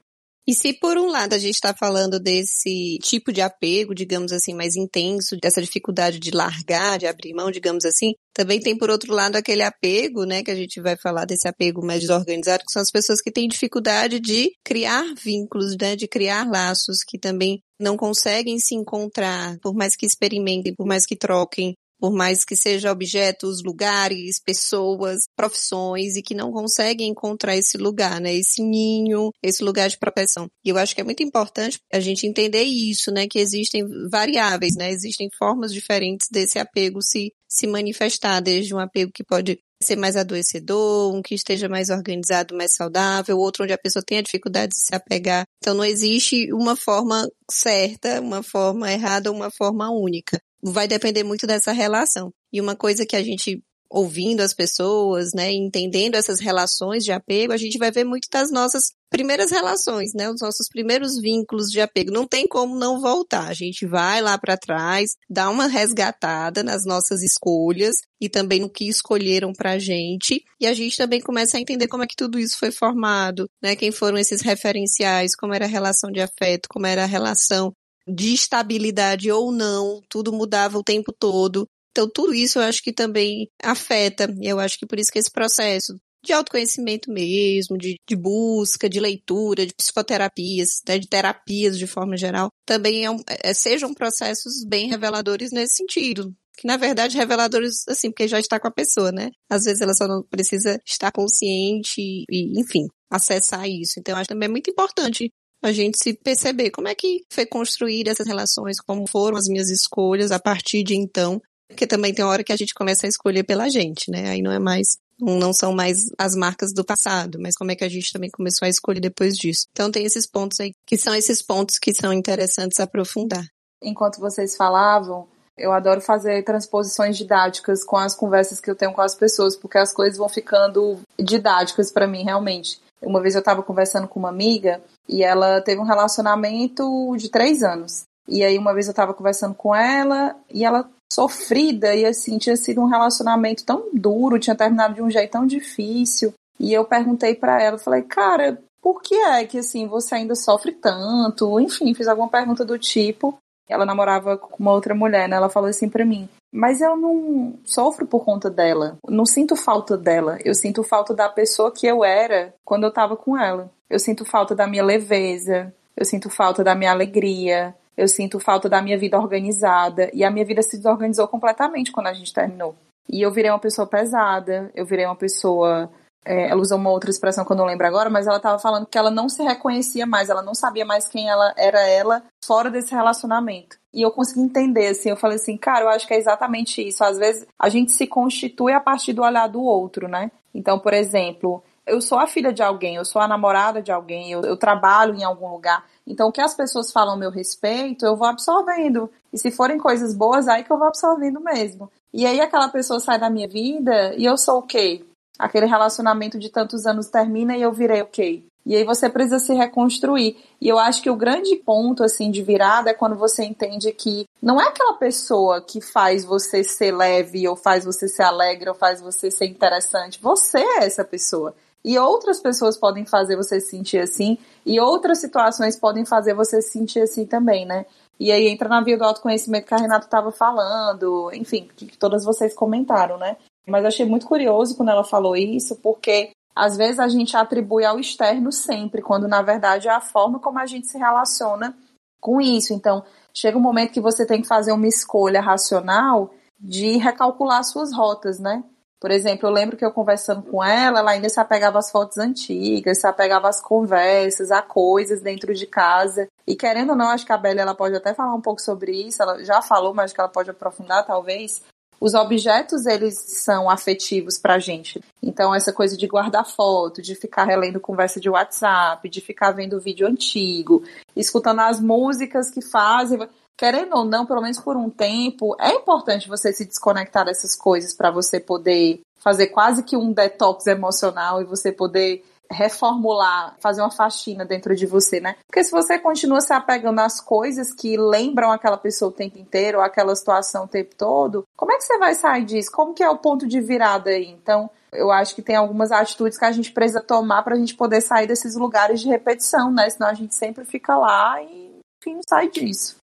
E 0.51 0.53
se 0.53 0.73
por 0.73 0.97
um 0.97 1.07
lado 1.07 1.31
a 1.31 1.37
gente 1.37 1.55
está 1.55 1.73
falando 1.73 2.19
desse 2.19 2.99
tipo 3.01 3.31
de 3.31 3.39
apego, 3.39 3.95
digamos 3.95 4.33
assim, 4.33 4.53
mais 4.53 4.75
intenso, 4.75 5.37
dessa 5.41 5.61
dificuldade 5.61 6.19
de 6.19 6.29
largar, 6.29 6.99
de 6.99 7.07
abrir 7.07 7.33
mão, 7.33 7.49
digamos 7.49 7.85
assim, 7.85 8.15
também 8.33 8.59
tem 8.59 8.77
por 8.77 8.89
outro 8.89 9.13
lado 9.13 9.37
aquele 9.37 9.63
apego, 9.63 10.25
né, 10.25 10.43
que 10.43 10.51
a 10.51 10.55
gente 10.55 10.81
vai 10.81 10.97
falar 10.97 11.23
desse 11.23 11.47
apego 11.47 11.81
mais 11.85 12.01
desorganizado, 12.01 12.65
que 12.65 12.73
são 12.73 12.81
as 12.81 12.91
pessoas 12.91 13.21
que 13.21 13.31
têm 13.31 13.47
dificuldade 13.47 14.19
de 14.19 14.51
criar 14.61 15.05
vínculos, 15.23 15.77
né, 15.79 15.95
de 15.95 16.05
criar 16.05 16.45
laços, 16.45 16.97
que 17.07 17.17
também 17.17 17.61
não 17.79 17.95
conseguem 17.95 18.59
se 18.59 18.75
encontrar, 18.75 19.57
por 19.61 19.73
mais 19.73 19.95
que 19.95 20.05
experimentem, 20.05 20.75
por 20.75 20.85
mais 20.85 21.05
que 21.05 21.15
troquem, 21.15 21.77
por 22.01 22.11
mais 22.11 22.43
que 22.43 22.55
seja 22.55 22.91
objetos, 22.91 23.61
lugares, 23.63 24.41
pessoas, 24.43 25.19
profissões 25.35 26.15
e 26.15 26.23
que 26.23 26.33
não 26.33 26.51
conseguem 26.51 27.09
encontrar 27.09 27.55
esse 27.55 27.77
lugar, 27.77 28.19
né? 28.19 28.33
Esse 28.33 28.63
ninho, 28.63 29.29
esse 29.43 29.63
lugar 29.63 29.87
de 29.87 29.99
proteção. 29.99 30.49
E 30.65 30.69
eu 30.69 30.77
acho 30.79 30.95
que 30.95 31.01
é 31.01 31.03
muito 31.03 31.21
importante 31.21 31.79
a 31.93 31.99
gente 31.99 32.25
entender 32.25 32.63
isso, 32.63 33.11
né? 33.11 33.27
Que 33.27 33.37
existem 33.37 33.85
variáveis, 34.09 34.75
né? 34.75 34.89
Existem 34.89 35.29
formas 35.37 35.71
diferentes 35.71 36.27
desse 36.31 36.57
apego 36.57 37.03
se 37.03 37.31
se 37.47 37.67
manifestar, 37.67 38.39
desde 38.39 38.73
um 38.73 38.79
apego 38.79 39.11
que 39.13 39.25
pode 39.25 39.59
ser 39.83 39.97
mais 39.97 40.15
adoecedor, 40.15 41.13
um 41.13 41.21
que 41.21 41.35
esteja 41.35 41.67
mais 41.67 41.89
organizado, 41.89 42.55
mais 42.55 42.73
saudável, 42.73 43.37
outro 43.37 43.65
onde 43.65 43.73
a 43.73 43.77
pessoa 43.77 44.01
tenha 44.05 44.23
dificuldade 44.23 44.71
de 44.71 44.79
se 44.79 44.95
apegar. 44.95 45.43
Então 45.57 45.73
não 45.73 45.83
existe 45.83 46.51
uma 46.53 46.77
forma 46.77 47.27
certa, 47.51 48.21
uma 48.21 48.41
forma 48.41 48.89
errada, 48.89 49.29
uma 49.29 49.51
forma 49.51 49.91
única 49.91 50.41
vai 50.63 50.87
depender 50.87 51.23
muito 51.23 51.47
dessa 51.47 51.71
relação. 51.71 52.31
E 52.51 52.59
uma 52.61 52.75
coisa 52.75 53.05
que 53.05 53.15
a 53.15 53.23
gente 53.23 53.63
ouvindo 53.91 54.39
as 54.39 54.53
pessoas, 54.53 55.33
né, 55.33 55.51
entendendo 55.51 56.15
essas 56.15 56.39
relações 56.39 57.03
de 57.03 57.11
apego, 57.11 57.51
a 57.51 57.57
gente 57.57 57.77
vai 57.77 57.91
ver 57.91 58.05
muito 58.05 58.27
das 58.31 58.49
nossas 58.49 58.93
primeiras 59.09 59.51
relações, 59.51 60.13
né, 60.15 60.29
os 60.29 60.39
nossos 60.39 60.69
primeiros 60.69 61.19
vínculos 61.19 61.69
de 61.69 61.81
apego. 61.81 62.09
Não 62.09 62.25
tem 62.25 62.47
como 62.47 62.79
não 62.79 63.01
voltar. 63.01 63.49
A 63.49 63.53
gente 63.53 63.85
vai 63.85 64.21
lá 64.21 64.37
para 64.37 64.57
trás, 64.57 65.11
dá 65.29 65.49
uma 65.49 65.67
resgatada 65.67 66.63
nas 66.63 66.85
nossas 66.85 67.21
escolhas 67.21 67.97
e 68.21 68.29
também 68.29 68.61
no 68.61 68.69
que 68.69 68.87
escolheram 68.87 69.51
pra 69.51 69.77
gente, 69.77 70.41
e 70.59 70.65
a 70.65 70.73
gente 70.73 70.95
também 70.95 71.19
começa 71.19 71.57
a 71.57 71.59
entender 71.59 71.87
como 71.87 72.03
é 72.03 72.07
que 72.07 72.15
tudo 72.15 72.39
isso 72.39 72.57
foi 72.57 72.71
formado, 72.71 73.49
né, 73.61 73.75
quem 73.75 73.91
foram 73.91 74.17
esses 74.17 74.41
referenciais, 74.41 75.35
como 75.35 75.53
era 75.53 75.65
a 75.65 75.67
relação 75.67 76.09
de 76.09 76.21
afeto, 76.21 76.69
como 76.69 76.85
era 76.85 77.03
a 77.03 77.07
relação 77.07 77.73
de 78.13 78.33
estabilidade 78.33 79.31
ou 79.31 79.51
não, 79.51 80.01
tudo 80.09 80.33
mudava 80.33 80.77
o 80.77 80.83
tempo 80.83 81.13
todo. 81.13 81.67
Então, 81.91 82.09
tudo 82.09 82.33
isso 82.33 82.59
eu 82.59 82.63
acho 82.63 82.81
que 82.81 82.93
também 82.93 83.49
afeta, 83.61 84.33
eu 84.41 84.59
acho 84.59 84.77
que 84.79 84.85
por 84.85 84.99
isso 84.99 85.11
que 85.11 85.19
esse 85.19 85.31
processo 85.31 85.93
de 86.23 86.33
autoconhecimento 86.33 87.11
mesmo, 87.11 87.77
de, 87.77 87.95
de 88.07 88.15
busca, 88.15 88.87
de 88.87 88.99
leitura, 88.99 89.65
de 89.65 89.73
psicoterapias, 89.73 90.81
né, 90.87 90.99
de 90.99 91.07
terapias 91.07 91.77
de 91.77 91.87
forma 91.87 92.15
geral, 92.15 92.49
também 92.65 93.03
é 93.03 93.09
um, 93.09 93.17
é, 93.27 93.53
sejam 93.53 93.93
processos 93.93 94.63
bem 94.67 94.87
reveladores 94.87 95.51
nesse 95.51 95.75
sentido. 95.77 96.33
Que 96.57 96.67
na 96.67 96.77
verdade 96.77 97.17
reveladores, 97.17 97.87
assim, 97.87 98.11
porque 98.11 98.27
já 98.27 98.39
está 98.39 98.59
com 98.59 98.67
a 98.67 98.71
pessoa, 98.71 99.11
né? 99.11 99.31
Às 99.49 99.63
vezes 99.63 99.81
ela 99.81 99.93
só 99.93 100.07
não 100.07 100.21
precisa 100.29 100.79
estar 100.85 101.11
consciente 101.11 101.99
e, 101.99 102.59
enfim, 102.59 102.85
acessar 103.09 103.67
isso. 103.67 103.99
Então, 103.99 104.15
acho 104.15 104.27
também 104.27 104.47
é 104.47 104.51
muito 104.51 104.69
importante 104.69 105.31
a 105.61 105.71
gente 105.71 105.97
se 106.01 106.13
perceber 106.13 106.71
como 106.71 106.87
é 106.87 106.95
que 106.95 107.23
foi 107.31 107.45
construir 107.45 108.07
essas 108.07 108.27
relações, 108.27 108.79
como 108.79 109.07
foram 109.07 109.37
as 109.37 109.47
minhas 109.47 109.69
escolhas 109.69 110.31
a 110.31 110.39
partir 110.39 110.83
de 110.83 110.95
então, 110.95 111.41
porque 111.67 111.87
também 111.87 112.13
tem 112.13 112.25
hora 112.25 112.43
que 112.43 112.51
a 112.51 112.57
gente 112.57 112.73
começa 112.73 113.05
a 113.05 113.09
escolher 113.09 113.43
pela 113.43 113.69
gente, 113.69 114.09
né? 114.09 114.29
Aí 114.29 114.41
não 114.41 114.51
é 114.51 114.59
mais 114.59 114.97
não 115.19 115.53
são 115.53 115.71
mais 115.71 115.97
as 116.17 116.35
marcas 116.35 116.73
do 116.73 116.83
passado, 116.83 117.37
mas 117.39 117.55
como 117.55 117.71
é 117.71 117.75
que 117.75 117.83
a 117.83 117.89
gente 117.89 118.11
também 118.11 118.29
começou 118.31 118.65
a 118.65 118.69
escolher 118.69 118.99
depois 118.99 119.35
disso. 119.35 119.67
Então 119.71 119.91
tem 119.91 120.03
esses 120.03 120.25
pontos 120.25 120.59
aí 120.59 120.73
que 120.85 120.97
são 120.97 121.13
esses 121.13 121.43
pontos 121.43 121.77
que 121.77 121.93
são 121.93 122.11
interessantes 122.11 122.79
aprofundar. 122.79 123.45
Enquanto 123.83 124.19
vocês 124.19 124.55
falavam, 124.55 125.27
eu 125.57 125.71
adoro 125.71 126.01
fazer 126.01 126.43
transposições 126.43 127.17
didáticas 127.17 127.83
com 127.83 127.97
as 127.97 128.15
conversas 128.15 128.59
que 128.59 128.69
eu 128.69 128.75
tenho 128.75 128.93
com 128.93 129.01
as 129.01 129.13
pessoas, 129.13 129.55
porque 129.55 129.77
as 129.77 129.93
coisas 129.93 130.17
vão 130.17 130.27
ficando 130.27 130.99
didáticas 131.19 131.91
para 131.91 132.07
mim 132.07 132.23
realmente. 132.23 132.79
Uma 133.01 133.21
vez 133.21 133.35
eu 133.35 133.39
estava 133.39 133.63
conversando 133.63 134.07
com 134.07 134.19
uma 134.19 134.29
amiga 134.29 134.81
e 135.07 135.23
ela 135.23 135.61
teve 135.61 135.79
um 135.79 135.85
relacionamento 135.85 137.15
de 137.17 137.29
três 137.29 137.63
anos. 137.63 138.03
E 138.27 138.43
aí 138.43 138.57
uma 138.57 138.73
vez 138.73 138.87
eu 138.87 138.91
estava 138.91 139.13
conversando 139.13 139.55
com 139.55 139.75
ela 139.75 140.35
e 140.49 140.63
ela 140.63 140.89
sofrida 141.11 141.93
e 141.93 142.05
assim 142.05 142.37
tinha 142.37 142.55
sido 142.55 142.81
um 142.81 142.85
relacionamento 142.85 143.65
tão 143.65 143.89
duro, 143.93 144.39
tinha 144.39 144.55
terminado 144.55 144.93
de 144.93 145.01
um 145.01 145.09
jeito 145.09 145.31
tão 145.31 145.45
difícil. 145.45 146.33
E 146.59 146.71
eu 146.71 146.85
perguntei 146.85 147.35
para 147.35 147.61
ela, 147.61 147.77
falei, 147.77 148.03
cara, 148.03 148.61
por 148.81 149.01
que 149.01 149.15
é 149.15 149.45
que 149.45 149.57
assim 149.57 149.87
você 149.87 150.15
ainda 150.15 150.35
sofre 150.35 150.71
tanto? 150.71 151.59
Enfim, 151.59 151.93
fiz 151.93 152.07
alguma 152.07 152.29
pergunta 152.29 152.63
do 152.63 152.77
tipo. 152.77 153.37
Ela 153.67 153.85
namorava 153.85 154.37
com 154.37 154.57
uma 154.59 154.71
outra 154.71 154.93
mulher, 154.93 155.27
né? 155.27 155.35
Ela 155.35 155.49
falou 155.49 155.69
assim 155.69 155.89
para 155.89 156.05
mim: 156.05 156.27
mas 156.51 156.81
eu 156.81 156.97
não 156.97 157.53
sofro 157.63 158.05
por 158.05 158.25
conta 158.25 158.49
dela. 158.49 158.97
Não 159.07 159.25
sinto 159.25 159.55
falta 159.55 159.97
dela. 159.97 160.37
Eu 160.43 160.53
sinto 160.53 160.83
falta 160.83 161.13
da 161.13 161.29
pessoa 161.29 161.71
que 161.71 161.87
eu 161.87 162.03
era 162.03 162.53
quando 162.65 162.83
eu 162.83 162.91
tava 162.91 163.15
com 163.15 163.37
ela. 163.37 163.71
Eu 163.91 163.99
sinto 163.99 164.23
falta 164.23 164.55
da 164.55 164.65
minha 164.65 164.83
leveza. 164.83 165.73
Eu 165.95 166.05
sinto 166.05 166.29
falta 166.29 166.63
da 166.63 166.73
minha 166.73 166.91
alegria. 166.91 167.75
Eu 167.97 168.07
sinto 168.07 168.39
falta 168.39 168.69
da 168.69 168.81
minha 168.81 168.97
vida 168.97 169.19
organizada. 169.19 170.09
E 170.13 170.23
a 170.23 170.31
minha 170.31 170.45
vida 170.45 170.61
se 170.61 170.77
desorganizou 170.77 171.27
completamente 171.27 171.91
quando 171.91 172.07
a 172.07 172.13
gente 172.13 172.33
terminou. 172.33 172.75
E 173.09 173.21
eu 173.21 173.31
virei 173.31 173.51
uma 173.51 173.59
pessoa 173.59 173.85
pesada. 173.85 174.71
Eu 174.73 174.85
virei 174.85 175.05
uma 175.05 175.15
pessoa 175.15 175.91
é, 176.23 176.49
ela 176.49 176.61
usou 176.61 176.77
uma 176.77 176.91
outra 176.91 177.09
expressão 177.09 177.43
que 177.43 177.51
eu 177.51 177.57
não 177.57 177.65
lembro 177.65 177.85
agora, 177.87 178.09
mas 178.09 178.27
ela 178.27 178.37
estava 178.37 178.59
falando 178.59 178.85
que 178.85 178.97
ela 178.97 179.09
não 179.09 179.27
se 179.27 179.41
reconhecia 179.41 180.05
mais, 180.05 180.29
ela 180.29 180.43
não 180.43 180.53
sabia 180.53 180.85
mais 180.85 181.07
quem 181.07 181.27
ela 181.27 181.53
era 181.57 181.81
ela 181.87 182.23
fora 182.45 182.69
desse 182.69 182.93
relacionamento. 182.93 183.77
E 183.93 184.03
eu 184.03 184.11
consegui 184.11 184.41
entender, 184.41 184.87
assim, 184.87 185.09
eu 185.09 185.17
falei 185.17 185.37
assim, 185.37 185.57
cara, 185.57 185.85
eu 185.85 185.89
acho 185.89 186.07
que 186.07 186.13
é 186.13 186.17
exatamente 186.17 186.87
isso. 186.87 187.03
Às 187.03 187.17
vezes 187.17 187.45
a 187.59 187.69
gente 187.69 187.91
se 187.91 188.05
constitui 188.05 188.71
a 188.73 188.79
partir 188.79 189.13
do 189.13 189.23
olhar 189.23 189.47
do 189.47 189.61
outro, 189.61 190.07
né? 190.07 190.31
Então, 190.53 190.77
por 190.77 190.93
exemplo, 190.93 191.63
eu 191.85 192.01
sou 192.01 192.19
a 192.19 192.27
filha 192.27 192.53
de 192.53 192.61
alguém, 192.61 192.95
eu 192.95 193.05
sou 193.05 193.21
a 193.21 193.27
namorada 193.27 193.81
de 193.81 193.91
alguém, 193.91 194.31
eu, 194.31 194.41
eu 194.41 194.57
trabalho 194.57 195.15
em 195.15 195.23
algum 195.23 195.49
lugar. 195.49 195.85
Então, 196.05 196.29
o 196.29 196.31
que 196.31 196.41
as 196.41 196.53
pessoas 196.53 196.91
falam 196.91 197.15
a 197.15 197.17
meu 197.17 197.29
respeito, 197.29 198.05
eu 198.05 198.15
vou 198.15 198.27
absorvendo. 198.27 199.09
E 199.31 199.37
se 199.37 199.51
forem 199.51 199.77
coisas 199.77 200.13
boas, 200.13 200.47
aí 200.47 200.63
que 200.63 200.71
eu 200.71 200.77
vou 200.77 200.87
absorvendo 200.87 201.39
mesmo. 201.39 201.91
E 202.13 202.25
aí 202.25 202.41
aquela 202.41 202.69
pessoa 202.69 202.99
sai 202.99 203.19
da 203.19 203.29
minha 203.29 203.47
vida 203.47 204.13
e 204.15 204.25
eu 204.25 204.37
sou 204.37 204.59
o 204.59 204.63
quê? 204.63 205.05
aquele 205.41 205.65
relacionamento 205.65 206.37
de 206.37 206.49
tantos 206.49 206.85
anos 206.85 207.07
termina 207.07 207.57
e 207.57 207.61
eu 207.61 207.73
virei 207.73 208.01
ok. 208.01 208.45
E 208.63 208.75
aí 208.75 208.83
você 208.83 209.09
precisa 209.09 209.39
se 209.39 209.53
reconstruir. 209.55 210.37
E 210.61 210.69
eu 210.69 210.77
acho 210.77 211.01
que 211.01 211.09
o 211.09 211.15
grande 211.15 211.55
ponto 211.55 212.03
assim 212.03 212.29
de 212.29 212.43
virada 212.43 212.91
é 212.91 212.93
quando 212.93 213.15
você 213.15 213.43
entende 213.43 213.91
que 213.91 214.25
não 214.39 214.61
é 214.61 214.67
aquela 214.67 214.93
pessoa 214.93 215.61
que 215.61 215.81
faz 215.81 216.23
você 216.23 216.63
ser 216.63 216.91
leve 216.91 217.47
ou 217.47 217.55
faz 217.55 217.83
você 217.83 218.07
ser 218.07 218.21
alegre 218.21 218.69
ou 218.69 218.75
faz 218.75 219.01
você 219.01 219.31
ser 219.31 219.47
interessante. 219.47 220.21
Você 220.21 220.59
é 220.59 220.85
essa 220.85 221.03
pessoa. 221.03 221.55
E 221.83 221.97
outras 221.97 222.39
pessoas 222.39 222.77
podem 222.77 223.05
fazer 223.05 223.35
você 223.35 223.59
se 223.59 223.71
sentir 223.71 223.99
assim, 223.99 224.37
e 224.65 224.79
outras 224.79 225.19
situações 225.19 225.75
podem 225.75 226.05
fazer 226.05 226.33
você 226.33 226.61
se 226.61 226.71
sentir 226.71 227.01
assim 227.01 227.25
também, 227.25 227.65
né? 227.65 227.85
E 228.19 228.31
aí 228.31 228.47
entra 228.47 228.69
na 228.69 228.81
via 228.81 228.97
do 228.97 229.03
autoconhecimento 229.03 229.65
que 229.65 229.73
a 229.73 229.77
Renata 229.77 230.05
estava 230.05 230.31
falando, 230.31 231.31
enfim, 231.33 231.67
que 231.75 231.97
todas 231.97 232.23
vocês 232.23 232.53
comentaram, 232.53 233.17
né? 233.17 233.35
Mas 233.67 233.83
achei 233.83 234.05
muito 234.05 234.27
curioso 234.27 234.75
quando 234.77 234.89
ela 234.89 235.03
falou 235.03 235.35
isso, 235.35 235.75
porque 235.77 236.31
às 236.55 236.77
vezes 236.77 236.99
a 236.99 237.07
gente 237.07 237.35
atribui 237.35 237.83
ao 237.83 237.99
externo 237.99 238.51
sempre, 238.51 239.01
quando 239.01 239.27
na 239.27 239.41
verdade 239.41 239.87
é 239.87 239.91
a 239.91 240.01
forma 240.01 240.39
como 240.39 240.59
a 240.59 240.65
gente 240.65 240.87
se 240.87 240.97
relaciona 240.97 241.75
com 242.19 242.39
isso. 242.39 242.73
Então, 242.73 243.03
chega 243.33 243.57
um 243.57 243.61
momento 243.61 243.93
que 243.93 244.01
você 244.01 244.25
tem 244.25 244.41
que 244.41 244.47
fazer 244.47 244.71
uma 244.71 244.87
escolha 244.87 245.41
racional 245.41 246.31
de 246.59 246.97
recalcular 246.97 247.63
suas 247.63 247.91
rotas, 247.91 248.39
né? 248.39 248.63
Por 249.01 249.09
exemplo, 249.09 249.49
eu 249.49 249.51
lembro 249.51 249.75
que 249.75 249.83
eu 249.83 249.91
conversando 249.91 250.43
com 250.43 250.63
ela, 250.63 250.99
ela 250.99 251.11
ainda 251.11 251.27
se 251.27 251.39
apegava 251.39 251.79
às 251.79 251.89
fotos 251.89 252.19
antigas, 252.19 253.01
se 253.01 253.07
apegava 253.07 253.49
às 253.49 253.59
conversas, 253.59 254.51
a 254.51 254.61
coisas 254.61 255.21
dentro 255.21 255.55
de 255.55 255.65
casa. 255.65 256.27
E 256.45 256.55
querendo 256.55 256.91
ou 256.91 256.95
não, 256.95 257.09
acho 257.09 257.25
que 257.25 257.33
a 257.33 257.37
Bela 257.37 257.61
ela 257.61 257.73
pode 257.73 257.95
até 257.95 258.13
falar 258.13 258.35
um 258.35 258.41
pouco 258.41 258.61
sobre 258.61 258.91
isso, 258.91 259.23
ela 259.23 259.43
já 259.43 259.59
falou, 259.59 259.91
mas 259.91 260.05
acho 260.05 260.13
que 260.13 260.21
ela 260.21 260.29
pode 260.29 260.51
aprofundar 260.51 261.03
talvez 261.03 261.63
os 262.01 262.15
objetos 262.15 262.87
eles 262.87 263.15
são 263.15 263.69
afetivos 263.69 264.39
para 264.39 264.55
a 264.55 264.59
gente. 264.59 264.99
Então 265.21 265.53
essa 265.53 265.71
coisa 265.71 265.95
de 265.95 266.07
guardar 266.07 266.43
foto, 266.43 266.99
de 266.99 267.13
ficar 267.13 267.43
relendo 267.43 267.79
conversa 267.79 268.19
de 268.19 268.27
WhatsApp, 268.27 269.07
de 269.07 269.21
ficar 269.21 269.51
vendo 269.51 269.79
vídeo 269.79 270.07
antigo, 270.07 270.83
escutando 271.15 271.59
as 271.59 271.79
músicas 271.79 272.49
que 272.49 272.61
fazem, 272.61 273.19
querendo 273.57 273.95
ou 273.95 274.05
não, 274.05 274.25
pelo 274.25 274.41
menos 274.41 274.59
por 274.59 274.75
um 274.75 274.89
tempo, 274.89 275.55
é 275.59 275.73
importante 275.73 276.27
você 276.27 276.51
se 276.51 276.65
desconectar 276.65 277.25
dessas 277.25 277.55
coisas 277.55 277.93
para 277.93 278.11
você 278.11 278.39
poder 278.39 279.01
fazer 279.19 279.47
quase 279.47 279.83
que 279.83 279.95
um 279.95 280.11
detox 280.11 280.65
emocional 280.67 281.41
e 281.41 281.45
você 281.45 281.71
poder 281.71 282.23
reformular, 282.51 283.55
fazer 283.59 283.81
uma 283.81 283.91
faxina 283.91 284.45
dentro 284.45 284.75
de 284.75 284.85
você, 284.85 285.19
né? 285.19 285.35
Porque 285.47 285.63
se 285.63 285.71
você 285.71 285.97
continua 285.97 286.41
se 286.41 286.53
apegando 286.53 286.99
às 286.99 287.21
coisas 287.21 287.73
que 287.73 287.97
lembram 287.97 288.51
aquela 288.51 288.77
pessoa 288.77 289.09
o 289.09 289.13
tempo 289.13 289.39
inteiro, 289.39 289.77
ou 289.77 289.83
aquela 289.83 290.15
situação 290.15 290.65
o 290.65 290.67
tempo 290.67 290.95
todo, 290.95 291.45
como 291.55 291.71
é 291.71 291.77
que 291.77 291.83
você 291.83 291.97
vai 291.97 292.13
sair 292.13 292.45
disso? 292.45 292.71
Como 292.71 292.93
que 292.93 293.03
é 293.03 293.09
o 293.09 293.17
ponto 293.17 293.47
de 293.47 293.61
virada 293.61 294.09
aí? 294.09 294.27
Então, 294.29 294.69
eu 294.91 295.09
acho 295.09 295.33
que 295.33 295.41
tem 295.41 295.55
algumas 295.55 295.91
atitudes 295.91 296.37
que 296.37 296.45
a 296.45 296.51
gente 296.51 296.71
precisa 296.71 297.01
tomar 297.01 297.43
para 297.43 297.55
a 297.55 297.57
gente 297.57 297.75
poder 297.75 298.01
sair 298.01 298.27
desses 298.27 298.55
lugares 298.55 298.99
de 298.99 299.07
repetição, 299.07 299.71
né? 299.71 299.89
Senão 299.89 300.09
a 300.09 300.13
gente 300.13 300.35
sempre 300.35 300.65
fica 300.65 300.97
lá 300.97 301.41
e, 301.41 301.79
enfim, 302.01 302.15
não 302.15 302.21
sai 302.27 302.49
disso. 302.49 303.00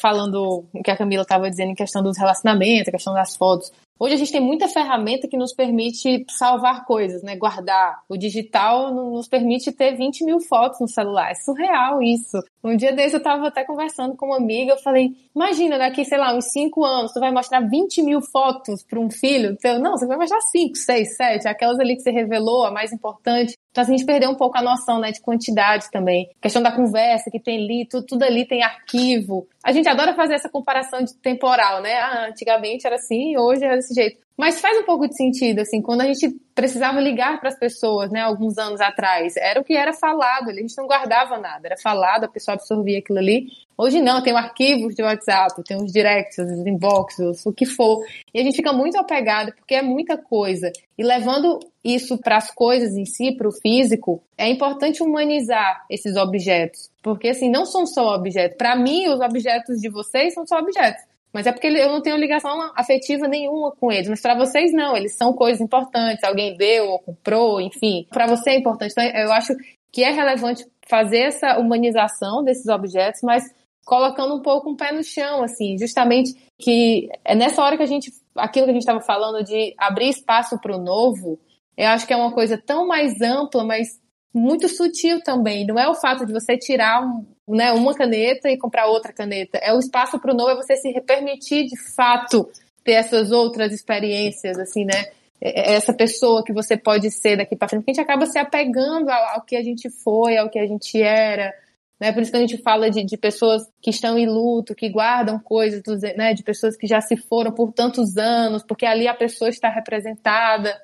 Falando 0.00 0.64
o 0.72 0.82
que 0.82 0.90
a 0.90 0.96
Camila 0.96 1.22
estava 1.22 1.50
dizendo 1.50 1.70
em 1.70 1.74
questão 1.74 2.02
dos 2.02 2.16
relacionamentos, 2.16 2.88
a 2.88 2.92
questão 2.92 3.14
das 3.14 3.36
fotos, 3.36 3.72
Hoje 4.00 4.14
a 4.14 4.16
gente 4.16 4.30
tem 4.30 4.40
muita 4.40 4.68
ferramenta 4.68 5.26
que 5.26 5.36
nos 5.36 5.52
permite 5.52 6.24
salvar 6.30 6.84
coisas, 6.84 7.20
né? 7.24 7.34
Guardar. 7.34 8.00
O 8.08 8.16
digital 8.16 8.94
nos 8.94 9.26
permite 9.26 9.72
ter 9.72 9.96
20 9.96 10.24
mil 10.24 10.38
fotos 10.38 10.78
no 10.78 10.88
celular. 10.88 11.32
É 11.32 11.34
surreal 11.34 12.00
isso. 12.00 12.38
Um 12.62 12.76
dia 12.76 12.92
desse 12.92 13.16
eu 13.16 13.22
tava 13.22 13.48
até 13.48 13.64
conversando 13.64 14.16
com 14.16 14.26
uma 14.26 14.36
amiga, 14.36 14.72
eu 14.72 14.78
falei, 14.78 15.10
imagina 15.34 15.78
daqui, 15.78 16.04
sei 16.04 16.16
lá, 16.16 16.32
uns 16.32 16.44
5 16.52 16.84
anos, 16.84 17.12
tu 17.12 17.18
vai 17.18 17.32
mostrar 17.32 17.60
20 17.60 18.02
mil 18.02 18.20
fotos 18.20 18.84
para 18.84 19.00
um 19.00 19.10
filho? 19.10 19.50
Então, 19.52 19.80
não, 19.80 19.96
você 19.96 20.06
vai 20.06 20.16
mostrar 20.16 20.40
5, 20.40 20.76
6, 20.76 21.16
7, 21.16 21.48
aquelas 21.48 21.80
ali 21.80 21.96
que 21.96 22.02
você 22.02 22.10
revelou, 22.12 22.64
a 22.64 22.70
mais 22.70 22.92
importante. 22.92 23.56
Então, 23.70 23.82
assim, 23.82 23.94
a 23.94 23.96
gente 23.96 24.06
perdeu 24.06 24.30
um 24.30 24.34
pouco 24.34 24.58
a 24.58 24.62
noção, 24.62 24.98
né, 24.98 25.12
de 25.12 25.20
quantidade 25.20 25.90
também. 25.90 26.30
A 26.38 26.42
questão 26.42 26.62
da 26.62 26.72
conversa 26.72 27.30
que 27.30 27.38
tem 27.38 27.62
ali, 27.62 27.86
tudo, 27.88 28.06
tudo 28.06 28.22
ali 28.24 28.46
tem 28.46 28.62
arquivo. 28.62 29.46
A 29.64 29.72
gente 29.72 29.88
adora 29.88 30.14
fazer 30.14 30.34
essa 30.34 30.48
comparação 30.48 31.02
de 31.02 31.14
temporal, 31.14 31.80
né? 31.82 31.94
Ah, 31.94 32.26
antigamente 32.28 32.86
era 32.86 32.96
assim, 32.96 33.36
hoje 33.36 33.64
é 33.64 33.76
desse 33.76 33.94
jeito. 33.94 34.27
Mas 34.38 34.60
faz 34.60 34.78
um 34.78 34.84
pouco 34.84 35.08
de 35.08 35.16
sentido, 35.16 35.58
assim, 35.58 35.82
quando 35.82 36.02
a 36.02 36.06
gente 36.06 36.30
precisava 36.54 37.00
ligar 37.00 37.40
para 37.40 37.48
as 37.48 37.58
pessoas, 37.58 38.08
né, 38.08 38.20
alguns 38.20 38.56
anos 38.56 38.80
atrás, 38.80 39.36
era 39.36 39.60
o 39.60 39.64
que 39.64 39.76
era 39.76 39.92
falado, 39.92 40.48
a 40.48 40.54
gente 40.54 40.78
não 40.78 40.86
guardava 40.86 41.38
nada, 41.38 41.66
era 41.66 41.76
falado, 41.76 42.22
a 42.22 42.28
pessoa 42.28 42.54
absorvia 42.54 43.00
aquilo 43.00 43.18
ali. 43.18 43.48
Hoje 43.76 44.00
não, 44.00 44.22
tem 44.22 44.32
arquivos 44.36 44.94
de 44.94 45.02
WhatsApp, 45.02 45.60
tem 45.64 45.76
os 45.76 45.92
directs, 45.92 46.38
os 46.38 46.64
inboxes, 46.64 47.44
o 47.44 47.52
que 47.52 47.66
for. 47.66 47.98
E 48.32 48.38
a 48.38 48.44
gente 48.44 48.54
fica 48.54 48.72
muito 48.72 48.96
apegado 48.96 49.52
porque 49.56 49.74
é 49.74 49.82
muita 49.82 50.16
coisa. 50.16 50.70
E 50.96 51.02
levando 51.02 51.58
isso 51.82 52.16
para 52.16 52.36
as 52.36 52.50
coisas 52.50 52.96
em 52.96 53.04
si, 53.04 53.32
para 53.32 53.48
o 53.48 53.52
físico, 53.52 54.22
é 54.36 54.48
importante 54.48 55.02
humanizar 55.02 55.84
esses 55.90 56.16
objetos. 56.16 56.90
Porque, 57.02 57.28
assim, 57.28 57.50
não 57.50 57.64
são 57.64 57.86
só 57.86 58.14
objetos. 58.14 58.56
Para 58.56 58.76
mim, 58.76 59.08
os 59.08 59.20
objetos 59.20 59.80
de 59.80 59.88
vocês 59.88 60.34
são 60.34 60.46
só 60.46 60.58
objetos. 60.58 61.02
Mas 61.32 61.46
é 61.46 61.52
porque 61.52 61.66
eu 61.66 61.90
não 61.90 62.00
tenho 62.00 62.16
ligação 62.16 62.72
afetiva 62.74 63.28
nenhuma 63.28 63.72
com 63.72 63.92
eles. 63.92 64.08
Mas 64.08 64.20
para 64.20 64.34
vocês 64.34 64.72
não, 64.72 64.96
eles 64.96 65.16
são 65.16 65.32
coisas 65.32 65.60
importantes. 65.60 66.24
Alguém 66.24 66.56
deu 66.56 66.86
ou 66.86 66.98
comprou, 66.98 67.60
enfim. 67.60 68.06
Para 68.10 68.26
você 68.26 68.50
é 68.50 68.58
importante. 68.58 68.92
Então 68.92 69.04
eu 69.04 69.32
acho 69.32 69.54
que 69.92 70.02
é 70.02 70.10
relevante 70.10 70.64
fazer 70.88 71.18
essa 71.18 71.58
humanização 71.58 72.42
desses 72.42 72.66
objetos, 72.66 73.20
mas 73.22 73.44
colocando 73.84 74.34
um 74.34 74.42
pouco 74.42 74.70
um 74.70 74.76
pé 74.76 74.92
no 74.92 75.02
chão, 75.02 75.42
assim, 75.42 75.78
justamente 75.78 76.34
que 76.58 77.08
é 77.24 77.34
nessa 77.34 77.62
hora 77.62 77.76
que 77.76 77.82
a 77.82 77.86
gente, 77.86 78.10
aquilo 78.36 78.66
que 78.66 78.70
a 78.70 78.74
gente 78.74 78.82
estava 78.82 79.00
falando 79.00 79.42
de 79.44 79.74
abrir 79.78 80.08
espaço 80.08 80.58
para 80.60 80.76
o 80.76 80.82
novo, 80.82 81.38
eu 81.76 81.88
acho 81.88 82.06
que 82.06 82.12
é 82.12 82.16
uma 82.16 82.32
coisa 82.32 82.58
tão 82.58 82.86
mais 82.86 83.20
ampla, 83.20 83.64
mas 83.64 83.88
muito 84.34 84.68
sutil 84.68 85.22
também. 85.22 85.66
Não 85.66 85.78
é 85.78 85.88
o 85.88 85.94
fato 85.94 86.26
de 86.26 86.32
você 86.32 86.56
tirar 86.58 87.02
um, 87.02 87.24
né, 87.48 87.72
uma 87.72 87.94
caneta 87.94 88.50
e 88.50 88.58
comprar 88.58 88.86
outra 88.86 89.12
caneta. 89.12 89.58
É 89.58 89.72
o 89.72 89.78
espaço 89.78 90.18
para 90.18 90.32
o 90.32 90.36
novo, 90.36 90.50
é 90.50 90.56
você 90.56 90.76
se 90.76 91.00
permitir 91.00 91.66
de 91.66 91.76
fato 91.94 92.48
ter 92.84 92.92
essas 92.92 93.30
outras 93.32 93.72
experiências, 93.72 94.58
assim, 94.58 94.84
né? 94.84 95.06
É, 95.40 95.72
é 95.72 95.74
essa 95.74 95.92
pessoa 95.92 96.44
que 96.44 96.52
você 96.52 96.76
pode 96.76 97.10
ser 97.10 97.36
daqui 97.36 97.56
para 97.56 97.68
frente, 97.68 97.80
porque 97.80 97.90
a 97.90 97.94
gente 97.94 98.04
acaba 98.04 98.26
se 98.26 98.38
apegando 98.38 99.08
ao, 99.08 99.36
ao, 99.36 99.42
que 99.42 99.56
a 99.56 99.62
gente 99.62 99.90
foi, 99.90 100.36
ao 100.36 100.48
que 100.48 100.58
a 100.58 100.66
gente 100.66 101.00
era, 101.00 101.52
né? 102.00 102.12
Por 102.12 102.22
isso 102.22 102.30
que 102.30 102.36
a 102.36 102.40
gente 102.40 102.58
fala 102.58 102.90
de, 102.90 103.04
de 103.04 103.16
pessoas 103.16 103.62
que 103.80 103.90
estão 103.90 104.18
em 104.18 104.26
luto, 104.26 104.74
que 104.74 104.88
guardam 104.88 105.38
coisas, 105.38 105.82
né? 106.16 106.34
De 106.34 106.42
pessoas 106.42 106.76
que 106.76 106.86
já 106.86 107.00
se 107.00 107.16
foram 107.16 107.52
por 107.52 107.72
tantos 107.72 108.16
anos, 108.16 108.62
porque 108.62 108.86
ali 108.86 109.08
a 109.08 109.14
pessoa 109.14 109.48
está 109.48 109.68
representada. 109.68 110.74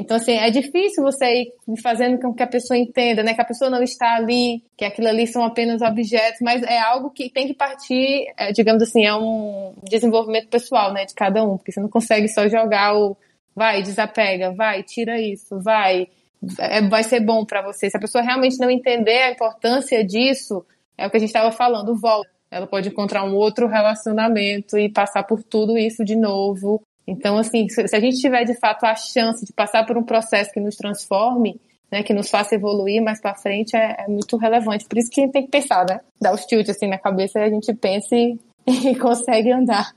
Então, 0.00 0.16
assim, 0.16 0.32
é 0.32 0.50
difícil 0.50 1.02
você 1.02 1.42
ir 1.42 1.52
fazendo 1.82 2.18
com 2.18 2.32
que 2.32 2.42
a 2.42 2.46
pessoa 2.46 2.78
entenda, 2.78 3.22
né? 3.22 3.34
Que 3.34 3.42
a 3.42 3.44
pessoa 3.44 3.70
não 3.70 3.82
está 3.82 4.16
ali, 4.16 4.64
que 4.76 4.84
aquilo 4.84 5.08
ali 5.08 5.26
são 5.26 5.44
apenas 5.44 5.82
objetos, 5.82 6.40
mas 6.40 6.62
é 6.62 6.78
algo 6.78 7.10
que 7.10 7.28
tem 7.28 7.46
que 7.46 7.54
partir, 7.54 8.32
é, 8.36 8.50
digamos 8.50 8.82
assim, 8.82 9.04
é 9.04 9.14
um 9.14 9.74
desenvolvimento 9.84 10.48
pessoal, 10.48 10.92
né? 10.92 11.04
De 11.04 11.14
cada 11.14 11.44
um, 11.44 11.58
porque 11.58 11.70
você 11.70 11.80
não 11.80 11.88
consegue 11.88 12.28
só 12.28 12.48
jogar 12.48 12.96
o 12.96 13.14
vai, 13.54 13.82
desapega, 13.82 14.52
vai, 14.52 14.82
tira 14.82 15.20
isso, 15.20 15.60
vai, 15.60 16.08
é, 16.58 16.80
vai 16.88 17.02
ser 17.02 17.20
bom 17.20 17.44
para 17.44 17.60
você. 17.60 17.90
Se 17.90 17.96
a 17.96 18.00
pessoa 18.00 18.24
realmente 18.24 18.58
não 18.58 18.70
entender 18.70 19.18
a 19.22 19.32
importância 19.32 20.02
disso, 20.02 20.64
é 20.96 21.06
o 21.06 21.10
que 21.10 21.18
a 21.18 21.20
gente 21.20 21.28
estava 21.28 21.52
falando, 21.52 21.94
volta. 21.94 22.30
Ela 22.50 22.66
pode 22.66 22.88
encontrar 22.88 23.22
um 23.24 23.34
outro 23.34 23.68
relacionamento 23.68 24.78
e 24.78 24.88
passar 24.88 25.24
por 25.24 25.42
tudo 25.42 25.76
isso 25.76 26.04
de 26.04 26.16
novo 26.16 26.82
então, 27.10 27.36
assim, 27.36 27.68
se 27.68 27.96
a 27.96 27.98
gente 27.98 28.20
tiver 28.20 28.44
de 28.44 28.54
fato 28.54 28.84
a 28.84 28.94
chance 28.94 29.44
de 29.44 29.52
passar 29.52 29.84
por 29.84 29.98
um 29.98 30.04
processo 30.04 30.52
que 30.52 30.60
nos 30.60 30.76
transforme, 30.76 31.60
né, 31.90 32.04
que 32.04 32.14
nos 32.14 32.30
faça 32.30 32.54
evoluir 32.54 33.02
mais 33.02 33.20
para 33.20 33.34
frente, 33.34 33.76
é, 33.76 34.04
é, 34.04 34.06
muito 34.06 34.36
relevante. 34.36 34.86
Por 34.86 34.96
isso 34.96 35.10
que 35.10 35.20
a 35.20 35.24
gente 35.24 35.32
tem 35.32 35.44
que 35.44 35.50
pensar, 35.50 35.84
né? 35.84 36.00
Dar 36.20 36.32
os 36.32 36.46
tilt 36.46 36.68
assim 36.68 36.86
na 36.86 36.98
cabeça 36.98 37.40
e 37.40 37.42
a 37.42 37.50
gente 37.50 37.74
pensa 37.74 38.14
e, 38.14 38.38
e 38.64 38.94
consegue 38.94 39.50
andar. 39.50 39.92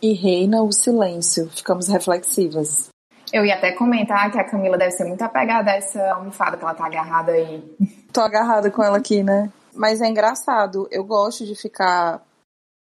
E 0.00 0.12
reina 0.12 0.62
o 0.62 0.70
silêncio, 0.70 1.50
ficamos 1.50 1.88
reflexivas. 1.88 2.88
Eu 3.32 3.44
ia 3.44 3.56
até 3.56 3.72
comentar 3.72 4.30
que 4.30 4.38
a 4.38 4.44
Camila 4.44 4.78
deve 4.78 4.92
ser 4.92 5.04
muito 5.04 5.22
apegada 5.22 5.72
a 5.72 5.74
essa 5.74 6.00
almofada 6.12 6.56
que 6.56 6.62
ela 6.62 6.74
tá 6.74 6.86
agarrada 6.86 7.32
aí. 7.32 7.64
Tô 8.12 8.20
agarrada 8.20 8.70
com 8.70 8.82
ela 8.82 8.98
aqui, 8.98 9.24
né? 9.24 9.52
Mas 9.74 10.00
é 10.00 10.06
engraçado, 10.06 10.88
eu 10.90 11.04
gosto 11.04 11.44
de 11.44 11.54
ficar 11.54 12.22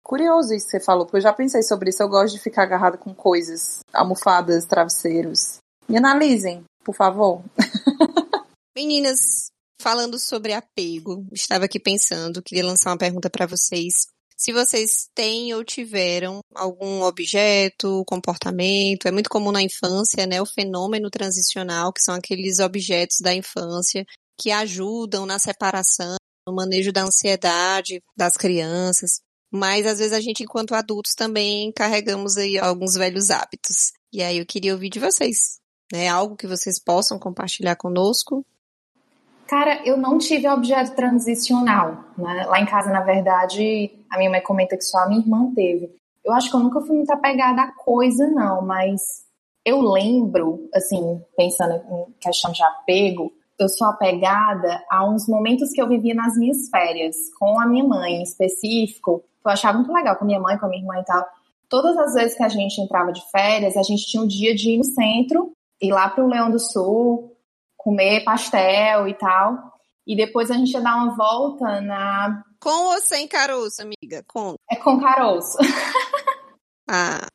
Curioso 0.06 0.54
isso 0.54 0.66
que 0.66 0.70
você 0.70 0.80
falou, 0.80 1.04
porque 1.04 1.16
eu 1.16 1.20
já 1.20 1.32
pensei 1.32 1.64
sobre 1.64 1.90
isso. 1.90 2.00
Eu 2.00 2.08
gosto 2.08 2.36
de 2.36 2.40
ficar 2.40 2.62
agarrada 2.62 2.96
com 2.96 3.12
coisas, 3.12 3.80
almofadas, 3.92 4.64
travesseiros. 4.64 5.58
Me 5.88 5.96
analisem, 5.96 6.62
por 6.84 6.94
favor. 6.94 7.42
Meninas, 8.76 9.48
falando 9.82 10.16
sobre 10.20 10.52
apego, 10.52 11.26
estava 11.32 11.64
aqui 11.64 11.80
pensando, 11.80 12.40
queria 12.40 12.64
lançar 12.64 12.90
uma 12.90 12.96
pergunta 12.96 13.28
para 13.28 13.46
vocês. 13.46 14.06
Se 14.36 14.52
vocês 14.52 15.08
têm 15.12 15.52
ou 15.54 15.64
tiveram 15.64 16.38
algum 16.54 17.02
objeto, 17.02 18.04
comportamento, 18.06 19.08
é 19.08 19.10
muito 19.10 19.28
comum 19.28 19.50
na 19.50 19.62
infância, 19.62 20.24
né, 20.24 20.40
o 20.40 20.46
fenômeno 20.46 21.10
transicional, 21.10 21.92
que 21.92 22.00
são 22.00 22.14
aqueles 22.14 22.60
objetos 22.60 23.16
da 23.20 23.34
infância 23.34 24.04
que 24.40 24.52
ajudam 24.52 25.26
na 25.26 25.40
separação, 25.40 26.14
no 26.46 26.54
manejo 26.54 26.92
da 26.92 27.02
ansiedade 27.02 28.00
das 28.16 28.36
crianças 28.36 29.25
mas 29.50 29.86
às 29.86 29.98
vezes 29.98 30.12
a 30.12 30.20
gente, 30.20 30.42
enquanto 30.42 30.74
adultos, 30.74 31.14
também 31.14 31.72
carregamos 31.72 32.36
aí 32.36 32.58
alguns 32.58 32.94
velhos 32.94 33.30
hábitos. 33.30 33.92
E 34.12 34.22
aí 34.22 34.38
eu 34.38 34.46
queria 34.46 34.72
ouvir 34.72 34.90
de 34.90 34.98
vocês, 34.98 35.58
né? 35.92 36.08
Algo 36.08 36.36
que 36.36 36.46
vocês 36.46 36.82
possam 36.82 37.18
compartilhar 37.18 37.76
conosco. 37.76 38.44
Cara, 39.46 39.80
eu 39.86 39.96
não 39.96 40.18
tive 40.18 40.48
objeto 40.48 40.94
transicional. 40.96 42.04
Né? 42.18 42.46
Lá 42.46 42.60
em 42.60 42.66
casa, 42.66 42.90
na 42.90 43.02
verdade, 43.02 43.90
a 44.10 44.18
minha 44.18 44.30
mãe 44.30 44.42
comenta 44.42 44.76
que 44.76 44.84
só 44.84 44.98
a 44.98 45.08
minha 45.08 45.20
irmã 45.20 45.52
teve. 45.54 45.94
Eu 46.24 46.32
acho 46.32 46.50
que 46.50 46.56
eu 46.56 46.60
nunca 46.60 46.80
fui 46.80 46.96
muito 46.96 47.12
apegada 47.12 47.62
à 47.62 47.72
coisa, 47.72 48.26
não, 48.26 48.60
mas 48.62 49.00
eu 49.64 49.80
lembro, 49.80 50.68
assim, 50.74 51.20
pensando 51.36 51.74
em 51.74 52.12
questão 52.20 52.50
de 52.50 52.62
apego, 52.62 53.32
eu 53.58 53.68
sou 53.68 53.86
apegada 53.86 54.84
a 54.90 55.08
uns 55.08 55.28
momentos 55.28 55.70
que 55.70 55.80
eu 55.80 55.88
vivia 55.88 56.14
nas 56.14 56.36
minhas 56.36 56.68
férias, 56.68 57.16
com 57.38 57.60
a 57.60 57.66
minha 57.66 57.84
mãe 57.84 58.14
em 58.14 58.22
específico. 58.22 59.24
Eu 59.48 59.52
achava 59.52 59.78
muito 59.78 59.92
legal 59.92 60.16
com 60.16 60.24
minha 60.24 60.40
mãe, 60.40 60.58
com 60.58 60.66
a 60.66 60.68
minha 60.68 60.82
irmã 60.82 60.98
e 60.98 61.04
tal. 61.04 61.24
Todas 61.68 61.96
as 61.96 62.14
vezes 62.14 62.36
que 62.36 62.42
a 62.42 62.48
gente 62.48 62.80
entrava 62.80 63.12
de 63.12 63.22
férias, 63.30 63.76
a 63.76 63.82
gente 63.82 64.06
tinha 64.06 64.22
um 64.22 64.26
dia 64.26 64.54
de 64.54 64.70
ir 64.70 64.78
no 64.78 64.84
centro, 64.84 65.52
ir 65.80 65.92
lá 65.92 66.08
para 66.08 66.24
o 66.24 66.28
Leão 66.28 66.50
do 66.50 66.58
Sul, 66.58 67.36
comer 67.76 68.24
pastel 68.24 69.08
e 69.08 69.14
tal. 69.14 69.74
E 70.06 70.16
depois 70.16 70.50
a 70.50 70.54
gente 70.54 70.72
ia 70.72 70.80
dar 70.80 70.96
uma 70.96 71.16
volta 71.16 71.80
na. 71.80 72.42
Com 72.60 72.94
ou 72.94 73.00
sem 73.00 73.26
caroço, 73.26 73.82
amiga? 73.82 74.24
Com. 74.26 74.54
É 74.70 74.76
com 74.76 75.00
caroço. 75.00 75.58
Ah. 76.88 77.26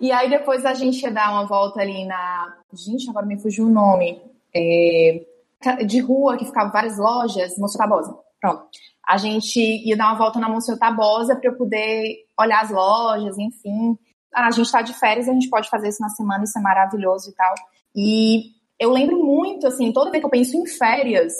e 0.00 0.10
aí 0.10 0.30
depois 0.30 0.64
a 0.64 0.72
gente 0.72 1.02
ia 1.02 1.10
dar 1.10 1.30
uma 1.32 1.46
volta 1.46 1.82
ali 1.82 2.06
na. 2.06 2.56
Gente, 2.72 3.10
agora 3.10 3.26
me 3.26 3.38
fugiu 3.38 3.66
o 3.66 3.70
nome. 3.70 4.22
É... 4.56 5.22
De 5.86 6.00
rua, 6.00 6.36
que 6.36 6.44
ficava 6.44 6.70
várias 6.70 6.98
lojas, 6.98 7.56
Monsenhor 7.58 7.88
Tabosa. 7.88 8.18
Pronto. 8.40 8.66
A 9.06 9.16
gente 9.16 9.58
ia 9.58 9.96
dar 9.96 10.08
uma 10.08 10.18
volta 10.18 10.38
na 10.38 10.48
Monsenhor 10.48 10.78
Tabosa 10.78 11.36
para 11.36 11.50
eu 11.50 11.56
poder 11.56 12.16
olhar 12.38 12.62
as 12.62 12.70
lojas, 12.70 13.38
enfim. 13.38 13.98
A 14.34 14.50
gente 14.50 14.66
está 14.66 14.82
de 14.82 14.92
férias, 14.94 15.28
a 15.28 15.32
gente 15.32 15.48
pode 15.48 15.68
fazer 15.68 15.88
isso 15.88 16.02
na 16.02 16.08
semana, 16.08 16.44
isso 16.44 16.58
é 16.58 16.62
maravilhoso 16.62 17.30
e 17.30 17.34
tal. 17.34 17.54
E 17.94 18.42
eu 18.78 18.90
lembro 18.90 19.24
muito, 19.24 19.66
assim, 19.66 19.92
toda 19.92 20.10
vez 20.10 20.20
que 20.20 20.26
eu 20.26 20.30
penso 20.30 20.56
em 20.56 20.66
férias, 20.66 21.32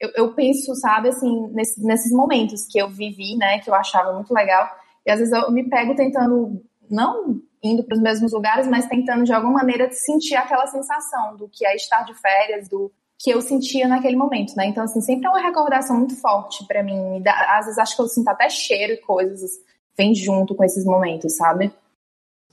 eu, 0.00 0.10
eu 0.16 0.34
penso, 0.34 0.74
sabe, 0.74 1.08
assim, 1.10 1.48
nesse, 1.52 1.84
nesses 1.84 2.12
momentos 2.12 2.66
que 2.66 2.78
eu 2.78 2.88
vivi, 2.88 3.36
né, 3.36 3.58
que 3.60 3.70
eu 3.70 3.74
achava 3.74 4.12
muito 4.12 4.32
legal. 4.32 4.68
E 5.06 5.10
às 5.10 5.18
vezes 5.18 5.32
eu 5.32 5.50
me 5.50 5.68
pego 5.68 5.94
tentando, 5.94 6.62
não 6.90 7.40
indo 7.62 7.84
para 7.84 7.94
os 7.94 8.00
mesmos 8.00 8.32
lugares, 8.32 8.66
mas 8.66 8.86
tentando 8.86 9.24
de 9.24 9.32
alguma 9.32 9.54
maneira 9.54 9.90
sentir 9.92 10.34
aquela 10.34 10.66
sensação 10.66 11.36
do 11.36 11.48
que 11.48 11.66
é 11.66 11.76
estar 11.76 12.02
de 12.04 12.14
férias, 12.14 12.68
do 12.68 12.90
que 13.22 13.30
eu 13.30 13.42
sentia 13.42 13.86
naquele 13.86 14.16
momento, 14.16 14.54
né? 14.56 14.66
Então, 14.66 14.82
assim, 14.82 15.02
sempre 15.02 15.26
é 15.26 15.28
uma 15.28 15.42
recordação 15.42 15.98
muito 15.98 16.16
forte 16.16 16.66
para 16.66 16.82
mim. 16.82 17.22
Às 17.26 17.66
vezes 17.66 17.78
acho 17.78 17.94
que 17.94 18.00
eu 18.00 18.08
sinto 18.08 18.28
até 18.28 18.48
cheiro 18.48 18.94
e 18.94 18.96
coisas 18.96 19.50
vem 19.96 20.14
junto 20.14 20.54
com 20.54 20.64
esses 20.64 20.86
momentos, 20.86 21.36
sabe? 21.36 21.70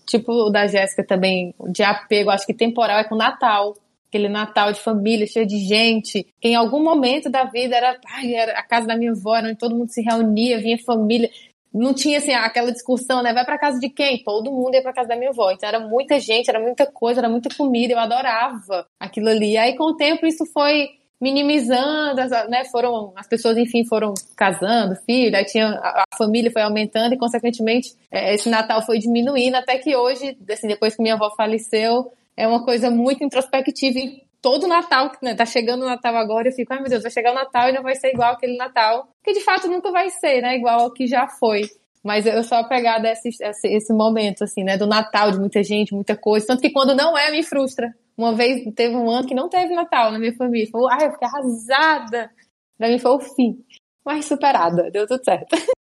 Tipo 0.05 0.33
o 0.33 0.49
da 0.49 0.67
Jéssica 0.67 1.05
também, 1.05 1.55
de 1.69 1.83
apego, 1.83 2.31
acho 2.31 2.45
que 2.45 2.53
temporal 2.53 2.99
é 2.99 3.05
com 3.05 3.15
Natal 3.15 3.75
aquele 4.07 4.29
Natal 4.29 4.71
de 4.71 4.79
família, 4.79 5.27
cheio 5.27 5.45
de 5.45 5.59
gente, 5.59 6.25
em 6.41 6.55
algum 6.55 6.81
momento 6.81 7.29
da 7.29 7.43
vida 7.43 7.75
era, 7.75 7.99
ai, 8.07 8.33
era 8.33 8.57
a 8.57 8.63
casa 8.63 8.87
da 8.87 8.95
minha 8.95 9.11
avó, 9.11 9.37
onde 9.37 9.55
todo 9.55 9.75
mundo 9.75 9.89
se 9.89 10.01
reunia, 10.01 10.59
vinha 10.59 10.77
família. 10.77 11.29
Não 11.73 11.93
tinha 11.93 12.17
assim 12.17 12.31
aquela 12.33 12.71
discussão, 12.71 13.21
né? 13.21 13.33
Vai 13.33 13.45
para 13.45 13.57
casa 13.57 13.79
de 13.79 13.89
quem? 13.89 14.23
Todo 14.23 14.51
mundo 14.51 14.73
ia 14.73 14.81
para 14.81 14.93
casa 14.93 15.09
da 15.09 15.15
minha 15.15 15.29
avó. 15.29 15.51
Então 15.51 15.67
era 15.67 15.79
muita 15.79 16.19
gente, 16.19 16.49
era 16.49 16.59
muita 16.59 16.85
coisa, 16.85 17.19
era 17.19 17.29
muita 17.29 17.49
comida, 17.55 17.93
eu 17.93 17.99
adorava 17.99 18.87
aquilo 18.99 19.29
ali. 19.29 19.57
Aí 19.57 19.75
com 19.75 19.85
o 19.85 19.95
tempo 19.95 20.25
isso 20.25 20.45
foi 20.53 20.89
minimizando, 21.19 22.21
né? 22.49 22.63
Foram 22.71 23.11
as 23.15 23.27
pessoas, 23.27 23.57
enfim, 23.57 23.83
foram 23.85 24.13
casando, 24.35 24.95
filho, 25.05 25.35
aí 25.35 25.45
tinha 25.45 25.67
a, 25.67 26.03
a 26.03 26.17
família 26.17 26.51
foi 26.51 26.61
aumentando 26.61 27.13
e 27.13 27.17
consequentemente 27.17 27.95
é, 28.11 28.35
esse 28.35 28.47
Natal 28.49 28.85
foi 28.85 28.99
diminuindo 28.99 29.55
até 29.55 29.77
que 29.77 29.95
hoje, 29.95 30.37
assim, 30.49 30.67
depois 30.67 30.95
que 30.95 31.01
minha 31.01 31.15
avó 31.15 31.31
faleceu, 31.35 32.11
é 32.35 32.47
uma 32.47 32.63
coisa 32.63 32.91
muito 32.91 33.23
introspectiva 33.23 33.97
e 33.97 34.26
todo 34.47 34.65
Natal, 34.65 35.11
né, 35.21 35.35
tá 35.35 35.45
chegando 35.45 35.81
o 35.81 35.85
Natal 35.85 36.15
agora, 36.15 36.47
eu 36.47 36.53
fico, 36.53 36.71
ai 36.73 36.79
meu 36.79 36.89
Deus, 36.89 37.01
vai 37.03 37.11
chegar 37.11 37.33
o 37.33 37.35
Natal 37.35 37.67
e 37.67 37.73
não 37.73 37.83
vai 37.83 37.95
ser 37.95 38.13
igual 38.13 38.31
aquele 38.31 38.55
Natal, 38.55 39.09
que 39.21 39.33
de 39.33 39.41
fato 39.41 39.67
nunca 39.67 39.91
vai 39.91 40.09
ser, 40.09 40.41
né, 40.41 40.55
igual 40.55 40.79
ao 40.79 40.93
que 40.93 41.05
já 41.05 41.27
foi. 41.27 41.63
Mas 42.01 42.25
eu 42.25 42.41
sou 42.45 42.57
apegada 42.57 43.09
a 43.09 43.11
esse, 43.11 43.27
esse, 43.27 43.67
esse 43.67 43.93
momento, 43.93 44.45
assim, 44.45 44.63
né, 44.63 44.77
do 44.77 44.87
Natal, 44.87 45.31
de 45.31 45.39
muita 45.39 45.61
gente, 45.61 45.93
muita 45.93 46.15
coisa, 46.15 46.47
tanto 46.47 46.61
que 46.61 46.69
quando 46.69 46.95
não 46.95 47.17
é, 47.17 47.29
me 47.29 47.43
frustra. 47.43 47.93
Uma 48.17 48.33
vez, 48.33 48.63
teve 48.73 48.95
um 48.95 49.09
ano 49.09 49.27
que 49.27 49.35
não 49.35 49.49
teve 49.49 49.75
Natal 49.75 50.13
na 50.13 50.17
minha 50.17 50.33
família, 50.33 50.71
falou, 50.71 50.89
ai, 50.89 51.07
eu 51.07 51.11
fiquei 51.11 51.27
arrasada. 51.27 52.31
Pra 52.77 52.87
mim 52.87 52.99
foi 52.99 53.11
o 53.11 53.19
fim. 53.19 53.61
Mas 54.05 54.25
superada, 54.25 54.89
deu 54.89 55.05
tudo 55.05 55.25
certo. 55.25 55.57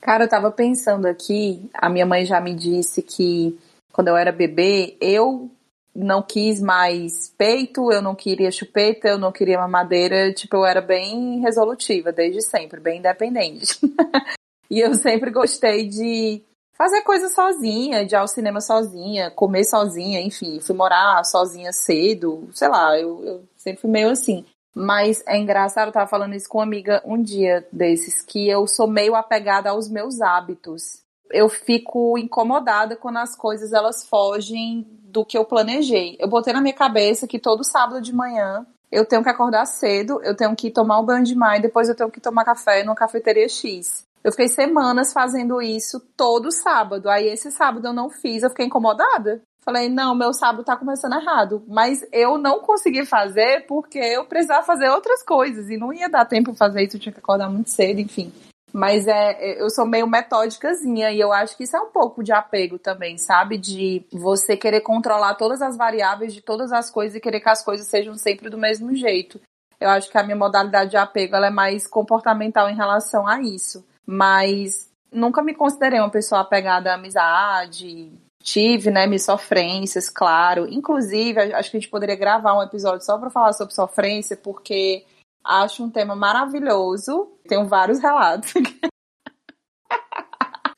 Cara, 0.00 0.24
eu 0.24 0.28
tava 0.28 0.52
pensando 0.52 1.06
aqui, 1.06 1.68
a 1.74 1.90
minha 1.90 2.06
mãe 2.06 2.24
já 2.24 2.40
me 2.40 2.54
disse 2.54 3.02
que 3.02 3.58
quando 3.92 4.08
eu 4.08 4.16
era 4.16 4.30
bebê, 4.30 4.96
eu 5.00 5.50
não 5.98 6.22
quis 6.22 6.60
mais 6.60 7.28
peito, 7.36 7.90
eu 7.90 8.00
não 8.00 8.14
queria 8.14 8.50
chupeta, 8.50 9.08
eu 9.08 9.18
não 9.18 9.32
queria 9.32 9.58
mamadeira, 9.58 10.32
tipo, 10.32 10.56
eu 10.56 10.64
era 10.64 10.80
bem 10.80 11.40
resolutiva 11.40 12.12
desde 12.12 12.40
sempre, 12.42 12.80
bem 12.80 12.98
independente. 12.98 13.78
e 14.70 14.80
eu 14.80 14.94
sempre 14.94 15.30
gostei 15.30 15.88
de 15.88 16.42
fazer 16.74 17.02
coisas 17.02 17.34
sozinha, 17.34 18.06
de 18.06 18.14
ir 18.14 18.16
ao 18.16 18.28
cinema 18.28 18.60
sozinha, 18.60 19.30
comer 19.32 19.64
sozinha, 19.64 20.20
enfim, 20.20 20.60
fui 20.60 20.76
morar 20.76 21.24
sozinha 21.24 21.72
cedo, 21.72 22.48
sei 22.52 22.68
lá, 22.68 22.96
eu, 22.98 23.24
eu 23.24 23.44
sempre 23.56 23.80
fui 23.80 23.90
meio 23.90 24.10
assim. 24.10 24.44
Mas 24.72 25.24
é 25.26 25.36
engraçado, 25.36 25.88
eu 25.88 25.92
tava 25.92 26.08
falando 26.08 26.34
isso 26.34 26.48
com 26.48 26.58
uma 26.58 26.64
amiga 26.64 27.02
um 27.04 27.20
dia 27.20 27.66
desses, 27.72 28.22
que 28.22 28.48
eu 28.48 28.64
sou 28.68 28.86
meio 28.86 29.16
apegada 29.16 29.70
aos 29.70 29.90
meus 29.90 30.20
hábitos 30.20 31.02
eu 31.30 31.48
fico 31.48 32.18
incomodada 32.18 32.96
quando 32.96 33.18
as 33.18 33.36
coisas 33.36 33.72
elas 33.72 34.06
fogem 34.06 34.86
do 35.04 35.24
que 35.24 35.36
eu 35.36 35.44
planejei. 35.44 36.16
Eu 36.18 36.28
botei 36.28 36.52
na 36.52 36.60
minha 36.60 36.74
cabeça 36.74 37.26
que 37.26 37.38
todo 37.38 37.64
sábado 37.64 38.00
de 38.00 38.14
manhã 38.14 38.66
eu 38.90 39.04
tenho 39.04 39.22
que 39.22 39.28
acordar 39.28 39.66
cedo, 39.66 40.20
eu 40.22 40.34
tenho 40.34 40.54
que 40.56 40.70
tomar 40.70 40.98
um 40.98 41.04
banho 41.04 41.24
de 41.24 41.34
mar 41.34 41.58
e 41.58 41.62
depois 41.62 41.88
eu 41.88 41.94
tenho 41.94 42.10
que 42.10 42.20
tomar 42.20 42.44
café 42.44 42.82
numa 42.82 42.94
cafeteria 42.94 43.48
X. 43.48 44.06
Eu 44.24 44.32
fiquei 44.32 44.48
semanas 44.48 45.12
fazendo 45.12 45.62
isso 45.62 46.00
todo 46.16 46.50
sábado. 46.50 47.08
Aí 47.08 47.28
esse 47.28 47.50
sábado 47.50 47.86
eu 47.86 47.92
não 47.92 48.10
fiz, 48.10 48.42
eu 48.42 48.50
fiquei 48.50 48.66
incomodada. 48.66 49.40
Falei, 49.60 49.88
não, 49.88 50.14
meu 50.14 50.32
sábado 50.32 50.64
tá 50.64 50.76
começando 50.76 51.14
errado. 51.14 51.62
Mas 51.68 52.04
eu 52.10 52.38
não 52.38 52.60
consegui 52.60 53.04
fazer 53.04 53.66
porque 53.66 53.98
eu 53.98 54.24
precisava 54.24 54.64
fazer 54.64 54.88
outras 54.88 55.22
coisas 55.22 55.68
e 55.68 55.76
não 55.76 55.92
ia 55.92 56.08
dar 56.08 56.24
tempo 56.24 56.54
fazer 56.54 56.82
isso, 56.82 56.96
eu 56.96 57.00
tinha 57.00 57.12
que 57.12 57.20
acordar 57.20 57.50
muito 57.50 57.70
cedo, 57.70 58.00
enfim. 58.00 58.32
Mas 58.72 59.06
é, 59.06 59.32
é, 59.32 59.62
eu 59.62 59.70
sou 59.70 59.86
meio 59.86 60.06
metódicazinha 60.06 61.10
e 61.10 61.18
eu 61.18 61.32
acho 61.32 61.56
que 61.56 61.64
isso 61.64 61.76
é 61.76 61.80
um 61.80 61.90
pouco 61.90 62.22
de 62.22 62.32
apego 62.32 62.78
também, 62.78 63.16
sabe? 63.16 63.56
De 63.56 64.04
você 64.12 64.56
querer 64.56 64.80
controlar 64.80 65.34
todas 65.34 65.62
as 65.62 65.76
variáveis 65.76 66.34
de 66.34 66.42
todas 66.42 66.72
as 66.72 66.90
coisas 66.90 67.16
e 67.16 67.20
querer 67.20 67.40
que 67.40 67.48
as 67.48 67.64
coisas 67.64 67.86
sejam 67.86 68.14
sempre 68.14 68.50
do 68.50 68.58
mesmo 68.58 68.94
jeito. 68.94 69.40
Eu 69.80 69.90
acho 69.90 70.10
que 70.10 70.18
a 70.18 70.22
minha 70.22 70.36
modalidade 70.36 70.90
de 70.90 70.96
apego 70.96 71.36
é 71.36 71.50
mais 71.50 71.86
comportamental 71.86 72.68
em 72.68 72.74
relação 72.74 73.26
a 73.26 73.40
isso. 73.40 73.84
Mas 74.04 74.90
nunca 75.12 75.42
me 75.42 75.54
considerei 75.54 76.00
uma 76.00 76.10
pessoa 76.10 76.40
apegada 76.40 76.90
à 76.90 76.94
amizade. 76.94 78.12
Tive, 78.42 78.90
né, 78.90 79.06
minhas 79.06 79.24
sofrências, 79.24 80.08
claro. 80.08 80.66
Inclusive, 80.68 81.38
acho 81.54 81.70
que 81.70 81.76
a 81.76 81.80
gente 81.80 81.90
poderia 81.90 82.16
gravar 82.16 82.56
um 82.56 82.62
episódio 82.62 83.04
só 83.04 83.18
para 83.18 83.30
falar 83.30 83.52
sobre 83.52 83.74
sofrência, 83.74 84.36
porque 84.36 85.04
Acho 85.48 85.82
um 85.82 85.90
tema 85.90 86.14
maravilhoso. 86.14 87.38
Tenho 87.48 87.66
vários 87.66 87.98
relatos. 88.00 88.52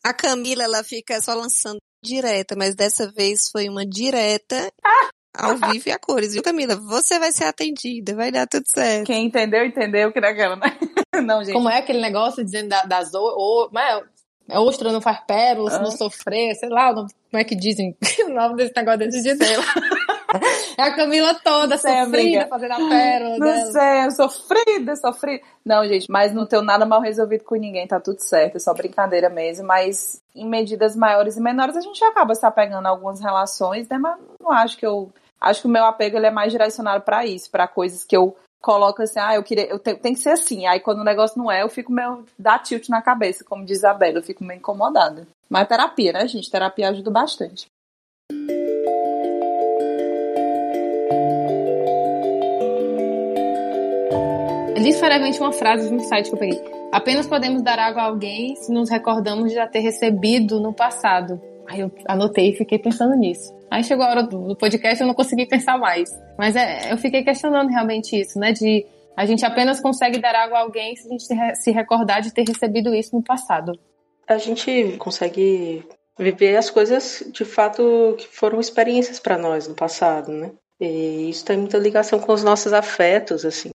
A 0.04 0.14
Camila, 0.14 0.62
ela 0.62 0.84
fica 0.84 1.20
só 1.20 1.34
lançando 1.34 1.78
direta, 2.02 2.54
mas 2.56 2.76
dessa 2.76 3.10
vez 3.10 3.50
foi 3.50 3.68
uma 3.68 3.84
direta 3.84 4.72
ao 5.36 5.56
vivo 5.56 5.88
e 5.88 5.92
a 5.92 5.98
cores, 5.98 6.32
viu, 6.32 6.42
Camila? 6.42 6.76
Você 6.76 7.18
vai 7.18 7.32
ser 7.32 7.44
atendida, 7.44 8.14
vai 8.14 8.30
dar 8.30 8.46
tudo 8.46 8.64
certo. 8.66 9.06
Quem 9.06 9.26
entendeu, 9.26 9.64
entendeu, 9.64 10.12
que 10.12 10.20
daquela, 10.20 10.56
né? 10.56 10.78
Não, 11.26 11.42
gente. 11.42 11.52
Como 11.52 11.68
é 11.68 11.78
aquele 11.78 12.00
negócio 12.00 12.44
dizendo 12.44 12.68
das 12.86 13.10
o, 13.12 13.70
é, 13.76 14.02
é 14.48 14.58
ostra 14.58 14.92
não 14.92 15.00
faz 15.00 15.20
pérola, 15.26 15.70
se 15.70 15.78
não 15.78 15.90
sofrer, 15.90 16.54
sei 16.54 16.68
lá, 16.68 16.94
como 16.94 17.08
é 17.34 17.44
que 17.44 17.54
dizem 17.54 17.96
o 18.24 18.28
nome 18.30 18.56
desse 18.56 18.72
negócio 18.74 19.00
desse 19.00 19.22
dia 19.22 19.36
dela. 19.36 19.64
É 20.76 20.82
a 20.82 20.94
Camila 20.94 21.34
toda 21.34 21.76
sei, 21.76 22.04
sofrida, 22.04 22.18
amiga. 22.18 22.46
fazendo 22.48 22.72
a 22.72 22.88
pérola 22.88 23.38
Não 23.38 23.46
dela. 23.46 23.72
sei, 23.72 24.10
sofrida, 24.12 24.96
sofrida. 24.96 25.44
Não, 25.64 25.86
gente, 25.86 26.06
mas 26.10 26.32
não 26.32 26.46
tenho 26.46 26.62
nada 26.62 26.86
mal 26.86 27.00
resolvido 27.00 27.44
com 27.44 27.54
ninguém, 27.56 27.86
tá 27.86 28.00
tudo 28.00 28.20
certo, 28.20 28.56
é 28.56 28.58
só 28.58 28.72
brincadeira 28.72 29.28
mesmo, 29.28 29.66
mas 29.66 30.22
em 30.34 30.48
medidas 30.48 30.96
maiores 30.96 31.36
e 31.36 31.40
menores 31.40 31.76
a 31.76 31.80
gente 31.80 32.02
acaba 32.04 32.34
se 32.34 32.46
apegando 32.46 32.86
a 32.86 32.90
algumas 32.90 33.20
relações, 33.20 33.88
né, 33.88 33.98
mas 33.98 34.18
não 34.40 34.50
acho 34.50 34.76
que 34.76 34.86
eu... 34.86 35.10
Acho 35.40 35.62
que 35.62 35.66
o 35.68 35.70
meu 35.70 35.86
apego 35.86 36.18
ele 36.18 36.26
é 36.26 36.30
mais 36.30 36.52
direcionado 36.52 37.02
para 37.02 37.24
isso, 37.24 37.50
para 37.50 37.66
coisas 37.66 38.04
que 38.04 38.14
eu 38.14 38.36
coloco 38.60 39.02
assim, 39.02 39.18
ah, 39.18 39.34
eu 39.34 39.42
queria, 39.42 39.66
eu 39.70 39.78
tenho, 39.78 39.96
tem 39.98 40.12
que 40.12 40.20
ser 40.20 40.32
assim. 40.32 40.66
Aí 40.66 40.80
quando 40.80 41.00
o 41.00 41.04
negócio 41.04 41.38
não 41.38 41.50
é, 41.50 41.62
eu 41.62 41.68
fico 41.70 41.90
meio 41.90 42.26
dá 42.38 42.58
tilt 42.58 42.90
na 42.90 43.00
cabeça, 43.00 43.42
como 43.42 43.64
diz 43.64 43.82
a 43.82 43.94
Bela, 43.94 44.18
eu 44.18 44.22
fico 44.22 44.44
meio 44.44 44.58
incomodada. 44.58 45.26
Mas 45.48 45.66
terapia, 45.66 46.12
né, 46.12 46.28
gente? 46.28 46.50
Terapia 46.50 46.90
ajuda 46.90 47.10
bastante. 47.10 47.66
Literalmente 54.82 55.40
uma 55.40 55.52
frase 55.52 55.88
de 55.88 55.94
um 55.94 56.00
site 56.00 56.28
que 56.28 56.34
eu 56.34 56.38
peguei. 56.38 56.60
Apenas 56.92 57.26
podemos 57.26 57.62
dar 57.62 57.78
água 57.78 58.02
a 58.02 58.06
alguém 58.06 58.56
se 58.56 58.72
nos 58.72 58.90
recordamos 58.90 59.48
de 59.48 59.54
já 59.54 59.66
ter 59.66 59.80
recebido 59.80 60.60
no 60.60 60.72
passado. 60.72 61.40
Aí 61.68 61.80
eu 61.80 61.92
anotei 62.08 62.50
e 62.50 62.56
fiquei 62.56 62.78
pensando 62.78 63.14
nisso. 63.14 63.54
Aí 63.70 63.84
chegou 63.84 64.04
a 64.04 64.10
hora 64.10 64.22
do 64.24 64.56
podcast 64.56 65.00
e 65.00 65.04
eu 65.04 65.06
não 65.06 65.14
consegui 65.14 65.46
pensar 65.46 65.78
mais. 65.78 66.10
Mas 66.36 66.56
é, 66.56 66.92
eu 66.92 66.98
fiquei 66.98 67.22
questionando 67.22 67.68
realmente 67.68 68.20
isso, 68.20 68.38
né? 68.38 68.52
De 68.52 68.84
a 69.16 69.24
gente 69.24 69.44
apenas 69.44 69.80
consegue 69.80 70.18
dar 70.18 70.34
água 70.34 70.58
a 70.58 70.62
alguém 70.62 70.96
se 70.96 71.06
a 71.06 71.10
gente 71.10 71.24
se 71.56 71.70
recordar 71.70 72.22
de 72.22 72.32
ter 72.32 72.44
recebido 72.46 72.92
isso 72.94 73.14
no 73.14 73.22
passado. 73.22 73.78
A 74.26 74.38
gente 74.38 74.96
consegue 74.98 75.84
viver 76.18 76.56
as 76.56 76.70
coisas 76.70 77.22
de 77.30 77.44
fato 77.44 78.14
que 78.18 78.26
foram 78.26 78.58
experiências 78.58 79.20
para 79.20 79.38
nós 79.38 79.68
no 79.68 79.74
passado, 79.74 80.32
né? 80.32 80.50
E 80.80 81.28
isso 81.30 81.44
tem 81.44 81.56
muita 81.56 81.78
ligação 81.78 82.18
com 82.18 82.32
os 82.32 82.42
nossos 82.42 82.72
afetos, 82.72 83.44
assim. 83.44 83.70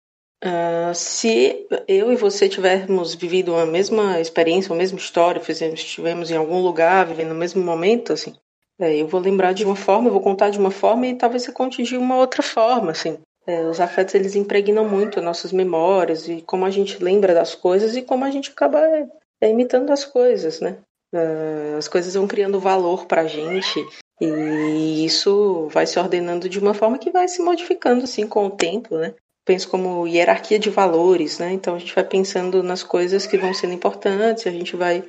Uh, 0.44 0.94
se 0.96 1.68
eu 1.88 2.12
e 2.12 2.16
você 2.16 2.50
tivermos 2.50 3.14
vivido 3.14 3.56
a 3.56 3.66
mesma 3.66 4.20
experiência, 4.20 4.74
a 4.74 4.78
mesma 4.78 4.98
história, 4.98 5.39
fizemos, 5.39 5.80
estivemos 5.80 6.32
em 6.32 6.36
algum 6.36 6.62
lugar, 6.62 7.06
vivendo 7.06 7.32
o 7.32 7.36
mesmo 7.36 7.64
momento, 7.64 8.14
assim, 8.14 8.36
é, 8.82 8.96
eu 8.96 9.08
vou 9.08 9.22
lembrar 9.22 9.54
de 9.54 9.64
uma 9.64 9.76
forma, 9.76 10.08
eu 10.08 10.12
vou 10.12 10.22
contar 10.22 10.50
de 10.50 10.58
uma 10.58 10.72
forma 10.72 11.06
e 11.06 11.16
talvez 11.16 11.44
você 11.44 11.52
conte 11.52 11.84
de 11.84 11.96
uma 11.96 12.18
outra 12.18 12.42
forma, 12.42 12.89
assim. 12.89 13.20
É, 13.46 13.64
os 13.68 13.80
afetos, 13.80 14.16
eles 14.16 14.36
impregnam 14.36 14.88
muito 14.89 15.22
nossas 15.22 15.52
memórias 15.52 16.28
e 16.28 16.42
como 16.42 16.66
a 16.66 16.70
gente 16.72 17.02
lembra 17.04 17.34
das 17.34 17.54
coisas 17.54 17.96
e 17.96 18.02
como 18.02 18.26
a 18.26 18.32
gente 18.32 18.50
acaba 18.50 18.80
é, 19.39 19.50
imitando 19.50 19.92
as 19.92 20.04
coisas, 20.04 20.60
né? 20.60 20.78
Uh, 21.14 21.78
as 21.78 21.88
coisas 21.88 22.14
vão 22.14 22.26
criando 22.26 22.60
valor 22.60 23.06
pra 23.06 23.28
gente 23.28 23.86
e 24.20 25.06
isso 25.06 25.68
vai 25.68 25.86
se 25.86 26.00
ordenando 26.00 26.48
de 26.48 26.58
uma 26.58 26.74
forma 26.74 26.98
que 26.98 27.12
vai 27.12 27.28
se 27.28 27.42
modificando, 27.42 28.06
assim, 28.06 28.26
com 28.26 28.48
o 28.48 28.52
tempo, 28.52 28.98
né? 28.98 29.14
Penso 29.52 29.68
como 29.68 30.08
hierarquia 30.08 30.58
de 30.58 30.70
valores, 30.70 31.38
né? 31.38 31.52
Então 31.52 31.76
a 31.76 31.78
gente 31.78 31.93
vai 31.93 32.06
pensando 32.06 32.64
nas 32.64 32.84
coisas 32.84 33.28
que 33.28 33.38
vão 33.38 33.54
sendo 33.54 33.74
importantes, 33.74 34.47
a 34.47 34.49
gente 34.49 34.78
vai 34.78 35.04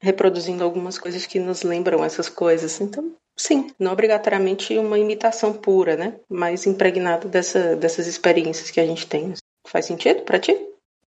reproduzindo 0.00 0.62
algumas 0.62 0.96
coisas 0.96 1.26
que 1.26 1.40
nos 1.40 1.64
lembram 1.64 2.04
essas 2.04 2.28
coisas. 2.28 2.80
Então, 2.80 3.12
sim, 3.36 3.72
não 3.76 3.90
obrigatoriamente 3.90 4.78
uma 4.78 5.00
imitação 5.00 5.52
pura, 5.52 5.96
né? 5.96 6.14
Mas 6.30 6.64
impregnada 6.64 7.26
dessa, 7.26 7.74
dessas 7.74 8.06
experiências 8.06 8.70
que 8.70 8.78
a 8.78 8.86
gente 8.86 9.04
tem. 9.04 9.34
Faz 9.66 9.86
sentido 9.86 10.22
para 10.22 10.38
ti? 10.38 10.56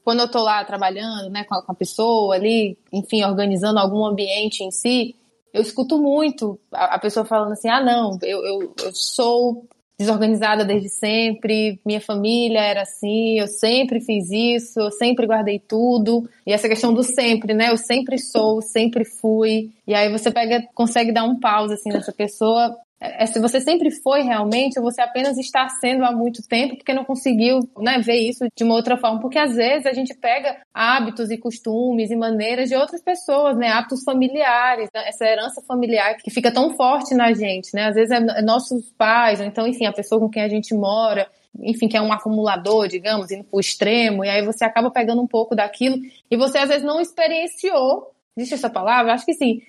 Quando 0.02 0.18
eu 0.18 0.28
tô 0.28 0.42
lá 0.42 0.64
trabalhando, 0.64 1.30
né, 1.30 1.44
com 1.44 1.54
a, 1.54 1.74
pessoa 1.76 2.34
ali, 2.34 2.76
enfim, 2.92 3.22
organizando 3.22 3.78
algum 3.78 4.04
ambiente 4.04 4.64
em 4.64 4.72
si, 4.72 5.14
eu 5.54 5.62
escuto 5.62 6.02
muito 6.02 6.58
a, 6.72 6.96
a 6.96 6.98
pessoa 6.98 7.24
falando 7.24 7.52
assim: 7.52 7.68
ah, 7.68 7.80
não, 7.80 8.18
eu, 8.22 8.44
eu, 8.44 8.74
eu 8.82 8.92
sou 8.92 9.68
desorganizada 10.02 10.64
desde 10.64 10.88
sempre, 10.88 11.80
minha 11.84 12.00
família 12.00 12.60
era 12.60 12.82
assim, 12.82 13.38
eu 13.38 13.46
sempre 13.46 14.00
fiz 14.00 14.30
isso, 14.30 14.78
eu 14.80 14.90
sempre 14.90 15.26
guardei 15.26 15.58
tudo. 15.58 16.28
E 16.46 16.52
essa 16.52 16.68
questão 16.68 16.92
do 16.92 17.02
sempre, 17.02 17.54
né? 17.54 17.70
Eu 17.70 17.76
sempre 17.76 18.18
sou, 18.18 18.60
sempre 18.60 19.04
fui. 19.04 19.70
E 19.86 19.94
aí 19.94 20.10
você 20.10 20.30
pega, 20.30 20.62
consegue 20.74 21.12
dar 21.12 21.24
um 21.24 21.38
pause 21.38 21.74
assim 21.74 21.90
nessa 21.90 22.12
pessoa 22.12 22.76
é, 23.02 23.24
é, 23.24 23.26
se 23.26 23.40
você 23.40 23.60
sempre 23.60 23.90
foi 23.90 24.22
realmente 24.22 24.78
ou 24.78 24.84
você 24.84 25.02
apenas 25.02 25.36
está 25.36 25.68
sendo 25.68 26.04
há 26.04 26.12
muito 26.12 26.40
tempo 26.46 26.76
porque 26.76 26.94
não 26.94 27.04
conseguiu 27.04 27.58
né, 27.78 27.98
ver 27.98 28.16
isso 28.16 28.46
de 28.56 28.62
uma 28.62 28.76
outra 28.76 28.96
forma. 28.96 29.20
Porque 29.20 29.38
às 29.38 29.56
vezes 29.56 29.86
a 29.86 29.92
gente 29.92 30.14
pega 30.14 30.56
hábitos 30.72 31.28
e 31.32 31.36
costumes 31.36 32.12
e 32.12 32.16
maneiras 32.16 32.68
de 32.68 32.76
outras 32.76 33.02
pessoas, 33.02 33.56
né? 33.58 33.70
Hábitos 33.70 34.04
familiares, 34.04 34.88
né, 34.94 35.08
essa 35.08 35.24
herança 35.24 35.60
familiar 35.62 36.16
que 36.16 36.30
fica 36.30 36.52
tão 36.52 36.76
forte 36.76 37.12
na 37.12 37.32
gente, 37.32 37.74
né? 37.74 37.86
Às 37.88 37.96
vezes 37.96 38.12
é, 38.12 38.38
é 38.38 38.42
nossos 38.42 38.92
pais, 38.92 39.40
ou 39.40 39.46
então, 39.46 39.66
enfim, 39.66 39.86
a 39.86 39.92
pessoa 39.92 40.20
com 40.20 40.30
quem 40.30 40.42
a 40.42 40.48
gente 40.48 40.72
mora, 40.72 41.28
enfim, 41.58 41.88
que 41.88 41.96
é 41.96 42.00
um 42.00 42.12
acumulador, 42.12 42.86
digamos, 42.86 43.32
indo 43.32 43.44
pro 43.44 43.58
extremo, 43.58 44.24
e 44.24 44.28
aí 44.28 44.44
você 44.44 44.64
acaba 44.64 44.90
pegando 44.92 45.20
um 45.20 45.26
pouco 45.26 45.56
daquilo 45.56 45.96
e 46.30 46.36
você 46.36 46.58
às 46.58 46.68
vezes 46.68 46.84
não 46.84 47.00
experienciou, 47.00 48.12
existe 48.36 48.54
essa 48.54 48.70
palavra? 48.70 49.12
Acho 49.12 49.26
que 49.26 49.34
sim, 49.34 49.60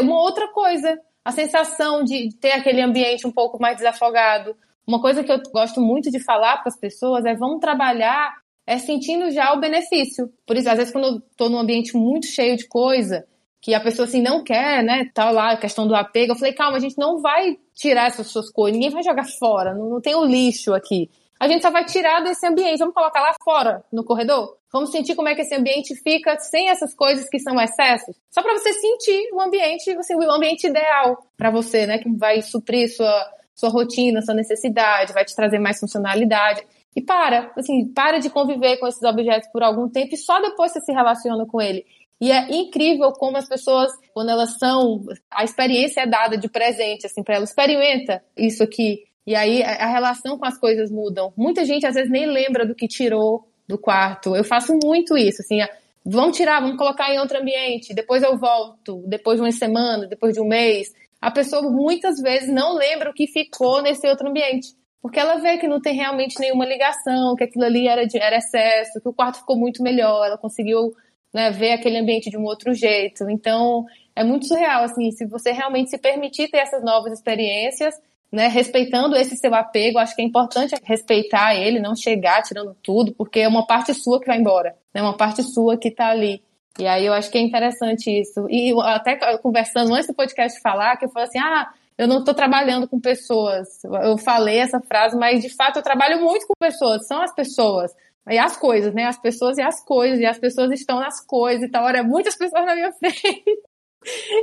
uma 0.00 0.20
outra 0.20 0.48
coisa 0.48 0.98
a 1.24 1.32
sensação 1.32 2.04
de 2.04 2.30
ter 2.40 2.52
aquele 2.52 2.80
ambiente 2.80 3.26
um 3.26 3.32
pouco 3.32 3.60
mais 3.60 3.76
desafogado. 3.76 4.56
Uma 4.86 5.00
coisa 5.00 5.22
que 5.22 5.30
eu 5.30 5.40
gosto 5.52 5.80
muito 5.80 6.10
de 6.10 6.22
falar 6.22 6.58
para 6.58 6.68
as 6.68 6.78
pessoas 6.78 7.24
é 7.24 7.34
vamos 7.34 7.60
trabalhar 7.60 8.34
é 8.66 8.78
sentindo 8.78 9.30
já 9.30 9.52
o 9.52 9.60
benefício. 9.60 10.32
Por 10.46 10.56
isso, 10.56 10.70
às 10.70 10.76
vezes, 10.76 10.92
quando 10.92 11.06
eu 11.06 11.18
estou 11.18 11.48
num 11.48 11.58
ambiente 11.58 11.96
muito 11.96 12.26
cheio 12.26 12.56
de 12.56 12.66
coisa, 12.66 13.26
que 13.60 13.74
a 13.74 13.80
pessoa 13.80 14.06
assim 14.06 14.20
não 14.20 14.42
quer, 14.42 14.82
né? 14.82 15.08
Tá 15.14 15.30
lá 15.30 15.52
a 15.52 15.56
questão 15.56 15.86
do 15.86 15.94
apego. 15.94 16.32
Eu 16.32 16.36
falei, 16.36 16.52
calma, 16.52 16.76
a 16.76 16.80
gente 16.80 16.98
não 16.98 17.20
vai 17.20 17.56
tirar 17.74 18.06
essas 18.06 18.26
suas 18.26 18.50
coisas, 18.50 18.76
ninguém 18.76 18.92
vai 18.92 19.02
jogar 19.02 19.24
fora, 19.24 19.74
não, 19.74 19.88
não 19.88 20.00
tem 20.00 20.14
o 20.14 20.24
lixo 20.24 20.74
aqui. 20.74 21.08
A 21.38 21.48
gente 21.48 21.62
só 21.62 21.70
vai 21.70 21.84
tirar 21.84 22.20
desse 22.20 22.46
ambiente, 22.46 22.78
vamos 22.78 22.94
colocar 22.94 23.20
lá 23.20 23.34
fora, 23.42 23.84
no 23.92 24.04
corredor. 24.04 24.56
Vamos 24.72 24.90
sentir 24.90 25.14
como 25.14 25.28
é 25.28 25.34
que 25.34 25.42
esse 25.42 25.54
ambiente 25.54 25.94
fica 25.96 26.38
sem 26.38 26.70
essas 26.70 26.94
coisas 26.94 27.28
que 27.28 27.38
são 27.38 27.60
excessos. 27.60 28.16
Só 28.30 28.42
para 28.42 28.54
você 28.54 28.72
sentir 28.72 29.28
o 29.34 29.40
ambiente, 29.40 29.90
assim, 29.90 30.14
o 30.14 30.30
ambiente 30.30 30.66
ideal 30.66 31.26
para 31.36 31.50
você, 31.50 31.86
né? 31.86 31.98
Que 31.98 32.10
vai 32.16 32.40
suprir 32.40 32.88
sua, 32.88 33.30
sua 33.54 33.68
rotina, 33.68 34.22
sua 34.22 34.34
necessidade, 34.34 35.12
vai 35.12 35.26
te 35.26 35.36
trazer 35.36 35.58
mais 35.58 35.78
funcionalidade. 35.78 36.62
E 36.96 37.02
para, 37.02 37.52
assim, 37.56 37.92
para 37.92 38.18
de 38.18 38.30
conviver 38.30 38.78
com 38.78 38.86
esses 38.86 39.02
objetos 39.02 39.48
por 39.52 39.62
algum 39.62 39.88
tempo 39.88 40.14
e 40.14 40.18
só 40.18 40.40
depois 40.40 40.72
você 40.72 40.80
se 40.80 40.92
relaciona 40.92 41.44
com 41.46 41.60
ele. 41.60 41.84
E 42.18 42.30
é 42.30 42.54
incrível 42.54 43.12
como 43.12 43.36
as 43.36 43.48
pessoas, 43.48 43.90
quando 44.14 44.30
elas 44.30 44.58
são, 44.58 45.04
a 45.30 45.44
experiência 45.44 46.02
é 46.02 46.06
dada 46.06 46.38
de 46.38 46.48
presente, 46.48 47.04
assim, 47.04 47.22
para 47.22 47.34
ela, 47.34 47.44
experimenta 47.44 48.22
isso 48.36 48.62
aqui. 48.62 49.04
E 49.26 49.34
aí 49.34 49.62
a 49.62 49.86
relação 49.86 50.38
com 50.38 50.46
as 50.46 50.58
coisas 50.58 50.90
mudam. 50.90 51.32
Muita 51.36 51.64
gente 51.64 51.86
às 51.86 51.94
vezes 51.94 52.10
nem 52.10 52.26
lembra 52.26 52.66
do 52.66 52.74
que 52.74 52.88
tirou, 52.88 53.48
do 53.68 53.78
quarto. 53.78 54.36
Eu 54.36 54.44
faço 54.44 54.76
muito 54.82 55.16
isso, 55.16 55.42
assim, 55.42 55.58
vamos 56.04 56.36
tirar, 56.36 56.60
vamos 56.60 56.76
colocar 56.76 57.12
em 57.12 57.18
outro 57.18 57.38
ambiente, 57.38 57.94
depois 57.94 58.22
eu 58.22 58.36
volto, 58.36 59.02
depois 59.06 59.36
de 59.36 59.42
uma 59.42 59.52
semana, 59.52 60.06
depois 60.06 60.34
de 60.34 60.40
um 60.40 60.48
mês. 60.48 60.92
A 61.20 61.30
pessoa 61.30 61.62
muitas 61.62 62.20
vezes 62.20 62.48
não 62.48 62.74
lembra 62.74 63.10
o 63.10 63.14
que 63.14 63.26
ficou 63.26 63.80
nesse 63.80 64.06
outro 64.08 64.28
ambiente. 64.28 64.68
Porque 65.00 65.18
ela 65.18 65.38
vê 65.38 65.58
que 65.58 65.66
não 65.66 65.80
tem 65.80 65.96
realmente 65.96 66.38
nenhuma 66.38 66.64
ligação, 66.64 67.34
que 67.34 67.42
aquilo 67.42 67.64
ali 67.64 67.88
era, 67.88 68.06
de, 68.06 68.18
era 68.18 68.36
excesso, 68.36 69.00
que 69.00 69.08
o 69.08 69.12
quarto 69.12 69.38
ficou 69.38 69.56
muito 69.56 69.82
melhor, 69.82 70.26
ela 70.26 70.38
conseguiu 70.38 70.94
né, 71.34 71.50
ver 71.50 71.72
aquele 71.72 71.98
ambiente 71.98 72.30
de 72.30 72.36
um 72.36 72.44
outro 72.44 72.72
jeito. 72.72 73.28
Então, 73.28 73.84
é 74.14 74.22
muito 74.22 74.46
surreal, 74.46 74.84
assim, 74.84 75.10
se 75.10 75.26
você 75.26 75.50
realmente 75.50 75.90
se 75.90 75.98
permitir 75.98 76.48
ter 76.48 76.58
essas 76.58 76.84
novas 76.84 77.12
experiências, 77.12 77.94
né, 78.32 78.48
respeitando 78.48 79.14
esse 79.14 79.36
seu 79.36 79.54
apego, 79.54 79.98
acho 79.98 80.16
que 80.16 80.22
é 80.22 80.24
importante 80.24 80.74
respeitar 80.82 81.54
ele, 81.54 81.78
não 81.78 81.94
chegar 81.94 82.42
tirando 82.42 82.74
tudo, 82.82 83.12
porque 83.12 83.40
é 83.40 83.48
uma 83.48 83.66
parte 83.66 83.92
sua 83.92 84.18
que 84.18 84.26
vai 84.26 84.38
embora, 84.38 84.70
é 84.94 85.00
né, 85.00 85.02
uma 85.02 85.16
parte 85.16 85.42
sua 85.42 85.76
que 85.76 85.88
está 85.88 86.08
ali. 86.08 86.42
E 86.78 86.86
aí 86.86 87.04
eu 87.04 87.12
acho 87.12 87.30
que 87.30 87.36
é 87.36 87.40
interessante 87.42 88.10
isso. 88.10 88.46
E 88.48 88.72
até 88.80 89.16
conversando 89.38 89.92
antes 89.92 90.06
do 90.06 90.14
podcast 90.14 90.58
falar, 90.62 90.96
que 90.96 91.04
eu 91.04 91.10
falei 91.10 91.28
assim, 91.28 91.38
ah, 91.38 91.70
eu 91.98 92.08
não 92.08 92.20
estou 92.20 92.32
trabalhando 92.32 92.88
com 92.88 92.98
pessoas. 92.98 93.84
Eu 93.84 94.16
falei 94.16 94.58
essa 94.58 94.80
frase, 94.80 95.14
mas 95.14 95.42
de 95.42 95.50
fato 95.54 95.76
eu 95.76 95.82
trabalho 95.82 96.22
muito 96.22 96.46
com 96.46 96.54
pessoas, 96.58 97.06
são 97.06 97.20
as 97.20 97.34
pessoas. 97.34 97.92
E 98.26 98.38
as 98.38 98.56
coisas, 98.56 98.94
né? 98.94 99.04
As 99.04 99.18
pessoas 99.18 99.58
e 99.58 99.62
as 99.62 99.84
coisas, 99.84 100.18
e 100.18 100.24
as 100.24 100.38
pessoas 100.38 100.70
estão 100.72 100.98
nas 100.98 101.20
coisas, 101.24 101.62
então, 101.62 101.82
olha, 101.82 102.02
muitas 102.02 102.36
pessoas 102.36 102.64
na 102.64 102.74
minha 102.74 102.92
frente. 102.96 103.44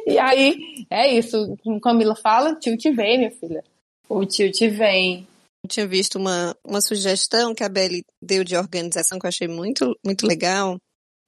E 0.06 0.20
aí, 0.20 0.86
é 0.90 1.08
isso. 1.08 1.58
Como 1.64 1.82
Camila 1.82 2.16
fala, 2.16 2.56
tio 2.56 2.78
te 2.78 2.92
vem, 2.92 3.18
minha 3.18 3.32
filha. 3.32 3.64
O 4.10 4.26
tio 4.26 4.52
te 4.52 4.68
vem. 4.68 5.28
Eu 5.64 5.70
tinha 5.70 5.88
visto 5.88 6.18
uma, 6.18 6.56
uma 6.66 6.82
sugestão 6.82 7.54
que 7.54 7.64
a 7.64 7.70
Beli 7.70 8.04
deu 8.20 8.44
de 8.44 8.58
organização 8.58 9.20
que 9.20 9.26
eu 9.26 9.30
achei 9.30 9.48
muito, 9.48 9.96
muito 10.04 10.26
legal. 10.26 10.78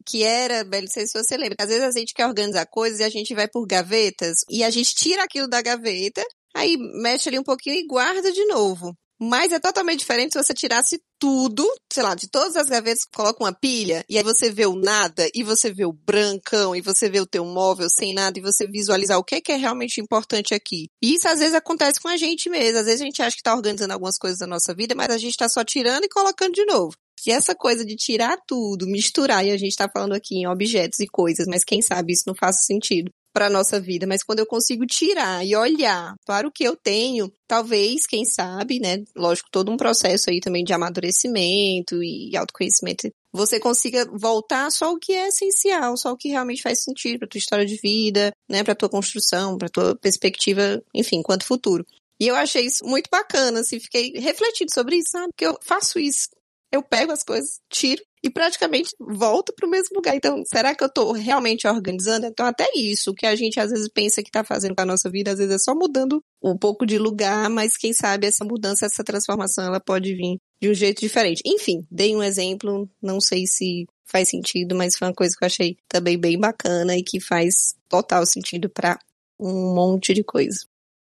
Que 0.04 0.24
era, 0.24 0.64
Beli, 0.64 0.88
não 0.88 0.92
sei 0.92 1.06
se 1.06 1.14
você 1.14 1.38
lembra, 1.38 1.58
às 1.60 1.70
vezes 1.70 1.84
a 1.84 2.00
gente 2.00 2.14
quer 2.14 2.26
organizar 2.26 2.66
coisas 2.66 3.00
e 3.00 3.04
a 3.04 3.10
gente 3.10 3.36
vai 3.36 3.48
por 3.48 3.68
gavetas 3.68 4.38
e 4.50 4.64
a 4.64 4.72
gente 4.72 4.96
tira 4.96 5.24
aquilo 5.24 5.48
da 5.48 5.62
gaveta, 5.62 6.26
aí 6.56 6.76
mexe 7.02 7.30
ali 7.30 7.38
um 7.38 7.44
pouquinho 7.44 7.76
e 7.76 7.86
guarda 7.86 8.32
de 8.32 8.44
novo. 8.46 8.98
Mas 9.24 9.52
é 9.52 9.60
totalmente 9.60 10.00
diferente 10.00 10.34
se 10.34 10.44
você 10.44 10.52
tirasse 10.52 11.00
tudo, 11.20 11.64
sei 11.94 12.02
lá, 12.02 12.16
de 12.16 12.28
todas 12.28 12.56
as 12.56 12.68
gavetas, 12.68 13.06
coloca 13.14 13.44
uma 13.44 13.54
pilha, 13.54 14.04
e 14.10 14.18
aí 14.18 14.24
você 14.24 14.50
vê 14.50 14.66
o 14.66 14.76
nada, 14.76 15.30
e 15.36 15.44
você 15.44 15.72
vê 15.72 15.86
o 15.86 15.94
brancão, 15.94 16.76
e 16.76 16.82
você 16.82 17.08
vê 17.08 17.20
o 17.20 17.28
teu 17.28 17.46
móvel 17.46 17.88
sem 17.88 18.16
nada, 18.16 18.40
e 18.40 18.42
você 18.42 18.66
visualizar 18.66 19.20
o 19.20 19.24
que 19.24 19.36
é, 19.36 19.42
que 19.42 19.52
é 19.52 19.58
realmente 19.58 20.02
importante 20.02 20.56
aqui. 20.56 20.88
E 21.04 21.14
isso 21.14 21.28
às 21.28 21.38
vezes 21.38 21.54
acontece 21.54 22.00
com 22.00 22.08
a 22.08 22.18
gente 22.18 22.50
mesmo. 22.50 22.80
Às 22.80 22.86
vezes 22.88 23.02
a 23.02 23.06
gente 23.06 23.22
acha 23.22 23.36
que 23.38 23.44
tá 23.44 23.54
organizando 23.54 23.94
algumas 23.94 24.18
coisas 24.18 24.40
da 24.40 24.48
nossa 24.48 24.74
vida, 24.74 24.96
mas 24.96 25.12
a 25.12 25.20
gente 25.20 25.38
tá 25.38 25.48
só 25.48 25.64
tirando 25.64 26.04
e 26.04 26.10
colocando 26.10 26.54
de 26.54 26.66
novo. 26.66 26.96
E 27.24 27.32
essa 27.32 27.54
coisa 27.54 27.86
de 27.86 27.96
tirar 27.96 28.36
tudo, 28.48 28.88
misturar, 28.88 29.46
e 29.46 29.52
a 29.52 29.58
gente 29.58 29.76
tá 29.76 29.88
falando 29.88 30.14
aqui 30.14 30.38
em 30.38 30.48
objetos 30.48 31.00
e 31.00 31.06
coisas, 31.06 31.46
mas 31.48 31.64
quem 31.64 31.80
sabe 31.80 32.14
isso 32.14 32.24
não 32.26 32.34
faça 32.34 32.58
sentido 32.66 33.12
para 33.34 33.50
nossa 33.50 33.80
vida, 33.80 34.06
mas 34.08 34.24
quando 34.24 34.40
eu 34.40 34.46
consigo 34.46 34.86
tirar 34.86 35.46
e 35.46 35.56
olhar 35.56 36.16
para 36.26 36.48
o 36.48 36.52
que 36.52 36.64
eu 36.64 36.76
tenho, 36.76 37.32
talvez, 37.48 38.06
quem 38.06 38.26
sabe, 38.26 38.80
né, 38.80 39.04
lógico, 39.16 39.50
todo 39.52 39.72
um 39.72 39.78
processo 39.78 40.30
aí 40.30 40.40
também 40.40 40.64
de 40.64 40.74
amadurecimento 40.74 42.04
e 42.04 42.36
autoconhecimento, 42.36 43.10
você 43.34 43.60
consiga 43.60 44.06
voltar 44.14 44.70
só 44.72 44.92
o 44.92 45.00
que 45.00 45.14
é 45.14 45.30
essencial, 45.30 45.96
só 45.96 46.12
o 46.12 46.18
que 46.18 46.30
realmente 46.30 46.62
faz 46.62 46.84
sentido 46.84 47.20
para 47.20 47.28
tua 47.30 47.40
história 47.40 47.66
de 47.66 47.78
vida, 47.78 48.32
né, 48.50 48.64
para 48.64 48.76
tua 48.76 48.90
construção, 48.90 49.58
para 49.58 49.70
tua 49.70 49.96
perspectiva, 49.96 50.82
enfim, 50.94 51.22
quanto 51.22 51.46
futuro. 51.46 51.86
E 52.20 52.28
eu 52.28 52.36
achei 52.36 52.66
isso 52.66 52.86
muito 52.86 53.10
bacana, 53.10 53.62
assim, 53.62 53.80
fiquei 53.80 54.12
refletindo 54.16 54.72
sobre 54.72 54.98
isso, 54.98 55.10
sabe? 55.12 55.30
Porque 55.30 55.46
eu 55.48 55.58
faço 55.62 55.98
isso. 55.98 56.30
Eu 56.72 56.82
pego 56.82 57.12
as 57.12 57.24
coisas, 57.24 57.60
tiro 57.70 58.02
e 58.24 58.30
praticamente 58.30 58.92
volta 59.00 59.52
para 59.56 59.68
o 59.68 59.70
mesmo 59.70 59.96
lugar. 59.96 60.16
Então, 60.16 60.44
será 60.46 60.76
que 60.76 60.84
eu 60.84 60.88
estou 60.88 61.12
realmente 61.12 61.68
organizando? 61.68 62.28
Então, 62.28 62.46
até 62.46 62.68
isso, 62.76 63.14
que 63.14 63.26
a 63.26 63.36
gente 63.36 63.60
às 63.60 63.72
vezes 63.72 63.90
pensa 63.90 64.22
que 64.22 64.30
está 64.30 64.44
fazendo 64.44 64.76
com 64.76 64.82
a 64.82 64.86
nossa 64.86 65.10
vida, 65.10 65.32
às 65.32 65.40
vezes 65.40 65.54
é 65.54 65.58
só 65.58 65.74
mudando 65.76 66.24
um 66.42 66.58
pouco 66.58 66.86
de 66.86 66.98
lugar, 66.98 67.50
mas 67.50 67.76
quem 67.76 67.94
sabe 67.94 68.28
essa 68.28 68.46
mudança, 68.46 68.86
essa 68.86 69.04
transformação, 69.04 69.66
ela 69.66 69.80
pode 69.80 70.14
vir 70.16 70.38
de 70.62 70.70
um 70.70 70.74
jeito 70.74 71.02
diferente. 71.02 71.42
Enfim, 71.46 71.86
dei 71.90 72.16
um 72.16 72.24
exemplo, 72.24 72.88
não 73.02 73.20
sei 73.20 73.46
se 73.48 73.86
faz 74.06 74.30
sentido, 74.30 74.76
mas 74.76 74.96
foi 74.96 75.08
uma 75.08 75.14
coisa 75.14 75.36
que 75.36 75.44
eu 75.44 75.48
achei 75.48 75.78
também 75.88 76.18
bem 76.18 76.40
bacana 76.40 76.96
e 76.96 77.04
que 77.04 77.20
faz 77.20 77.76
total 77.90 78.26
sentido 78.26 78.70
para 78.70 79.00
um 79.40 79.74
monte 79.74 80.14
de 80.14 80.24
coisa. 80.24 80.60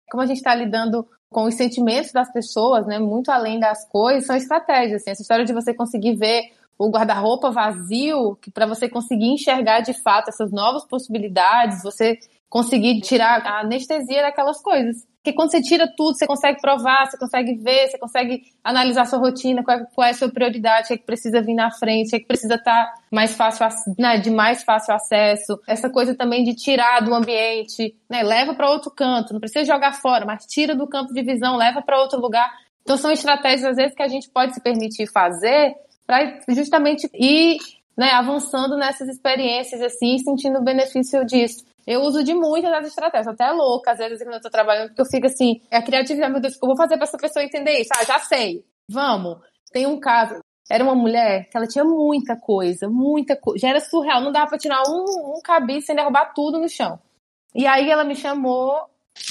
Como 0.10 0.24
a 0.24 0.26
gente 0.26 0.38
está 0.38 0.56
lidando 0.56 1.08
com 1.34 1.44
os 1.44 1.56
sentimentos 1.56 2.14
das 2.14 2.32
pessoas, 2.32 2.86
né, 2.86 3.00
muito 3.00 3.30
além 3.30 3.60
das 3.60 3.86
coisas, 3.90 4.26
são 4.26 4.36
estratégias. 4.36 5.02
Assim, 5.02 5.12
essa 5.12 5.22
história 5.22 5.44
de 5.44 5.52
você 5.52 5.74
conseguir 5.74 6.16
ver 6.16 6.54
o 6.78 6.90
guarda-roupa 6.90 7.52
vazio, 7.52 8.38
que 8.38 8.50
para 8.50 8.66
você 8.66 8.88
conseguir 8.88 9.28
enxergar 9.28 9.82
de 9.82 9.94
fato 10.02 10.30
essas 10.30 10.52
novas 10.52 10.86
possibilidades, 10.86 11.84
você 11.84 12.18
conseguir 12.50 13.02
tirar 13.02 13.46
a 13.46 13.62
anestesia 13.62 14.22
daquelas 14.22 14.62
coisas. 14.62 15.06
Porque 15.24 15.38
quando 15.38 15.52
você 15.52 15.62
tira 15.62 15.88
tudo, 15.96 16.18
você 16.18 16.28
consegue 16.28 16.60
provar, 16.60 17.06
você 17.06 17.18
consegue 17.18 17.56
ver, 17.56 17.88
você 17.88 17.98
consegue 17.98 18.44
analisar 18.62 19.06
sua 19.06 19.20
rotina, 19.20 19.64
qual 19.64 19.78
é, 19.78 19.86
qual 19.96 20.06
é 20.06 20.10
a 20.10 20.14
sua 20.14 20.30
prioridade, 20.30 20.84
o 20.84 20.88
que, 20.88 20.94
é 20.96 20.98
que 20.98 21.06
precisa 21.06 21.42
vir 21.42 21.54
na 21.54 21.72
frente, 21.72 22.08
o 22.08 22.10
que, 22.10 22.16
é 22.18 22.20
que 22.20 22.28
precisa 22.28 22.56
estar 22.56 22.88
tá 22.88 22.94
mais 23.10 23.34
fácil, 23.34 23.66
né, 23.98 24.18
de 24.18 24.30
mais 24.30 24.66
fácil 24.66 24.94
acesso. 24.94 25.58
Essa 25.66 25.90
coisa 25.90 26.14
também 26.14 26.44
de 26.44 26.54
tirar 26.54 27.00
do 27.00 27.16
ambiente, 27.16 27.96
né, 28.10 28.22
leva 28.22 28.54
para 28.54 28.70
outro 28.70 28.92
canto, 28.92 29.32
não 29.32 29.40
precisa 29.40 29.64
jogar 29.64 29.94
fora, 29.94 30.26
mas 30.26 30.46
tira 30.46 30.76
do 30.76 30.86
campo 30.88 31.14
de 31.14 31.24
visão, 31.24 31.56
leva 31.56 31.82
para 31.82 32.02
outro 32.02 32.20
lugar. 32.20 32.52
Então 32.82 32.98
são 32.98 33.10
estratégias 33.10 33.64
às 33.64 33.78
vezes 33.78 33.96
que 33.96 34.04
a 34.04 34.10
gente 34.10 34.30
pode 34.30 34.54
se 34.54 34.62
permitir 34.62 35.10
fazer 35.10 35.74
para 36.06 36.38
justamente 36.50 37.10
ir 37.14 37.60
né, 37.98 38.12
avançando 38.12 38.76
nessas 38.76 39.08
experiências 39.08 39.82
assim, 39.82 40.18
sentindo 40.18 40.60
o 40.60 40.64
benefício 40.64 41.26
disso. 41.26 41.64
Eu 41.86 42.02
uso 42.02 42.24
de 42.24 42.34
muitas 42.34 42.72
das 42.72 42.88
estratégias, 42.88 43.28
até 43.28 43.52
louca, 43.52 43.92
às 43.92 43.98
vezes, 43.98 44.24
quando 44.24 44.36
eu 44.36 44.42
tô 44.42 44.50
trabalhando, 44.50 44.90
porque 44.90 45.02
eu 45.02 45.06
fico 45.06 45.28
assim, 45.28 45.62
é 45.70 45.82
criatividade, 45.82 46.32
meu 46.32 46.42
Deus, 46.42 46.56
o 46.56 46.60
que 46.60 46.66
eu 46.66 46.70
vou 46.70 46.78
fazer 46.78 46.96
pra 46.96 47.04
essa 47.04 47.18
pessoa 47.18 47.44
entender 47.44 47.80
isso? 47.80 47.90
Ah, 47.96 48.04
já 48.06 48.20
sei, 48.20 48.64
vamos. 48.90 49.40
Tem 49.72 49.86
um 49.86 50.00
caso, 50.00 50.40
era 50.70 50.84
uma 50.84 50.96
mulher 50.96 51.50
que 51.50 51.58
ela 51.58 51.68
tinha 51.68 51.84
muita 51.84 52.38
coisa, 52.38 52.88
muita 52.90 53.36
coisa, 53.36 53.60
já 53.60 53.70
era 53.70 53.80
surreal, 53.80 54.22
não 54.22 54.32
dava 54.32 54.48
pra 54.48 54.58
tirar 54.58 54.82
um, 54.88 55.36
um 55.38 55.42
cabide 55.44 55.86
sem 55.86 55.96
derrubar 55.96 56.34
tudo 56.34 56.60
no 56.60 56.70
chão. 56.70 57.00
E 57.54 57.68
aí 57.68 57.90
ela 57.90 58.04
me 58.04 58.16
chamou, 58.16 58.88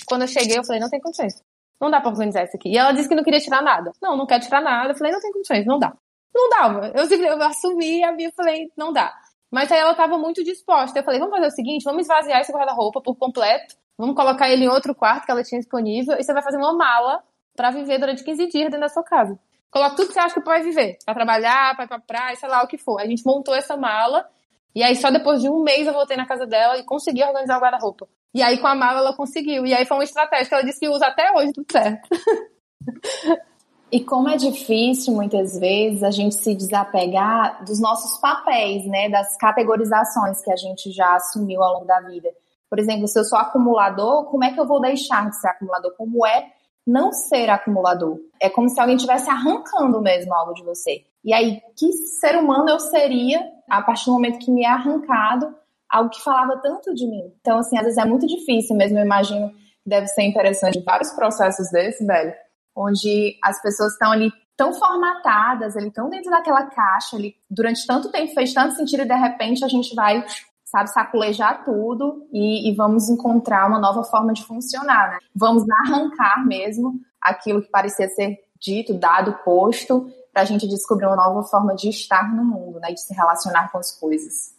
quando 0.06 0.22
eu 0.22 0.28
cheguei, 0.28 0.58
eu 0.58 0.64
falei, 0.64 0.80
não 0.80 0.90
tem 0.90 1.00
condições. 1.00 1.42
Não 1.80 1.90
dá 1.90 2.00
pra 2.00 2.10
organizar 2.10 2.44
isso 2.44 2.56
aqui. 2.56 2.68
E 2.68 2.78
ela 2.78 2.92
disse 2.92 3.08
que 3.08 3.14
não 3.14 3.24
queria 3.24 3.40
tirar 3.40 3.60
nada. 3.60 3.90
Não, 4.00 4.16
não 4.16 4.24
quer 4.24 4.38
tirar 4.38 4.60
nada. 4.60 4.92
Eu 4.92 4.96
falei, 4.96 5.12
não 5.12 5.20
tem 5.20 5.32
condições, 5.32 5.66
não 5.66 5.80
dá. 5.80 5.92
Não 6.32 6.48
dava. 6.48 6.92
Eu, 6.94 7.04
eu 7.04 7.42
assumi 7.42 8.04
a 8.04 8.12
minha 8.12 8.30
falei, 8.36 8.70
não 8.76 8.92
dá. 8.92 9.12
Mas 9.52 9.70
aí 9.70 9.78
ela 9.78 9.90
estava 9.90 10.16
muito 10.16 10.42
disposta. 10.42 10.98
Eu 10.98 11.04
falei, 11.04 11.20
vamos 11.20 11.34
fazer 11.34 11.48
o 11.48 11.50
seguinte, 11.50 11.84
vamos 11.84 12.02
esvaziar 12.02 12.40
esse 12.40 12.50
guarda-roupa 12.50 13.02
por 13.02 13.14
completo, 13.16 13.76
vamos 13.98 14.16
colocar 14.16 14.48
ele 14.48 14.64
em 14.64 14.68
outro 14.68 14.94
quarto 14.94 15.26
que 15.26 15.30
ela 15.30 15.42
tinha 15.42 15.60
disponível, 15.60 16.16
e 16.18 16.24
você 16.24 16.32
vai 16.32 16.42
fazer 16.42 16.56
uma 16.56 16.72
mala 16.72 17.22
para 17.54 17.70
viver 17.70 17.98
durante 17.98 18.24
15 18.24 18.46
dias 18.46 18.64
dentro 18.64 18.80
da 18.80 18.88
sua 18.88 19.04
casa. 19.04 19.38
Coloca 19.70 19.94
tudo 19.94 20.08
que 20.08 20.14
você 20.14 20.20
acha 20.20 20.34
que 20.34 20.40
pode 20.40 20.64
viver, 20.64 20.96
para 21.04 21.14
trabalhar, 21.14 21.74
para 21.76 21.84
ir 21.84 21.88
pra 21.88 21.98
praia, 21.98 22.36
sei 22.36 22.48
lá 22.48 22.62
o 22.62 22.66
que 22.66 22.78
for. 22.78 22.98
A 22.98 23.06
gente 23.06 23.24
montou 23.26 23.54
essa 23.54 23.76
mala, 23.76 24.26
e 24.74 24.82
aí 24.82 24.96
só 24.96 25.10
depois 25.10 25.42
de 25.42 25.50
um 25.50 25.62
mês 25.62 25.86
eu 25.86 25.92
voltei 25.92 26.16
na 26.16 26.26
casa 26.26 26.46
dela 26.46 26.78
e 26.78 26.84
consegui 26.84 27.22
organizar 27.22 27.58
o 27.58 27.60
guarda-roupa. 27.60 28.08
E 28.34 28.42
aí 28.42 28.56
com 28.56 28.66
a 28.66 28.74
mala 28.74 29.00
ela 29.00 29.14
conseguiu. 29.14 29.66
E 29.66 29.74
aí 29.74 29.84
foi 29.84 29.98
uma 29.98 30.04
estratégia 30.04 30.48
que 30.48 30.54
ela 30.54 30.64
disse 30.64 30.80
que 30.80 30.88
usa 30.88 31.06
até 31.06 31.30
hoje, 31.36 31.52
tudo 31.52 31.70
certo. 31.70 32.08
E 33.92 34.02
como 34.02 34.26
é 34.30 34.38
difícil, 34.38 35.12
muitas 35.12 35.58
vezes, 35.58 36.02
a 36.02 36.10
gente 36.10 36.36
se 36.36 36.54
desapegar 36.54 37.62
dos 37.62 37.78
nossos 37.78 38.18
papéis, 38.18 38.86
né? 38.86 39.10
Das 39.10 39.36
categorizações 39.36 40.42
que 40.42 40.50
a 40.50 40.56
gente 40.56 40.90
já 40.90 41.14
assumiu 41.16 41.62
ao 41.62 41.74
longo 41.74 41.84
da 41.84 42.00
vida. 42.00 42.30
Por 42.70 42.78
exemplo, 42.78 43.06
se 43.06 43.18
eu 43.18 43.24
sou 43.24 43.38
acumulador, 43.38 44.24
como 44.30 44.44
é 44.44 44.50
que 44.50 44.58
eu 44.58 44.66
vou 44.66 44.80
deixar 44.80 45.28
de 45.28 45.38
ser 45.38 45.48
acumulador? 45.48 45.92
Como 45.94 46.26
é 46.26 46.46
não 46.86 47.12
ser 47.12 47.50
acumulador? 47.50 48.18
É 48.40 48.48
como 48.48 48.66
se 48.66 48.80
alguém 48.80 48.96
estivesse 48.96 49.28
arrancando 49.28 50.00
mesmo 50.00 50.32
algo 50.32 50.54
de 50.54 50.64
você. 50.64 51.04
E 51.22 51.34
aí, 51.34 51.60
que 51.78 51.92
ser 52.18 52.38
humano 52.38 52.70
eu 52.70 52.80
seria 52.80 53.46
a 53.68 53.82
partir 53.82 54.06
do 54.06 54.12
momento 54.12 54.38
que 54.38 54.50
me 54.50 54.64
é 54.64 54.68
arrancado 54.68 55.54
algo 55.86 56.08
que 56.08 56.22
falava 56.22 56.56
tanto 56.62 56.94
de 56.94 57.06
mim? 57.06 57.30
Então, 57.42 57.58
assim, 57.58 57.76
às 57.76 57.84
vezes 57.84 57.98
é 57.98 58.06
muito 58.06 58.26
difícil 58.26 58.74
mesmo. 58.74 58.98
Eu 58.98 59.04
imagino 59.04 59.50
que 59.50 59.90
deve 59.90 60.06
ser 60.06 60.22
interessante 60.22 60.82
vários 60.82 61.10
processos 61.10 61.70
desse, 61.70 62.06
velho 62.06 62.32
onde 62.74 63.36
as 63.42 63.60
pessoas 63.60 63.92
estão 63.92 64.12
ali 64.12 64.32
tão 64.56 64.72
formatadas, 64.72 65.76
ali 65.76 65.90
tão 65.90 66.08
dentro 66.08 66.30
daquela 66.30 66.66
caixa, 66.66 67.16
ali 67.16 67.34
durante 67.50 67.86
tanto 67.86 68.10
tempo 68.10 68.32
fez 68.34 68.52
tanto 68.52 68.76
sentido 68.76 69.02
e 69.02 69.08
de 69.08 69.14
repente 69.14 69.64
a 69.64 69.68
gente 69.68 69.94
vai, 69.94 70.24
sabe, 70.64 70.90
saculejar 70.90 71.64
tudo 71.64 72.26
e, 72.32 72.70
e 72.70 72.74
vamos 72.74 73.08
encontrar 73.08 73.66
uma 73.68 73.78
nova 73.78 74.04
forma 74.04 74.32
de 74.32 74.44
funcionar, 74.44 75.12
né? 75.12 75.18
Vamos 75.34 75.64
arrancar 75.84 76.46
mesmo 76.46 77.00
aquilo 77.20 77.62
que 77.62 77.70
parecia 77.70 78.08
ser 78.08 78.38
dito, 78.60 78.94
dado, 78.94 79.38
posto, 79.44 80.08
para 80.32 80.42
a 80.42 80.44
gente 80.44 80.68
descobrir 80.68 81.06
uma 81.06 81.16
nova 81.16 81.42
forma 81.42 81.74
de 81.74 81.88
estar 81.88 82.34
no 82.34 82.44
mundo, 82.44 82.80
né, 82.80 82.92
de 82.92 83.00
se 83.00 83.12
relacionar 83.12 83.70
com 83.70 83.78
as 83.78 83.90
coisas. 83.98 84.54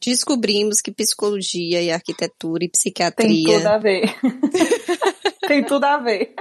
Descobrimos 0.00 0.80
que 0.80 0.92
psicologia 0.92 1.82
e 1.82 1.90
arquitetura 1.90 2.64
e 2.64 2.70
psiquiatria 2.70 3.28
tem 3.44 3.58
tudo 3.58 3.66
a 3.66 3.78
ver. 3.78 4.14
tem 5.46 5.64
tudo 5.64 5.84
a 5.84 5.98
ver. 5.98 6.34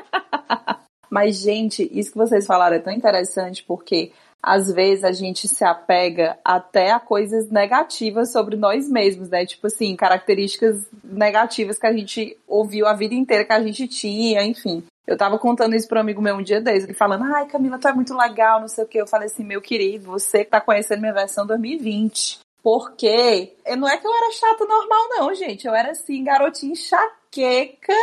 Mas, 1.10 1.38
gente, 1.38 1.90
isso 1.92 2.12
que 2.12 2.18
vocês 2.18 2.46
falaram 2.46 2.76
é 2.76 2.80
tão 2.80 2.94
interessante 2.94 3.64
porque 3.64 4.12
às 4.42 4.72
vezes 4.72 5.04
a 5.04 5.12
gente 5.12 5.48
se 5.48 5.64
apega 5.66 6.38
até 6.44 6.92
a 6.92 7.00
coisas 7.00 7.50
negativas 7.50 8.32
sobre 8.32 8.56
nós 8.56 8.90
mesmos, 8.90 9.30
né? 9.30 9.46
Tipo 9.46 9.68
assim, 9.68 9.96
características 9.96 10.86
negativas 11.04 11.78
que 11.78 11.88
a 11.88 11.94
gente 11.94 12.38
ouviu 12.48 12.88
a 12.88 12.94
vida 12.94 13.16
inteira 13.16 13.44
que 13.44 13.54
a 13.54 13.62
gente 13.62 13.88
tinha, 13.88 14.44
enfim. 14.44 14.84
Eu 15.06 15.18
tava 15.18 15.40
contando 15.40 15.76
isso 15.76 15.88
para 15.88 16.00
um 16.00 16.02
amigo 16.02 16.22
meu 16.22 16.36
um 16.36 16.44
dia 16.44 16.62
desde, 16.62 16.86
ele 16.86 16.94
falando, 16.94 17.24
ai 17.24 17.48
Camila, 17.48 17.80
tu 17.80 17.88
é 17.88 17.94
muito 17.94 18.16
legal, 18.16 18.60
não 18.60 18.68
sei 18.68 18.84
o 18.84 18.88
que. 18.88 19.00
Eu 19.00 19.08
falei 19.08 19.28
assim, 19.28 19.44
meu 19.44 19.62
querido, 19.62 20.12
você 20.12 20.44
que 20.44 20.52
tá 20.52 20.62
conhecendo 20.62 21.00
minha 21.00 21.14
versão 21.14 21.46
2020. 21.46 22.40
Porque 22.62 23.54
não 23.78 23.88
é 23.88 23.98
que 23.98 24.06
eu 24.06 24.14
era 24.14 24.32
chata 24.32 24.66
normal, 24.66 25.08
não, 25.10 25.34
gente. 25.34 25.66
Eu 25.66 25.74
era 25.74 25.92
assim, 25.92 26.24
garotinha 26.24 26.74
enxaqueca 26.74 27.94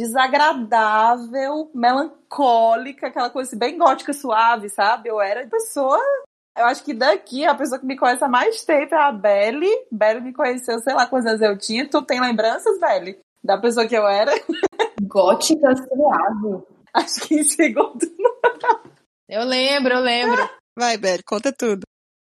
desagradável, 0.00 1.70
melancólica, 1.74 3.08
aquela 3.08 3.28
coisa 3.28 3.50
assim, 3.50 3.58
bem 3.58 3.76
gótica, 3.76 4.12
suave, 4.14 4.70
sabe? 4.70 5.10
Eu 5.10 5.20
era 5.20 5.46
pessoa. 5.46 6.00
Eu 6.56 6.64
acho 6.64 6.82
que 6.82 6.94
daqui 6.94 7.44
a 7.44 7.54
pessoa 7.54 7.78
que 7.78 7.86
me 7.86 7.98
conhece 7.98 8.24
há 8.24 8.28
mais 8.28 8.64
tempo 8.64 8.94
é 8.94 8.98
a 8.98 9.12
Belly. 9.12 9.70
Belly 9.92 10.20
me 10.22 10.32
conheceu, 10.32 10.78
sei 10.80 10.94
lá 10.94 11.06
quantas 11.06 11.26
anos 11.26 11.42
eu 11.42 11.58
tinha. 11.58 11.88
Tu 11.88 12.02
tem 12.02 12.20
lembranças, 12.20 12.80
Belly? 12.80 13.18
Da 13.44 13.58
pessoa 13.58 13.86
que 13.86 13.94
eu 13.94 14.06
era? 14.06 14.32
Gótica 15.02 15.76
suave. 15.76 16.64
Acho 16.94 17.20
que 17.20 17.34
em 17.34 17.44
segundo. 17.44 18.00
Eu 19.32 19.44
lembro, 19.44 19.94
eu 19.94 20.00
lembro. 20.00 20.50
Vai, 20.76 20.96
Belly, 20.96 21.22
conta 21.22 21.52
tudo. 21.56 21.86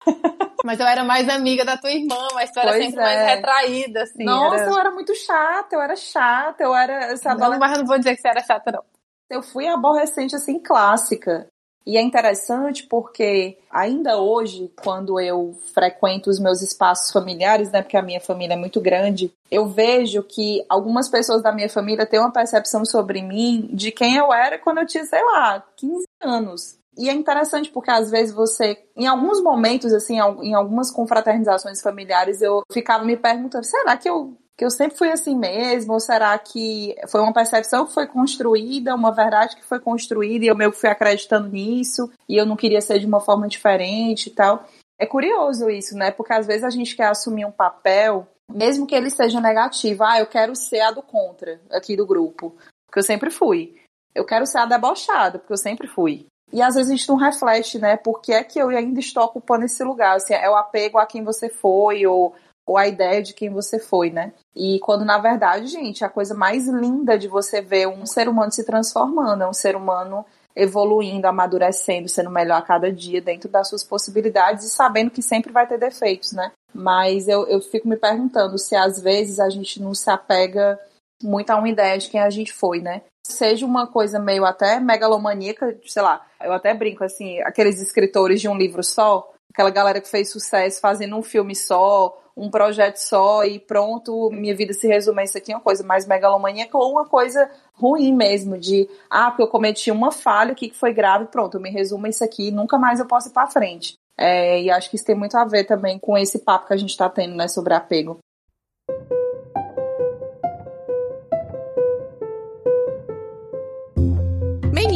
Mas 0.67 0.81
eu 0.81 0.85
era 0.85 1.01
mais 1.01 1.29
amiga 1.29 1.63
da 1.63 1.77
tua 1.77 1.89
irmã, 1.89 2.27
mas 2.33 2.51
tu 2.51 2.59
era 2.59 2.73
pois 2.73 2.83
sempre 2.83 2.99
é. 2.99 3.03
mais 3.03 3.35
retraída, 3.35 4.03
assim. 4.03 4.25
Nossa, 4.25 4.63
era... 4.63 4.69
eu 4.69 4.77
era 4.77 4.91
muito 4.91 5.15
chata, 5.15 5.77
eu 5.77 5.81
era 5.81 5.95
chata, 5.95 6.61
eu 6.61 6.75
era. 6.75 7.15
Sabe, 7.15 7.39
não, 7.39 7.57
mas 7.57 7.77
não 7.77 7.85
vou 7.85 7.97
dizer 7.97 8.13
que 8.13 8.21
você 8.21 8.27
era 8.27 8.43
chata, 8.43 8.73
não. 8.73 8.83
Eu 9.29 9.41
fui 9.41 9.65
aborrecente, 9.65 10.35
assim, 10.35 10.59
clássica. 10.59 11.47
E 11.85 11.95
é 11.95 12.01
interessante 12.01 12.83
porque 12.83 13.57
ainda 13.71 14.17
hoje, 14.17 14.69
quando 14.83 15.21
eu 15.21 15.57
frequento 15.73 16.29
os 16.29 16.37
meus 16.37 16.61
espaços 16.61 17.13
familiares, 17.13 17.71
né, 17.71 17.81
porque 17.81 17.95
a 17.95 18.01
minha 18.01 18.19
família 18.19 18.55
é 18.55 18.57
muito 18.57 18.81
grande, 18.81 19.31
eu 19.49 19.67
vejo 19.67 20.21
que 20.21 20.65
algumas 20.67 21.07
pessoas 21.07 21.41
da 21.41 21.53
minha 21.53 21.69
família 21.69 22.05
têm 22.05 22.19
uma 22.19 22.33
percepção 22.33 22.83
sobre 22.83 23.21
mim 23.21 23.69
de 23.71 23.89
quem 23.89 24.17
eu 24.17 24.33
era 24.33 24.59
quando 24.59 24.79
eu 24.79 24.85
tinha, 24.85 25.05
sei 25.05 25.23
lá, 25.23 25.63
15 25.77 26.03
anos. 26.21 26.77
E 26.97 27.09
é 27.09 27.13
interessante 27.13 27.69
porque 27.69 27.91
às 27.91 28.09
vezes 28.09 28.33
você, 28.33 28.83
em 28.95 29.05
alguns 29.05 29.41
momentos, 29.41 29.93
assim, 29.93 30.15
em 30.15 30.53
algumas 30.55 30.91
confraternizações 30.91 31.81
familiares, 31.81 32.41
eu 32.41 32.63
ficava 32.71 33.05
me 33.05 33.15
perguntando: 33.15 33.63
será 33.65 33.95
que 33.95 34.09
eu, 34.09 34.35
que 34.57 34.65
eu 34.65 34.71
sempre 34.71 34.97
fui 34.97 35.11
assim 35.11 35.37
mesmo? 35.37 35.93
Ou 35.93 35.99
será 35.99 36.37
que 36.39 36.95
foi 37.07 37.21
uma 37.21 37.33
percepção 37.33 37.85
que 37.85 37.93
foi 37.93 38.07
construída, 38.07 38.95
uma 38.95 39.11
verdade 39.11 39.55
que 39.55 39.63
foi 39.63 39.79
construída 39.79 40.45
e 40.45 40.47
eu 40.47 40.55
meio 40.55 40.71
que 40.71 40.79
fui 40.79 40.89
acreditando 40.89 41.49
nisso 41.49 42.11
e 42.27 42.35
eu 42.35 42.45
não 42.45 42.55
queria 42.55 42.81
ser 42.81 42.97
de 42.97 43.05
uma 43.05 43.19
forma 43.19 43.47
diferente 43.47 44.27
e 44.27 44.31
tal? 44.31 44.65
É 44.99 45.05
curioso 45.05 45.69
isso, 45.69 45.95
né? 45.95 46.09
Porque 46.09 46.33
às 46.33 46.47
vezes 46.47 46.63
a 46.63 46.71
gente 46.71 46.95
quer 46.95 47.09
assumir 47.09 47.45
um 47.45 47.51
papel, 47.51 48.27
mesmo 48.51 48.87
que 48.87 48.95
ele 48.95 49.11
seja 49.11 49.39
negativo. 49.39 50.03
Ah, 50.03 50.19
eu 50.19 50.25
quero 50.25 50.55
ser 50.55 50.79
a 50.79 50.91
do 50.91 51.03
contra 51.03 51.61
aqui 51.69 51.95
do 51.95 52.07
grupo, 52.07 52.55
porque 52.87 52.97
eu 52.97 53.03
sempre 53.03 53.29
fui. 53.29 53.75
Eu 54.15 54.25
quero 54.25 54.47
ser 54.47 54.57
a 54.57 54.65
debochada, 54.65 55.37
porque 55.37 55.53
eu 55.53 55.57
sempre 55.57 55.87
fui. 55.87 56.25
E 56.51 56.61
às 56.61 56.75
vezes 56.75 56.91
a 56.91 56.95
gente 56.95 57.09
não 57.09 57.15
reflete, 57.15 57.77
né? 57.77 57.97
Por 57.97 58.21
que 58.21 58.33
é 58.33 58.43
que 58.43 58.59
eu 58.59 58.69
ainda 58.69 58.99
estou 58.99 59.23
ocupando 59.23 59.65
esse 59.65 59.83
lugar? 59.83 60.15
Assim, 60.15 60.33
é 60.33 60.49
o 60.49 60.55
apego 60.55 60.97
a 60.97 61.05
quem 61.05 61.23
você 61.23 61.49
foi, 61.49 62.05
ou, 62.05 62.33
ou 62.65 62.77
a 62.77 62.87
ideia 62.87 63.21
de 63.21 63.33
quem 63.33 63.49
você 63.49 63.79
foi, 63.79 64.09
né? 64.09 64.31
E 64.55 64.79
quando, 64.79 65.03
na 65.03 65.17
verdade, 65.17 65.67
gente, 65.67 66.03
a 66.03 66.09
coisa 66.09 66.33
mais 66.33 66.67
linda 66.67 67.17
de 67.17 67.27
você 67.27 67.61
ver 67.61 67.87
um 67.87 68.05
ser 68.05 68.29
humano 68.29 68.51
se 68.51 68.65
transformando, 68.65 69.43
é 69.43 69.47
um 69.47 69.53
ser 69.53 69.75
humano 69.75 70.25
evoluindo, 70.55 71.27
amadurecendo, 71.27 72.09
sendo 72.09 72.31
melhor 72.31 72.57
a 72.57 72.63
cada 72.63 72.91
dia 72.91 73.21
dentro 73.21 73.47
das 73.47 73.69
suas 73.69 73.83
possibilidades 73.83 74.65
e 74.65 74.69
sabendo 74.69 75.11
que 75.11 75.21
sempre 75.21 75.51
vai 75.51 75.67
ter 75.67 75.77
defeitos, 75.77 76.31
né? 76.31 76.51
Mas 76.73 77.27
eu, 77.27 77.47
eu 77.47 77.61
fico 77.61 77.87
me 77.87 77.95
perguntando 77.95 78.57
se 78.57 78.75
às 78.75 78.99
vezes 78.99 79.39
a 79.39 79.49
gente 79.49 79.81
não 79.81 79.93
se 79.93 80.09
apega 80.09 80.79
muito 81.23 81.49
a 81.49 81.55
uma 81.55 81.69
ideia 81.69 81.97
de 81.97 82.09
quem 82.09 82.19
a 82.19 82.29
gente 82.29 82.53
foi, 82.53 82.81
né? 82.81 83.01
seja 83.31 83.65
uma 83.65 83.87
coisa 83.87 84.19
meio 84.19 84.45
até 84.45 84.79
megalomaníaca, 84.79 85.77
sei 85.85 86.01
lá, 86.01 86.25
eu 86.41 86.53
até 86.53 86.73
brinco 86.73 87.03
assim, 87.03 87.39
aqueles 87.41 87.81
escritores 87.81 88.39
de 88.39 88.47
um 88.47 88.57
livro 88.57 88.83
só, 88.83 89.31
aquela 89.51 89.69
galera 89.69 90.01
que 90.01 90.09
fez 90.09 90.31
sucesso 90.31 90.79
fazendo 90.79 91.15
um 91.15 91.23
filme 91.23 91.55
só, 91.55 92.17
um 92.35 92.49
projeto 92.49 92.97
só 92.97 93.43
e 93.43 93.59
pronto, 93.59 94.29
minha 94.31 94.55
vida 94.55 94.71
se 94.73 94.87
resume 94.87 95.21
a 95.21 95.23
isso 95.25 95.37
aqui, 95.37 95.53
uma 95.53 95.59
coisa 95.59 95.83
mais 95.83 96.05
megalomaníaca 96.05 96.77
ou 96.77 96.91
uma 96.91 97.05
coisa 97.05 97.49
ruim 97.73 98.13
mesmo, 98.13 98.57
de, 98.57 98.87
ah, 99.09 99.29
porque 99.31 99.43
eu 99.43 99.47
cometi 99.47 99.91
uma 99.91 100.11
falha, 100.11 100.53
o 100.53 100.55
que 100.55 100.71
foi 100.71 100.93
grave, 100.93 101.25
pronto, 101.25 101.57
eu 101.57 101.61
me 101.61 101.69
resumo 101.69 102.05
a 102.05 102.09
isso 102.09 102.23
aqui, 102.23 102.51
nunca 102.51 102.77
mais 102.77 102.99
eu 102.99 103.07
posso 103.07 103.29
ir 103.29 103.33
para 103.33 103.47
frente. 103.47 103.95
É, 104.19 104.61
e 104.61 104.71
acho 104.71 104.89
que 104.89 104.95
isso 104.95 105.05
tem 105.05 105.15
muito 105.15 105.37
a 105.37 105.45
ver 105.45 105.65
também 105.65 105.99
com 105.99 106.17
esse 106.17 106.39
papo 106.39 106.67
que 106.67 106.73
a 106.73 106.77
gente 106.77 106.89
está 106.89 107.07
tendo, 107.09 107.35
né, 107.35 107.47
sobre 107.47 107.73
apego. 107.73 108.19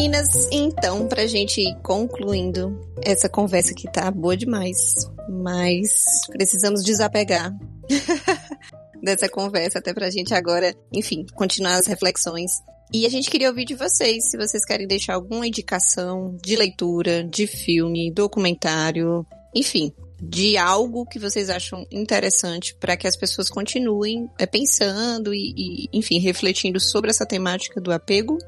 Meninas, 0.01 0.47
então, 0.51 1.07
pra 1.07 1.27
gente 1.27 1.61
ir 1.61 1.75
concluindo 1.83 2.75
essa 3.03 3.29
conversa 3.29 3.71
que 3.71 3.83
tá 3.91 4.09
boa 4.09 4.35
demais, 4.35 5.07
mas 5.29 6.21
precisamos 6.31 6.83
desapegar 6.83 7.55
dessa 8.99 9.29
conversa 9.29 9.77
até 9.77 9.93
pra 9.93 10.09
gente 10.09 10.33
agora, 10.33 10.75
enfim, 10.91 11.23
continuar 11.35 11.75
as 11.75 11.85
reflexões. 11.85 12.49
E 12.91 13.05
a 13.05 13.09
gente 13.09 13.29
queria 13.29 13.49
ouvir 13.49 13.63
de 13.63 13.75
vocês, 13.75 14.31
se 14.31 14.37
vocês 14.37 14.65
querem 14.65 14.87
deixar 14.87 15.13
alguma 15.13 15.45
indicação 15.45 16.35
de 16.43 16.55
leitura, 16.55 17.23
de 17.23 17.45
filme, 17.45 18.11
documentário, 18.11 19.23
enfim, 19.53 19.93
de 20.19 20.57
algo 20.57 21.05
que 21.05 21.19
vocês 21.19 21.47
acham 21.47 21.85
interessante 21.91 22.75
para 22.79 22.97
que 22.97 23.07
as 23.07 23.15
pessoas 23.15 23.51
continuem 23.51 24.27
é, 24.39 24.47
pensando 24.47 25.31
e, 25.31 25.53
e, 25.55 25.89
enfim, 25.93 26.17
refletindo 26.17 26.79
sobre 26.79 27.11
essa 27.11 27.25
temática 27.25 27.79
do 27.79 27.91
apego 27.91 28.39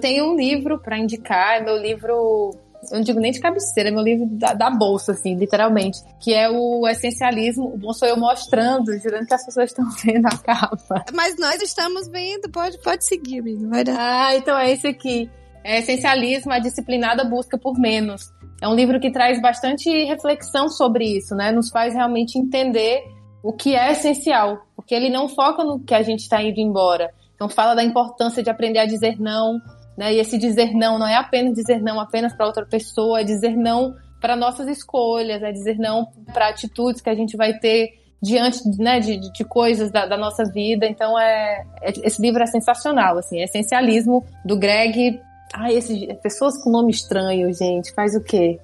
tenho 0.00 0.32
um 0.32 0.36
livro 0.36 0.80
para 0.80 0.98
indicar, 0.98 1.58
é 1.58 1.64
meu 1.64 1.76
livro 1.76 2.50
eu 2.90 2.96
não 2.96 3.02
digo 3.02 3.20
nem 3.20 3.30
de 3.30 3.40
cabeceira, 3.40 3.90
é 3.90 3.92
meu 3.92 4.02
livro 4.02 4.26
da, 4.26 4.54
da, 4.54 4.70
bolsa, 4.70 5.12
assim, 5.12 5.34
literalmente, 5.34 5.98
que 6.18 6.32
é 6.32 6.48
o 6.48 6.88
Essencialismo. 6.88 7.74
O 7.74 7.76
bom 7.76 7.92
sou 7.92 8.08
eu 8.08 8.16
mostrando, 8.16 8.96
jurando 8.98 9.26
que 9.26 9.34
as 9.34 9.44
pessoas 9.44 9.70
estão 9.70 9.84
vendo 10.02 10.26
a 10.26 10.38
capa. 10.38 11.04
Mas 11.12 11.36
nós 11.38 11.60
estamos 11.60 12.08
vendo, 12.08 12.50
pode, 12.50 12.78
pode 12.78 13.06
seguir, 13.06 13.40
amigo, 13.40 13.68
vai 13.68 13.84
dar. 13.84 13.96
Ah, 13.98 14.34
então 14.34 14.56
é 14.56 14.70
esse 14.70 14.86
aqui. 14.86 15.30
É 15.62 15.78
Essencialismo, 15.80 16.52
a 16.52 16.58
disciplinada 16.58 17.22
busca 17.22 17.58
por 17.58 17.78
menos. 17.78 18.32
É 18.62 18.68
um 18.68 18.74
livro 18.74 18.98
que 18.98 19.10
traz 19.10 19.40
bastante 19.40 19.90
reflexão 20.04 20.68
sobre 20.68 21.04
isso, 21.04 21.34
né? 21.34 21.52
Nos 21.52 21.70
faz 21.70 21.92
realmente 21.92 22.38
entender 22.38 23.02
o 23.42 23.52
que 23.52 23.74
é 23.74 23.92
essencial, 23.92 24.66
porque 24.76 24.94
ele 24.94 25.10
não 25.10 25.28
foca 25.28 25.64
no 25.64 25.80
que 25.80 25.94
a 25.94 26.02
gente 26.02 26.20
está 26.20 26.42
indo 26.42 26.60
embora. 26.60 27.10
Então 27.34 27.48
fala 27.48 27.74
da 27.74 27.82
importância 27.82 28.42
de 28.42 28.50
aprender 28.50 28.78
a 28.78 28.86
dizer 28.86 29.18
não, 29.18 29.58
né? 30.00 30.14
E 30.14 30.18
esse 30.18 30.38
dizer 30.38 30.72
não 30.72 30.98
não 30.98 31.06
é 31.06 31.14
apenas 31.14 31.52
dizer 31.52 31.82
não 31.82 32.00
apenas 32.00 32.32
para 32.32 32.46
outra 32.46 32.64
pessoa, 32.64 33.20
é 33.20 33.24
dizer 33.24 33.54
não 33.54 33.94
para 34.18 34.34
nossas 34.34 34.66
escolhas, 34.66 35.42
é 35.42 35.52
dizer 35.52 35.76
não 35.76 36.06
para 36.32 36.48
atitudes 36.48 37.02
que 37.02 37.10
a 37.10 37.14
gente 37.14 37.36
vai 37.36 37.58
ter 37.58 38.00
diante 38.22 38.62
né, 38.78 38.98
de, 38.98 39.18
de 39.30 39.44
coisas 39.44 39.90
da, 39.90 40.06
da, 40.06 40.16
nossa 40.16 40.42
vida. 40.44 40.86
Então, 40.86 41.18
é, 41.18 41.66
é, 41.82 41.92
esse 42.02 42.20
livro 42.20 42.42
é 42.42 42.46
sensacional, 42.46 43.18
assim, 43.18 43.40
é 43.40 43.44
essencialismo 43.44 44.24
do 44.42 44.58
Greg. 44.58 45.20
Ah, 45.52 45.70
esse, 45.70 46.06
pessoas 46.22 46.56
com 46.62 46.70
nome 46.70 46.92
estranho, 46.92 47.52
gente, 47.52 47.92
faz 47.92 48.14
o 48.14 48.22
quê? 48.22 48.58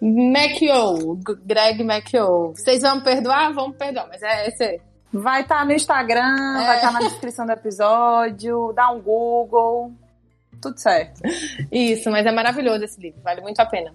McO, 0.00 1.18
Greg 1.44 1.82
McO. 1.82 2.52
Vocês 2.54 2.82
vão 2.82 3.00
perdoar? 3.00 3.52
Vamos 3.52 3.76
perdoar, 3.76 4.06
mas 4.08 4.22
é 4.22 4.48
esse 4.48 4.62
aí. 4.62 4.80
Vai 5.12 5.42
estar 5.42 5.58
tá 5.58 5.64
no 5.64 5.72
Instagram, 5.72 6.60
é. 6.60 6.66
vai 6.66 6.76
estar 6.76 6.92
tá 6.92 7.00
na 7.00 7.08
descrição 7.08 7.44
do 7.44 7.52
episódio, 7.52 8.72
dá 8.72 8.90
um 8.90 9.00
Google 9.00 9.92
tudo 10.60 10.78
certo. 10.78 11.20
Isso, 11.70 12.10
mas 12.10 12.26
é 12.26 12.32
maravilhoso 12.32 12.84
esse 12.84 13.00
livro, 13.00 13.20
vale 13.22 13.40
muito 13.40 13.60
a 13.60 13.66
pena. 13.66 13.94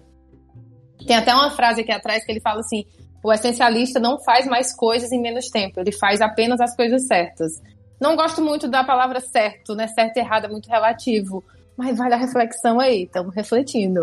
Tem 1.06 1.16
até 1.16 1.34
uma 1.34 1.50
frase 1.50 1.80
aqui 1.80 1.92
atrás 1.92 2.24
que 2.24 2.32
ele 2.32 2.40
fala 2.40 2.60
assim: 2.60 2.84
o 3.22 3.32
essencialista 3.32 3.98
não 3.98 4.18
faz 4.18 4.46
mais 4.46 4.74
coisas 4.74 5.12
em 5.12 5.20
menos 5.20 5.48
tempo, 5.48 5.80
ele 5.80 5.92
faz 5.92 6.20
apenas 6.20 6.60
as 6.60 6.74
coisas 6.76 7.06
certas. 7.06 7.60
Não 8.00 8.16
gosto 8.16 8.42
muito 8.42 8.68
da 8.68 8.82
palavra 8.82 9.20
certo, 9.20 9.74
né? 9.74 9.86
Certo 9.86 10.16
e 10.16 10.20
errado 10.20 10.46
é 10.46 10.48
muito 10.48 10.68
relativo. 10.68 11.44
Mas 11.76 11.96
vale 11.96 12.14
a 12.14 12.16
reflexão 12.16 12.80
aí, 12.80 13.04
estamos 13.04 13.34
refletindo. 13.34 14.02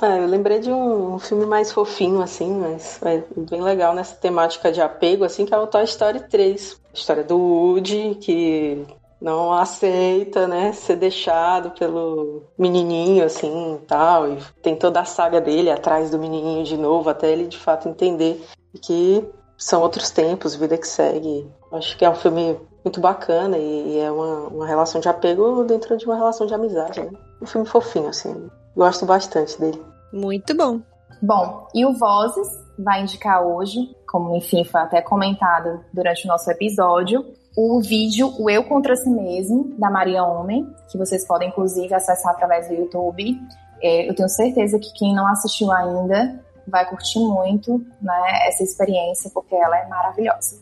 É, 0.00 0.18
eu 0.18 0.26
lembrei 0.26 0.60
de 0.60 0.70
um, 0.70 1.18
filme 1.18 1.44
mais 1.44 1.72
fofinho, 1.72 2.22
assim, 2.22 2.48
mas 2.54 3.00
é 3.02 3.22
bem 3.36 3.60
legal 3.60 3.94
nessa 3.94 4.14
temática 4.14 4.70
de 4.70 4.80
apego, 4.80 5.24
assim, 5.24 5.44
que 5.44 5.52
é 5.52 5.58
o 5.58 5.66
Toy 5.66 5.82
Story 5.84 6.20
3. 6.28 6.80
A 6.90 6.96
história 6.96 7.24
do 7.24 7.36
Woody, 7.36 8.16
que 8.20 8.86
não 9.20 9.52
aceita, 9.52 10.46
né, 10.46 10.72
ser 10.72 10.96
deixado 10.96 11.70
pelo 11.70 12.44
menininho 12.56 13.24
assim, 13.24 13.80
tal, 13.86 14.32
e 14.32 14.38
tem 14.62 14.76
toda 14.76 15.00
a 15.00 15.04
saga 15.04 15.40
dele 15.40 15.70
atrás 15.70 16.10
do 16.10 16.18
menininho 16.18 16.64
de 16.64 16.76
novo 16.76 17.10
até 17.10 17.30
ele 17.30 17.46
de 17.46 17.58
fato 17.58 17.88
entender 17.88 18.44
que 18.80 19.28
são 19.56 19.82
outros 19.82 20.10
tempos, 20.10 20.54
vida 20.54 20.78
que 20.78 20.86
segue. 20.86 21.50
Acho 21.72 21.98
que 21.98 22.04
é 22.04 22.10
um 22.10 22.14
filme 22.14 22.56
muito 22.84 23.00
bacana 23.00 23.58
e, 23.58 23.98
é 23.98 24.10
uma, 24.10 24.48
uma, 24.48 24.66
relação 24.66 25.00
de 25.00 25.08
apego 25.08 25.64
dentro 25.64 25.96
de 25.96 26.06
uma 26.06 26.16
relação 26.16 26.46
de 26.46 26.54
amizade, 26.54 27.00
né? 27.00 27.10
Um 27.42 27.46
filme 27.46 27.66
fofinho 27.66 28.08
assim. 28.08 28.48
Gosto 28.76 29.04
bastante 29.04 29.60
dele. 29.60 29.82
Muito 30.12 30.56
bom. 30.56 30.80
Bom, 31.20 31.66
e 31.74 31.84
o 31.84 31.92
Vozes 31.92 32.48
vai 32.78 33.02
indicar 33.02 33.44
hoje, 33.44 33.94
como 34.06 34.36
enfim 34.36 34.64
foi 34.64 34.80
até 34.80 35.02
comentado 35.02 35.84
durante 35.92 36.24
o 36.24 36.28
nosso 36.28 36.48
episódio, 36.48 37.26
o 37.60 37.80
vídeo 37.80 38.32
O 38.38 38.48
Eu 38.48 38.62
Contra 38.62 38.94
Si 38.94 39.10
Mesmo, 39.10 39.74
da 39.76 39.90
Maria 39.90 40.22
Homem, 40.22 40.64
que 40.88 40.96
vocês 40.96 41.26
podem 41.26 41.48
inclusive 41.48 41.92
acessar 41.92 42.30
através 42.30 42.68
do 42.68 42.74
YouTube. 42.74 43.36
É, 43.82 44.08
eu 44.08 44.14
tenho 44.14 44.28
certeza 44.28 44.78
que 44.78 44.92
quem 44.92 45.12
não 45.12 45.26
assistiu 45.26 45.72
ainda 45.72 46.40
vai 46.68 46.88
curtir 46.88 47.18
muito 47.18 47.84
né, 48.00 48.46
essa 48.46 48.62
experiência, 48.62 49.28
porque 49.34 49.56
ela 49.56 49.76
é 49.76 49.88
maravilhosa. 49.88 50.56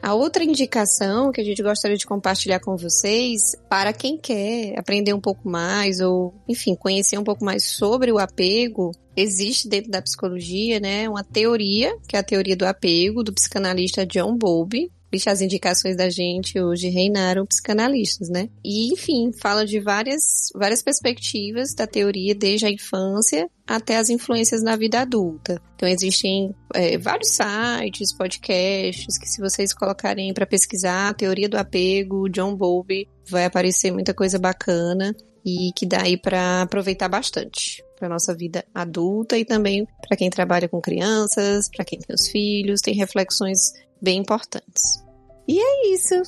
A 0.00 0.14
outra 0.14 0.44
indicação 0.44 1.32
que 1.32 1.40
a 1.40 1.44
gente 1.44 1.60
gostaria 1.60 1.96
de 1.96 2.06
compartilhar 2.06 2.60
com 2.60 2.76
vocês, 2.76 3.56
para 3.68 3.92
quem 3.92 4.16
quer 4.16 4.78
aprender 4.78 5.12
um 5.14 5.20
pouco 5.20 5.48
mais 5.48 5.98
ou, 5.98 6.32
enfim, 6.46 6.76
conhecer 6.76 7.18
um 7.18 7.24
pouco 7.24 7.44
mais 7.44 7.64
sobre 7.64 8.12
o 8.12 8.20
apego, 8.20 8.92
existe 9.16 9.68
dentro 9.68 9.90
da 9.90 10.00
psicologia, 10.00 10.78
né, 10.78 11.08
uma 11.08 11.24
teoria, 11.24 11.96
que 12.06 12.14
é 12.14 12.20
a 12.20 12.22
teoria 12.22 12.56
do 12.56 12.66
apego, 12.66 13.24
do 13.24 13.34
psicanalista 13.34 14.06
John 14.06 14.36
Bowlby, 14.36 14.92
as 15.24 15.40
indicações 15.40 15.96
da 15.96 16.10
gente 16.10 16.60
hoje 16.60 16.88
reinaram 16.88 17.46
psicanalistas, 17.46 18.28
né? 18.28 18.48
E, 18.64 18.92
enfim, 18.92 19.32
fala 19.40 19.64
de 19.64 19.80
várias, 19.80 20.50
várias 20.54 20.82
perspectivas 20.82 21.74
da 21.74 21.86
teoria 21.86 22.34
desde 22.34 22.66
a 22.66 22.70
infância 22.70 23.48
até 23.66 23.96
as 23.96 24.08
influências 24.08 24.62
na 24.62 24.76
vida 24.76 25.00
adulta. 25.00 25.60
Então, 25.74 25.88
existem 25.88 26.54
é, 26.74 26.96
vários 26.98 27.30
sites, 27.30 28.12
podcasts, 28.12 29.18
que 29.18 29.28
se 29.28 29.40
vocês 29.40 29.72
colocarem 29.72 30.32
para 30.32 30.46
pesquisar 30.46 31.14
teoria 31.14 31.48
do 31.48 31.56
apego, 31.56 32.28
John 32.28 32.54
Bowlby, 32.54 33.08
vai 33.28 33.44
aparecer 33.44 33.90
muita 33.90 34.14
coisa 34.14 34.38
bacana 34.38 35.14
e 35.44 35.72
que 35.74 35.86
dá 35.86 36.02
aí 36.02 36.16
para 36.16 36.62
aproveitar 36.62 37.08
bastante 37.08 37.84
para 37.98 38.08
nossa 38.08 38.34
vida 38.34 38.64
adulta 38.74 39.38
e 39.38 39.44
também 39.44 39.86
para 40.06 40.16
quem 40.16 40.28
trabalha 40.28 40.68
com 40.68 40.80
crianças, 40.80 41.68
para 41.68 41.84
quem 41.84 41.98
tem 41.98 42.14
os 42.14 42.28
filhos, 42.28 42.80
tem 42.80 42.94
reflexões 42.94 43.72
bem 44.00 44.18
importantes. 44.18 45.05
E 45.46 45.58
é 45.58 45.88
isso. 45.92 46.22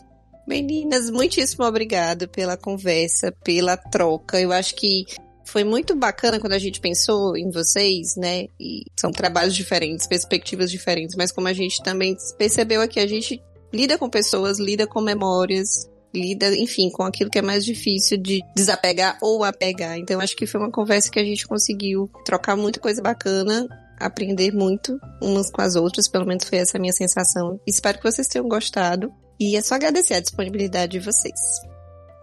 Meninas, 0.46 1.10
muitíssimo 1.10 1.64
obrigado 1.64 2.28
pela 2.28 2.56
conversa, 2.56 3.32
pela 3.44 3.76
troca. 3.76 4.40
Eu 4.40 4.50
acho 4.50 4.74
que 4.74 5.04
foi 5.44 5.64
muito 5.64 5.94
bacana 5.94 6.40
quando 6.40 6.52
a 6.52 6.58
gente 6.58 6.80
pensou 6.80 7.36
em 7.36 7.50
vocês, 7.50 8.16
né? 8.16 8.46
E 8.58 8.84
são 8.98 9.10
trabalhos 9.10 9.54
diferentes, 9.54 10.06
perspectivas 10.06 10.70
diferentes, 10.70 11.16
mas 11.16 11.32
como 11.32 11.48
a 11.48 11.52
gente 11.52 11.82
também 11.82 12.16
percebeu 12.38 12.80
aqui, 12.80 13.00
a 13.00 13.06
gente 13.06 13.42
lida 13.72 13.98
com 13.98 14.08
pessoas, 14.08 14.58
lida 14.58 14.86
com 14.86 15.00
memórias, 15.00 15.88
lida, 16.14 16.54
enfim, 16.56 16.90
com 16.90 17.02
aquilo 17.02 17.30
que 17.30 17.38
é 17.38 17.42
mais 17.42 17.64
difícil 17.64 18.16
de 18.18 18.40
desapegar 18.54 19.18
ou 19.20 19.44
apegar. 19.44 19.98
Então 19.98 20.20
acho 20.20 20.36
que 20.36 20.46
foi 20.46 20.60
uma 20.60 20.70
conversa 20.70 21.10
que 21.10 21.18
a 21.18 21.24
gente 21.24 21.46
conseguiu 21.46 22.10
trocar 22.24 22.56
muita 22.56 22.80
coisa 22.80 23.02
bacana 23.02 23.66
aprender 24.00 24.52
muito 24.52 24.98
umas 25.22 25.50
com 25.50 25.60
as 25.60 25.76
outras, 25.76 26.08
pelo 26.08 26.26
menos 26.26 26.44
foi 26.44 26.58
essa 26.58 26.78
a 26.78 26.80
minha 26.80 26.92
sensação. 26.92 27.60
Espero 27.66 27.98
que 27.98 28.10
vocês 28.10 28.28
tenham 28.28 28.48
gostado 28.48 29.12
e 29.40 29.56
é 29.56 29.62
só 29.62 29.74
agradecer 29.74 30.14
a 30.14 30.20
disponibilidade 30.20 30.92
de 30.92 31.00
vocês. 31.00 31.38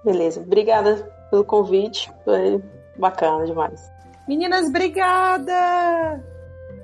Beleza, 0.03 0.41
obrigada 0.41 0.95
pelo 1.29 1.43
convite, 1.43 2.11
foi 2.23 2.61
bacana 2.97 3.45
demais. 3.45 3.81
Meninas, 4.27 4.67
obrigada! 4.67 6.23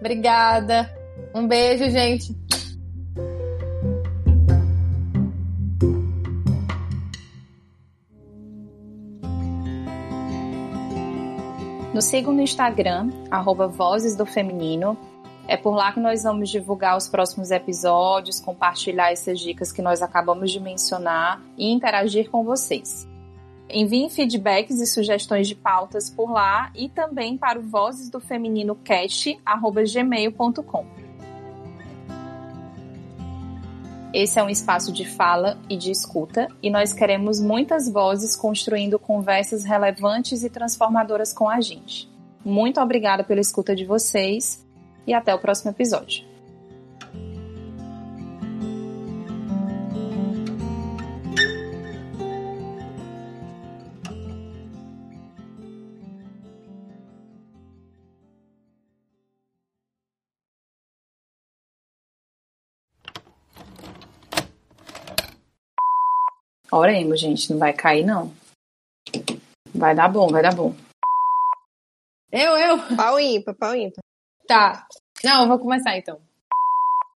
Obrigada. 0.01 0.91
Um 1.33 1.47
beijo, 1.47 1.87
gente. 1.91 2.35
Nos 11.93 12.05
sigam 12.05 12.31
no 12.31 12.41
Instagram, 12.41 13.09
arroba 13.29 13.67
Vozes 13.67 14.15
do 14.15 14.25
Feminino. 14.25 14.97
É 15.45 15.57
por 15.57 15.75
lá 15.75 15.91
que 15.91 15.99
nós 15.99 16.23
vamos 16.23 16.49
divulgar 16.49 16.95
os 16.95 17.09
próximos 17.09 17.51
episódios, 17.51 18.39
compartilhar 18.39 19.11
essas 19.11 19.41
dicas 19.41 19.73
que 19.73 19.81
nós 19.81 20.01
acabamos 20.01 20.51
de 20.51 20.59
mencionar 20.61 21.41
e 21.57 21.69
interagir 21.69 22.29
com 22.29 22.45
vocês. 22.45 23.05
Enviem 23.69 24.09
feedbacks 24.09 24.79
e 24.79 24.87
sugestões 24.87 25.49
de 25.49 25.55
pautas 25.55 26.09
por 26.09 26.31
lá 26.31 26.71
e 26.73 26.87
também 26.87 27.37
para 27.37 27.59
o 27.59 27.61
Vozes 27.61 28.09
do 28.09 28.21
Feminino 28.21 28.75
Cast, 28.75 29.37
arroba 29.45 29.83
gmail.com. 29.83 31.00
Esse 34.13 34.39
é 34.39 34.43
um 34.43 34.49
espaço 34.49 34.91
de 34.91 35.05
fala 35.05 35.57
e 35.69 35.77
de 35.77 35.89
escuta, 35.89 36.49
e 36.61 36.69
nós 36.69 36.91
queremos 36.91 37.39
muitas 37.39 37.89
vozes 37.89 38.35
construindo 38.35 38.99
conversas 38.99 39.63
relevantes 39.63 40.43
e 40.43 40.49
transformadoras 40.49 41.31
com 41.31 41.49
a 41.49 41.61
gente. 41.61 42.11
Muito 42.43 42.81
obrigada 42.81 43.23
pela 43.23 43.39
escuta 43.39 43.73
de 43.73 43.85
vocês 43.85 44.65
e 45.07 45.13
até 45.13 45.33
o 45.33 45.39
próximo 45.39 45.71
episódio. 45.71 46.30
Oremos, 66.71 67.19
gente, 67.19 67.51
não 67.51 67.59
vai 67.59 67.73
cair 67.73 68.05
não. 68.05 68.33
Vai 69.73 69.93
dar 69.93 70.07
bom, 70.07 70.27
vai 70.27 70.41
dar 70.41 70.55
bom. 70.55 70.73
Eu, 72.31 72.51
eu. 72.57 72.95
Pau 72.95 73.19
ímpar, 73.19 73.53
pau 73.55 73.75
ímpar. 73.75 74.01
Tá. 74.47 74.87
Não, 75.23 75.43
eu 75.43 75.47
vou 75.49 75.59
começar 75.59 75.97
então. 75.97 76.19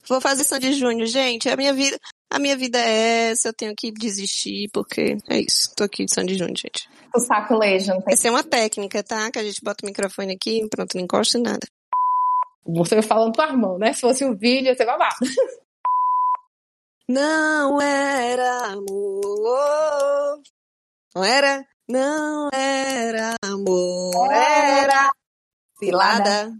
Vou 0.08 0.20
fazer 0.20 0.44
Sandy 0.44 0.72
Júnior, 0.72 1.06
gente. 1.06 1.48
A 1.48 1.56
minha 1.56 1.72
vida, 1.72 1.98
a 2.30 2.38
minha 2.38 2.56
vida 2.56 2.78
é 2.78 3.30
essa. 3.30 3.48
Eu 3.48 3.52
tenho 3.54 3.74
que 3.76 3.92
desistir 3.92 4.68
porque 4.72 5.16
é 5.28 5.38
isso. 5.38 5.72
Tô 5.76 5.84
aqui 5.84 6.04
de 6.04 6.12
Sandy 6.12 6.34
Júnior, 6.34 6.56
gente. 6.56 6.88
O 7.14 7.20
sacolejo, 7.20 7.94
não 7.94 8.02
tem. 8.02 8.12
Essa 8.12 8.28
é 8.28 8.30
uma 8.30 8.42
técnica, 8.42 9.02
tá? 9.04 9.30
Que 9.30 9.38
a 9.38 9.44
gente 9.44 9.62
bota 9.62 9.84
o 9.84 9.88
microfone 9.88 10.34
aqui, 10.34 10.66
pronto, 10.68 10.96
não 10.96 11.04
encosta 11.04 11.38
em 11.38 11.42
nada. 11.42 11.66
Você 12.66 13.00
falando 13.02 13.36
com 13.36 13.42
a 13.42 13.52
mão, 13.52 13.78
né? 13.78 13.92
Se 13.92 14.00
fosse 14.00 14.24
um 14.24 14.34
vídeo, 14.34 14.66
ia 14.66 14.74
ser 14.74 14.84
babado. 14.84 15.14
Não 17.08 17.80
era 17.82 18.72
amor. 18.72 20.40
Não 21.14 21.22
era? 21.22 21.66
Não 21.86 22.48
era 22.50 23.34
amor. 23.44 24.32
Era 24.32 25.12
cilada. 25.78 26.56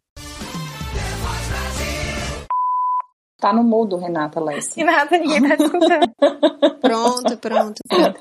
Tá 3.38 3.52
no 3.54 3.62
mudo, 3.64 3.96
Renata 3.96 4.38
Lessie. 4.40 4.82
E 4.82 4.84
nada, 4.84 5.16
ninguém 5.16 5.48
tá 5.48 5.54
escutando. 5.54 6.12
Pronto, 6.80 7.38
pronto, 7.38 7.80
pronto. 7.88 8.20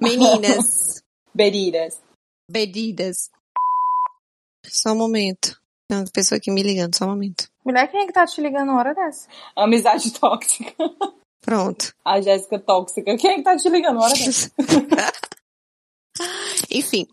Meninas, 0.00 1.02
Beriras. 1.34 2.00
bebidas. 2.48 3.28
Só 4.64 4.92
um 4.92 4.96
momento. 4.96 5.60
Tem 5.88 5.98
uma 5.98 6.04
pessoa 6.12 6.38
aqui 6.38 6.52
me 6.52 6.62
ligando, 6.62 6.96
só 6.96 7.06
um 7.06 7.08
momento. 7.08 7.48
Mulher, 7.68 7.86
quem 7.90 8.00
é 8.00 8.06
que 8.06 8.14
tá 8.14 8.24
te 8.24 8.40
ligando 8.40 8.70
uma 8.70 8.78
hora 8.78 8.94
dessa? 8.94 9.28
Amizade 9.54 10.10
tóxica. 10.18 10.72
Pronto. 11.42 11.92
A 12.02 12.18
Jéssica 12.18 12.58
tóxica. 12.58 13.14
Quem 13.18 13.30
é 13.32 13.34
que 13.34 13.42
tá 13.42 13.58
te 13.58 13.68
ligando? 13.68 14.00
Hora 14.00 14.14
dessa? 14.14 14.50
Enfim, 16.70 17.06